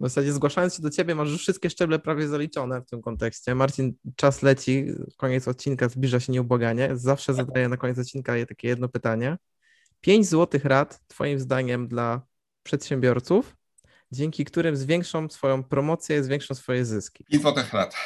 zasadzie 0.00 0.32
zgłaszając 0.32 0.74
się 0.74 0.82
do 0.82 0.90
Ciebie 0.90 1.14
masz 1.14 1.28
już 1.28 1.40
wszystkie 1.40 1.70
szczeble 1.70 1.98
prawie 1.98 2.28
zaliczone 2.28 2.80
w 2.80 2.86
tym 2.86 3.02
kontekście. 3.02 3.54
Marcin, 3.54 3.94
czas 4.16 4.42
leci, 4.42 4.86
koniec 5.16 5.48
odcinka, 5.48 5.88
zbliża 5.88 6.20
się 6.20 6.32
nieubłaganie. 6.32 6.90
Zawsze 6.94 7.34
zadaję 7.34 7.68
na 7.68 7.76
koniec 7.76 7.98
odcinka 7.98 8.32
takie 8.48 8.68
jedno 8.68 8.88
pytanie. 8.88 9.36
Pięć 10.00 10.28
złotych 10.28 10.64
rad 10.64 11.00
Twoim 11.06 11.38
zdaniem 11.38 11.88
dla 11.88 12.22
przedsiębiorców, 12.62 13.56
dzięki 14.12 14.44
którym 14.44 14.76
zwiększą 14.76 15.28
swoją 15.28 15.64
promocję, 15.64 16.24
zwiększą 16.24 16.54
swoje 16.54 16.84
zyski. 16.84 17.24
5 17.24 17.42
złotych 17.42 17.72
rad. 17.72 17.94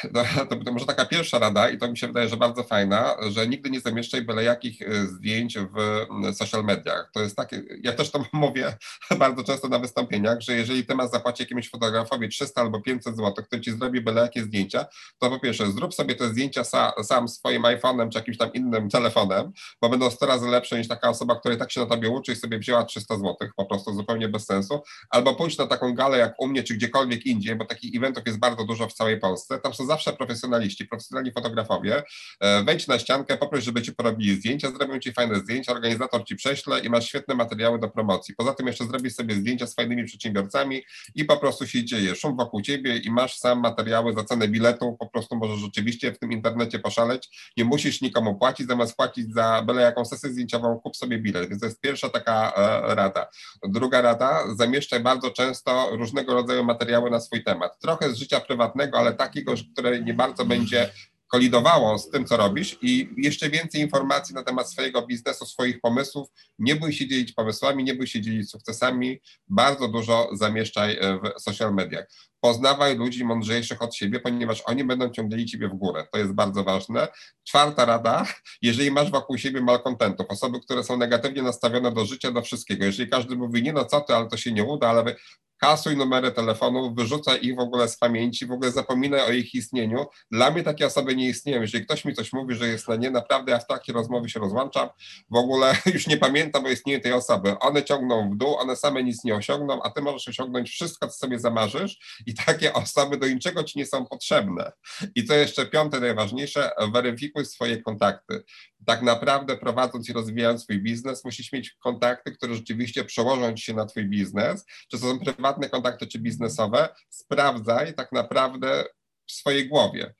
To, 0.49 0.55
to 0.55 0.71
może 0.71 0.85
taka 0.85 1.05
pierwsza 1.05 1.39
rada 1.39 1.69
i 1.69 1.77
to 1.77 1.87
mi 1.91 1.97
się 1.97 2.07
wydaje, 2.07 2.29
że 2.29 2.37
bardzo 2.37 2.63
fajna, 2.63 3.15
że 3.29 3.47
nigdy 3.47 3.69
nie 3.69 3.79
zamieszczaj 3.79 4.21
byle 4.21 4.43
jakich 4.43 4.81
e, 4.81 5.05
zdjęć 5.05 5.57
w 5.57 6.05
social 6.35 6.63
mediach. 6.63 7.09
To 7.13 7.21
jest 7.21 7.35
takie, 7.35 7.63
ja 7.81 7.93
też 7.93 8.11
to 8.11 8.25
mówię 8.33 8.77
bardzo 9.17 9.43
często 9.43 9.67
na 9.67 9.79
wystąpieniach, 9.79 10.41
że 10.41 10.55
jeżeli 10.55 10.85
ty 10.85 10.95
masz 10.95 11.09
zapłacić 11.09 11.39
jakiemuś 11.39 11.69
fotografowi 11.69 12.29
300 12.29 12.61
albo 12.61 12.81
500 12.81 13.17
zł, 13.17 13.45
który 13.45 13.61
ci 13.61 13.71
zrobi 13.71 14.01
byle 14.01 14.21
jakie 14.21 14.43
zdjęcia, 14.43 14.85
to 15.19 15.29
po 15.29 15.39
pierwsze 15.39 15.71
zrób 15.71 15.93
sobie 15.93 16.15
te 16.15 16.29
zdjęcia 16.29 16.63
sa, 16.63 17.03
sam 17.03 17.27
swoim 17.27 17.61
iPhone'em 17.61 18.09
czy 18.09 18.17
jakimś 18.17 18.37
tam 18.37 18.53
innym 18.53 18.89
telefonem, 18.89 19.51
bo 19.81 19.89
będą 19.89 20.09
100 20.09 20.25
razy 20.25 20.47
lepsze 20.47 20.77
niż 20.77 20.87
taka 20.87 21.09
osoba, 21.09 21.35
która 21.35 21.55
tak 21.55 21.71
się 21.71 21.81
na 21.81 21.87
tobie 21.87 22.09
uczy 22.09 22.31
i 22.31 22.35
sobie 22.35 22.59
wzięła 22.59 22.83
300 22.83 23.17
zł, 23.17 23.35
po 23.55 23.65
prostu 23.65 23.93
zupełnie 23.93 24.29
bez 24.29 24.45
sensu, 24.45 24.81
albo 25.09 25.35
pójdź 25.35 25.57
na 25.57 25.67
taką 25.67 25.92
galę 25.95 26.17
jak 26.17 26.41
u 26.41 26.47
mnie, 26.47 26.63
czy 26.63 26.73
gdziekolwiek 26.73 27.25
indziej, 27.25 27.55
bo 27.55 27.65
takich 27.65 27.95
eventów 27.95 28.23
jest 28.25 28.39
bardzo 28.39 28.63
dużo 28.65 28.87
w 28.87 28.93
całej 28.93 29.19
Polsce, 29.19 29.59
tam 29.59 29.73
są 29.73 29.85
zawsze 29.85 30.13
profesjonaliści, 30.13 30.85
profesjonalni 30.85 31.31
fotografowie, 31.31 32.03
e, 32.39 32.63
wejdź 32.63 32.87
na 32.87 32.99
ściankę, 32.99 33.37
poproś, 33.37 33.63
żeby 33.63 33.81
ci 33.81 33.93
porobili 33.93 34.35
zdjęcia, 34.35 34.71
zrobią 34.71 34.99
ci 34.99 35.13
fajne 35.13 35.35
zdjęcia, 35.35 35.71
organizator 35.71 36.25
ci 36.25 36.35
prześle 36.35 36.79
i 36.79 36.89
masz 36.89 37.05
świetne 37.05 37.35
materiały 37.35 37.79
do 37.79 37.89
promocji. 37.89 38.35
Poza 38.35 38.53
tym 38.53 38.67
jeszcze 38.67 38.85
zrobisz 38.85 39.15
sobie 39.15 39.35
zdjęcia 39.35 39.67
z 39.67 39.75
fajnymi 39.75 40.05
przedsiębiorcami 40.05 40.83
i 41.15 41.25
po 41.25 41.37
prostu 41.37 41.67
się 41.67 41.85
dzieje 41.85 42.15
szum 42.15 42.37
wokół 42.37 42.61
ciebie 42.61 42.97
i 42.97 43.11
masz 43.11 43.37
sam 43.37 43.59
materiały 43.59 44.13
za 44.13 44.23
cenę 44.23 44.47
biletu, 44.47 44.97
po 44.99 45.07
prostu 45.07 45.35
możesz 45.35 45.59
rzeczywiście 45.59 46.11
w 46.11 46.19
tym 46.19 46.31
internecie 46.31 46.79
poszaleć, 46.79 47.51
nie 47.57 47.65
musisz 47.65 48.01
nikomu 48.01 48.35
płacić, 48.35 48.67
zamiast 48.67 48.95
płacić 48.95 49.33
za 49.33 49.63
byle 49.67 49.81
jaką 49.81 50.05
sesję 50.05 50.29
zdjęciową, 50.29 50.79
kup 50.79 50.97
sobie 50.97 51.17
bilet, 51.17 51.49
więc 51.49 51.61
to 51.61 51.65
jest 51.65 51.81
pierwsza 51.81 52.09
taka 52.09 52.53
e, 52.55 52.95
rada. 52.95 53.27
Druga 53.67 54.01
rada, 54.01 54.43
zamieszczaj 54.55 54.99
bardzo 54.99 55.31
często 55.31 55.82
różnego 55.91 56.33
rodzaju 56.33 56.63
materiały 56.63 57.09
na 57.09 57.19
swój 57.19 57.43
temat. 57.43 57.79
Trochę 57.79 58.09
z 58.09 58.17
życia 58.17 58.39
prywatnego, 58.39 58.97
ale 58.97 59.13
takiego, 59.13 59.53
które 59.73 60.01
nie 60.01 60.13
bardzo 60.13 60.45
będzie 60.45 60.89
kolidowało 61.27 61.99
z 61.99 62.09
tym, 62.09 62.25
co 62.25 62.37
robisz 62.37 62.77
i 62.81 63.09
jeszcze 63.17 63.49
więcej 63.49 63.81
informacji 63.81 64.35
na 64.35 64.43
temat 64.43 64.69
swojego 64.71 65.07
biznesu, 65.07 65.45
swoich 65.45 65.81
pomysłów. 65.81 66.29
Nie 66.59 66.75
bój 66.75 66.93
się 66.93 67.07
dzielić 67.07 67.31
pomysłami, 67.31 67.83
nie 67.83 67.95
bój 67.95 68.07
się 68.07 68.21
dzielić 68.21 68.49
sukcesami. 68.49 69.19
Bardzo 69.47 69.87
dużo 69.87 70.29
zamieszczaj 70.33 70.97
w 70.97 71.41
social 71.41 71.73
mediach. 71.73 72.05
Poznawaj 72.43 72.97
ludzi 72.97 73.25
mądrzejszych 73.25 73.81
od 73.81 73.95
siebie, 73.95 74.19
ponieważ 74.19 74.61
oni 74.65 74.83
będą 74.83 75.09
ciągnęli 75.09 75.45
ciebie 75.45 75.67
w 75.67 75.73
górę. 75.73 76.07
To 76.11 76.17
jest 76.17 76.33
bardzo 76.33 76.63
ważne. 76.63 77.07
Czwarta 77.43 77.85
rada, 77.85 78.25
jeżeli 78.61 78.91
masz 78.91 79.11
wokół 79.11 79.37
siebie 79.37 79.61
malkontentów, 79.61 80.25
osoby, 80.29 80.59
które 80.59 80.83
są 80.83 80.97
negatywnie 80.97 81.41
nastawione 81.41 81.91
do 81.91 82.05
życia, 82.05 82.31
do 82.31 82.41
wszystkiego. 82.41 82.85
Jeżeli 82.85 83.09
każdy 83.09 83.35
mówi, 83.35 83.63
nie 83.63 83.73
no 83.73 83.85
co 83.85 84.01
ty, 84.01 84.15
ale 84.15 84.27
to 84.27 84.37
się 84.37 84.51
nie 84.51 84.63
uda, 84.63 84.89
ale 84.89 85.15
kasuj 85.63 85.97
numery 85.97 86.31
telefonów, 86.31 86.95
wyrzucaj 86.95 87.39
ich 87.45 87.55
w 87.55 87.59
ogóle 87.59 87.87
z 87.87 87.97
pamięci, 87.97 88.45
w 88.45 88.51
ogóle 88.51 88.71
zapominaj 88.71 89.21
o 89.21 89.31
ich 89.31 89.55
istnieniu. 89.55 90.05
Dla 90.31 90.51
mnie 90.51 90.63
takie 90.63 90.85
osoby 90.85 91.15
nie 91.15 91.29
istnieją. 91.29 91.61
Jeżeli 91.61 91.85
ktoś 91.85 92.05
mi 92.05 92.13
coś 92.13 92.33
mówi, 92.33 92.55
że 92.55 92.67
jest 92.67 92.87
na 92.87 92.95
nie, 92.95 93.11
naprawdę 93.11 93.51
ja 93.51 93.59
w 93.59 93.67
takie 93.67 93.93
rozmowy 93.93 94.29
się 94.29 94.39
rozłączam. 94.39 94.89
W 95.29 95.35
ogóle 95.35 95.75
już 95.93 96.07
nie 96.07 96.17
pamiętam 96.17 96.65
o 96.65 96.69
istnieniu 96.69 97.01
tej 97.01 97.13
osoby. 97.13 97.59
One 97.59 97.83
ciągną 97.83 98.29
w 98.29 98.35
dół, 98.35 98.55
one 98.57 98.75
same 98.75 99.03
nic 99.03 99.23
nie 99.23 99.35
osiągną, 99.35 99.83
a 99.83 99.89
ty 99.89 100.01
możesz 100.01 100.27
osiągnąć 100.27 100.69
wszystko, 100.69 101.07
co 101.07 101.17
sobie 101.17 101.39
zamarzysz 101.39 102.21
i 102.25 102.32
takie 102.45 102.73
osoby 102.73 103.17
do 103.17 103.27
niczego 103.27 103.63
ci 103.63 103.79
nie 103.79 103.85
są 103.85 104.05
potrzebne. 104.05 104.71
I 105.15 105.25
co 105.25 105.33
jeszcze 105.33 105.65
piąte, 105.65 105.99
najważniejsze, 105.99 106.71
weryfikuj 106.93 107.45
swoje 107.45 107.81
kontakty. 107.81 108.43
Tak 108.85 109.01
naprawdę 109.01 109.57
prowadząc 109.57 110.09
i 110.09 110.13
rozwijając 110.13 110.63
swój 110.63 110.81
biznes, 110.81 111.25
musisz 111.25 111.51
mieć 111.51 111.71
kontakty, 111.71 112.31
które 112.31 112.55
rzeczywiście 112.55 113.05
przełożą 113.05 113.57
się 113.57 113.73
na 113.73 113.85
twój 113.85 114.05
biznes, 114.05 114.65
czy 114.65 114.87
to 114.89 114.97
są 114.97 115.19
prywatne 115.19 115.69
kontakty, 115.69 116.07
czy 116.07 116.19
biznesowe, 116.19 116.89
sprawdzaj 117.09 117.93
tak 117.93 118.11
naprawdę 118.11 118.85
w 119.27 119.31
swojej 119.31 119.69
głowie 119.69 120.13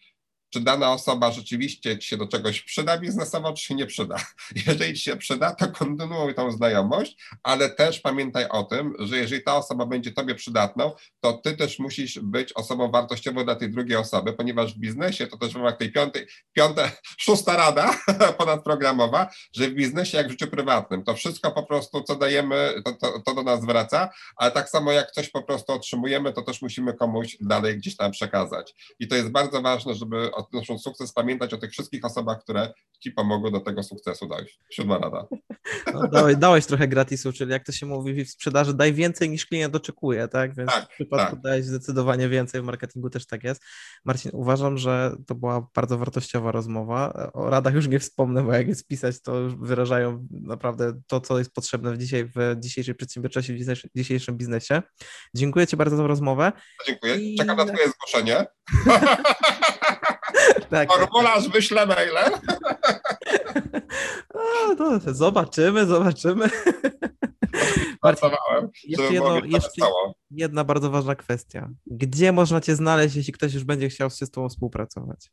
czy 0.54 0.62
dana 0.62 0.92
osoba 0.92 1.32
rzeczywiście 1.32 1.98
ci 1.98 2.08
się 2.08 2.18
do 2.18 2.28
czegoś 2.28 2.62
przyda 2.62 2.98
biznesowo, 2.98 3.54
czy 3.54 3.64
się 3.64 3.76
nie 3.76 3.86
przyda. 3.86 4.16
Jeżeli 4.68 4.94
ci 4.94 5.04
się 5.04 5.16
przyda, 5.16 5.56
to 5.56 5.68
kontynuuj 5.68 6.36
tą 6.36 6.52
znajomość, 6.52 7.18
ale 7.44 7.70
też 7.70 8.00
pamiętaj 8.00 8.50
o 8.50 8.64
tym, 8.64 8.94
że 9.00 9.18
jeżeli 9.18 9.44
ta 9.44 9.56
osoba 9.56 9.86
będzie 9.86 10.12
tobie 10.12 10.36
przydatną, 10.36 10.92
to 11.20 11.34
ty 11.34 11.58
też 11.58 11.80
musisz 11.80 12.20
być 12.20 12.54
osobą 12.54 12.92
wartościową 12.92 13.44
dla 13.44 13.56
tej 13.56 13.72
drugiej 13.72 13.98
osoby, 13.98 14.34
ponieważ 14.34 14.74
w 14.74 14.80
biznesie, 14.80 15.28
to 15.28 15.38
też 15.38 15.54
w 15.54 15.56
ramach 15.56 15.78
tej 15.78 15.92
piątej, 15.92 16.28
piąte, 16.54 16.92
szósta 17.26 17.58
rada 17.58 17.96
ponadprogramowa, 18.40 19.30
że 19.54 19.68
w 19.68 19.74
biznesie 19.74 20.18
jak 20.18 20.28
w 20.28 20.32
życiu 20.32 20.48
prywatnym, 20.48 21.04
to 21.04 21.16
wszystko 21.16 21.52
po 21.52 21.64
prostu, 21.64 22.04
co 22.04 22.16
dajemy, 22.16 22.74
to, 22.86 22.94
to, 22.94 23.20
to 23.20 23.36
do 23.36 23.44
nas 23.44 23.66
wraca, 23.66 24.10
ale 24.36 24.52
tak 24.52 24.70
samo 24.70 24.92
jak 24.92 25.12
coś 25.12 25.30
po 25.30 25.44
prostu 25.44 25.74
otrzymujemy, 25.74 26.34
to 26.34 26.42
też 26.42 26.62
musimy 26.62 26.94
komuś 26.94 27.38
dalej 27.42 27.78
gdzieś 27.78 27.98
tam 27.98 28.12
przekazać. 28.12 28.76
I 29.00 29.08
to 29.08 29.16
jest 29.16 29.30
bardzo 29.30 29.62
ważne, 29.62 29.96
żeby 29.96 30.32
odnoszą 30.46 30.80
sukces, 30.80 31.14
pamiętać 31.14 31.54
o 31.54 31.58
tych 31.58 31.72
wszystkich 31.72 32.06
osobach, 32.06 32.44
które 32.44 32.74
ci 33.00 33.12
pomogły 33.12 33.52
do 33.52 33.60
tego 33.60 33.84
sukcesu 33.84 34.28
dojść. 34.28 34.60
Siódma 34.72 34.98
rada. 34.98 35.28
No, 35.94 36.08
dałeś, 36.08 36.36
dałeś, 36.36 36.66
trochę 36.66 36.88
gratisu, 36.88 37.34
czyli 37.34 37.52
jak 37.52 37.66
to 37.66 37.72
się 37.72 37.86
mówi 37.86 38.26
w 38.26 38.30
sprzedaży, 38.30 38.74
daj 38.74 38.94
więcej 38.94 39.30
niż 39.30 39.46
klient 39.46 39.76
oczekuje, 39.76 40.28
tak? 40.28 40.56
Więc 40.56 40.72
tak, 40.72 40.86
w 40.86 40.88
przypadku 40.88 41.36
tak. 41.36 41.42
dałeś 41.42 41.66
zdecydowanie 41.66 42.30
więcej, 42.30 42.62
w 42.62 42.64
marketingu 42.64 43.10
też 43.10 43.26
tak 43.26 43.44
jest. 43.44 43.64
Marcin, 44.06 44.32
uważam, 44.34 44.78
że 44.78 45.16
to 45.28 45.36
była 45.36 45.68
bardzo 45.76 45.98
wartościowa 45.98 46.52
rozmowa. 46.52 47.32
O 47.34 47.50
radach 47.50 47.74
już 47.74 47.88
nie 47.88 48.00
wspomnę, 48.00 48.44
bo 48.44 48.54
jak 48.54 48.68
jest 48.68 48.88
pisać, 48.88 49.22
to 49.22 49.50
wyrażają 49.50 50.28
naprawdę 50.32 51.02
to, 51.08 51.22
co 51.22 51.40
jest 51.40 51.54
potrzebne 51.54 51.94
w, 51.94 51.98
dzisiaj, 51.98 52.26
w 52.26 52.56
dzisiejszej 52.60 52.96
przedsiębiorczości, 52.96 53.54
w 53.54 53.98
dzisiejszym 53.98 54.38
biznesie. 54.38 54.82
Dziękuję 55.36 55.68
Ci 55.68 55.78
bardzo 55.78 55.98
za 55.98 56.08
rozmowę. 56.08 56.52
Dziękuję. 56.88 57.18
Czekam 57.38 57.58
na 57.58 57.66
Twoje 57.66 57.90
zgłoszenie. 57.90 58.46
tak. 60.74 60.94
Formularz 60.94 61.50
wyślę 61.50 61.86
mailem. 61.86 62.34
A, 64.34 64.76
to 64.76 65.14
zobaczymy, 65.14 65.86
zobaczymy. 65.86 66.50
Pracowałem, 68.02 68.70
jeszcze, 68.84 69.14
jedno, 69.14 69.40
jeszcze 69.46 69.86
jedna 70.32 70.64
bardzo 70.64 70.90
ważna 70.90 71.16
kwestia. 71.16 71.70
Gdzie 71.88 72.32
można 72.32 72.62
Cię 72.62 72.76
znaleźć, 72.76 73.16
jeśli 73.16 73.34
ktoś 73.34 73.54
już 73.54 73.64
będzie 73.64 73.90
chciał 73.90 74.10
z 74.10 74.32
Tobą 74.32 74.50
współpracować? 74.50 75.32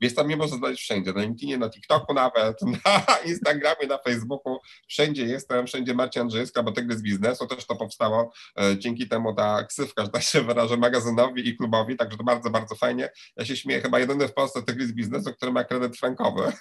Więc 0.00 0.14
tam 0.14 0.26
mnie 0.26 0.36
można 0.36 0.56
znaleźć 0.56 0.82
wszędzie, 0.82 1.12
na 1.12 1.22
LinkedInie, 1.22 1.58
na 1.58 1.70
TikToku 1.70 2.14
nawet, 2.14 2.62
na 2.84 3.18
Instagramie, 3.26 3.86
na 3.88 3.98
Facebooku, 3.98 4.58
wszędzie 4.88 5.24
jestem, 5.24 5.66
wszędzie 5.66 5.94
Marcin 5.94 6.22
Andrzejewska, 6.22 6.62
bo 6.62 6.72
z 6.88 7.02
biznesu 7.02 7.46
też 7.46 7.66
to 7.66 7.76
powstało, 7.76 8.32
e, 8.60 8.78
dzięki 8.78 9.08
temu 9.08 9.34
ta 9.34 9.64
ksywka, 9.64 10.04
że 10.04 10.10
tak 10.10 10.22
się 10.22 10.42
wyrażę, 10.42 10.76
magazynowi 10.76 11.48
i 11.48 11.56
klubowi, 11.56 11.96
także 11.96 12.18
to 12.18 12.24
bardzo, 12.24 12.50
bardzo 12.50 12.74
fajnie. 12.74 13.10
Ja 13.36 13.44
się 13.44 13.56
śmieję, 13.56 13.80
chyba 13.80 13.98
jedyny 13.98 14.28
w 14.28 14.34
Polsce 14.34 14.62
z 14.78 14.92
biznesu, 14.92 15.32
który 15.32 15.52
ma 15.52 15.64
kredyt 15.64 15.96
frankowy. 15.96 16.52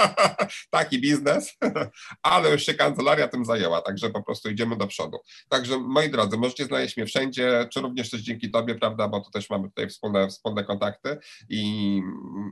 Taki 0.70 1.00
biznes, 1.00 1.56
ale 2.22 2.50
już 2.50 2.62
się 2.62 2.74
kancelaria 2.74 3.28
tym 3.28 3.44
zajęła, 3.44 3.82
także 3.82 4.10
po 4.10 4.22
prostu 4.22 4.50
idziemy 4.50 4.76
do 4.76 4.86
przodu. 4.86 5.18
Także 5.48 5.78
moi 5.78 6.10
drodzy, 6.10 6.36
możecie 6.36 6.64
znaleźć 6.64 6.96
mnie 6.96 7.06
wszędzie, 7.06 7.68
czy 7.72 7.80
również 7.80 8.10
też 8.10 8.20
dzięki 8.20 8.50
Tobie, 8.50 8.74
prawda, 8.74 9.08
bo 9.08 9.20
tu 9.20 9.30
też 9.30 9.50
mamy 9.50 9.68
tutaj 9.68 9.88
wspólne, 9.88 10.28
wspólne 10.28 10.64
kontakty 10.64 11.18
i, 11.48 12.02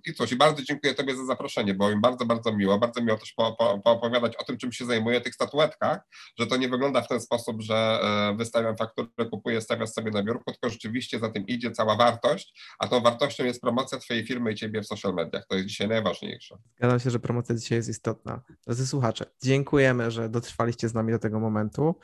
i 0.05 0.14
cóż, 0.15 0.33
i 0.33 0.37
bardzo 0.37 0.63
dziękuję 0.63 0.95
Tobie 0.95 1.17
za 1.17 1.25
zaproszenie, 1.25 1.75
bo 1.75 1.91
mi 1.91 2.01
bardzo, 2.01 2.27
bardzo 2.27 2.53
miło, 2.53 2.79
bardzo 2.79 3.03
miło 3.03 3.19
też 3.19 3.33
po, 3.33 3.53
po, 3.53 3.79
poopowiadać 3.79 4.37
o 4.37 4.45
tym, 4.45 4.59
czym 4.59 4.73
się 4.73 4.85
zajmuję, 4.85 5.21
tych 5.21 5.35
statuetkach, 5.35 6.01
że 6.39 6.47
to 6.47 6.57
nie 6.57 6.69
wygląda 6.69 7.03
w 7.03 7.09
ten 7.09 7.21
sposób, 7.21 7.63
że 7.63 8.01
e, 8.03 8.37
wystawiam 8.37 8.77
fakturę, 8.77 9.31
kupuję, 9.31 9.61
stawiam 9.61 9.87
sobie 9.87 10.11
na 10.11 10.23
biurku, 10.23 10.53
tylko 10.53 10.71
rzeczywiście 10.71 11.19
za 11.19 11.31
tym 11.31 11.47
idzie 11.47 11.71
cała 11.71 11.97
wartość, 11.97 12.75
a 12.79 12.89
tą 12.89 13.01
wartością 13.01 13.45
jest 13.45 13.61
promocja 13.61 13.99
Twojej 13.99 14.27
firmy 14.27 14.53
i 14.53 14.55
Ciebie 14.55 14.83
w 14.83 14.87
social 14.87 15.15
mediach. 15.15 15.47
To 15.49 15.57
jest 15.57 15.69
dzisiaj 15.69 15.89
najważniejsze. 15.89 16.57
Zgadzam 16.77 17.01
się, 17.01 17.11
że 17.11 17.19
promocja 17.19 17.55
dzisiaj 17.55 17.79
jest 17.79 17.89
istotna. 17.89 18.43
Drodzy 18.67 18.87
słuchacze, 18.87 19.25
dziękujemy, 19.43 20.11
że 20.11 20.29
dotrwaliście 20.29 20.89
z 20.89 20.95
nami 20.95 21.13
do 21.13 21.19
tego 21.19 21.41
momentu. 21.41 21.95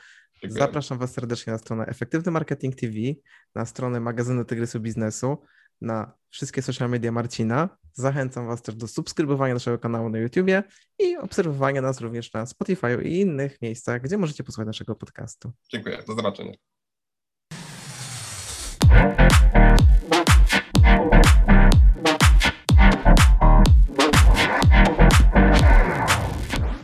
Dziękuję. 0.41 0.59
Zapraszam 0.59 0.97
Was 0.97 1.13
serdecznie 1.13 1.53
na 1.53 1.59
stronę 1.59 1.85
Efektywny 1.85 2.31
Marketing 2.31 2.75
TV, 2.75 2.93
na 3.55 3.65
stronę 3.65 3.99
magazynu 3.99 4.45
Tygrysu 4.45 4.79
Biznesu 4.79 5.37
na 5.81 6.13
wszystkie 6.29 6.61
social 6.61 6.89
media 6.89 7.11
Marcina. 7.11 7.69
Zachęcam 7.93 8.47
Was 8.47 8.61
też 8.61 8.75
do 8.75 8.87
subskrybowania 8.87 9.53
naszego 9.53 9.79
kanału 9.79 10.09
na 10.09 10.17
YouTubie 10.17 10.63
i 10.99 11.17
obserwowania 11.17 11.81
nas 11.81 12.01
również 12.01 12.33
na 12.33 12.45
Spotify 12.45 13.03
i 13.03 13.19
innych 13.19 13.61
miejscach, 13.61 14.01
gdzie 14.01 14.17
możecie 14.17 14.43
posłuchać 14.43 14.67
naszego 14.67 14.95
podcastu. 14.95 15.51
Dziękuję, 15.71 16.03
do 16.07 16.15
zobaczenia. 16.15 16.53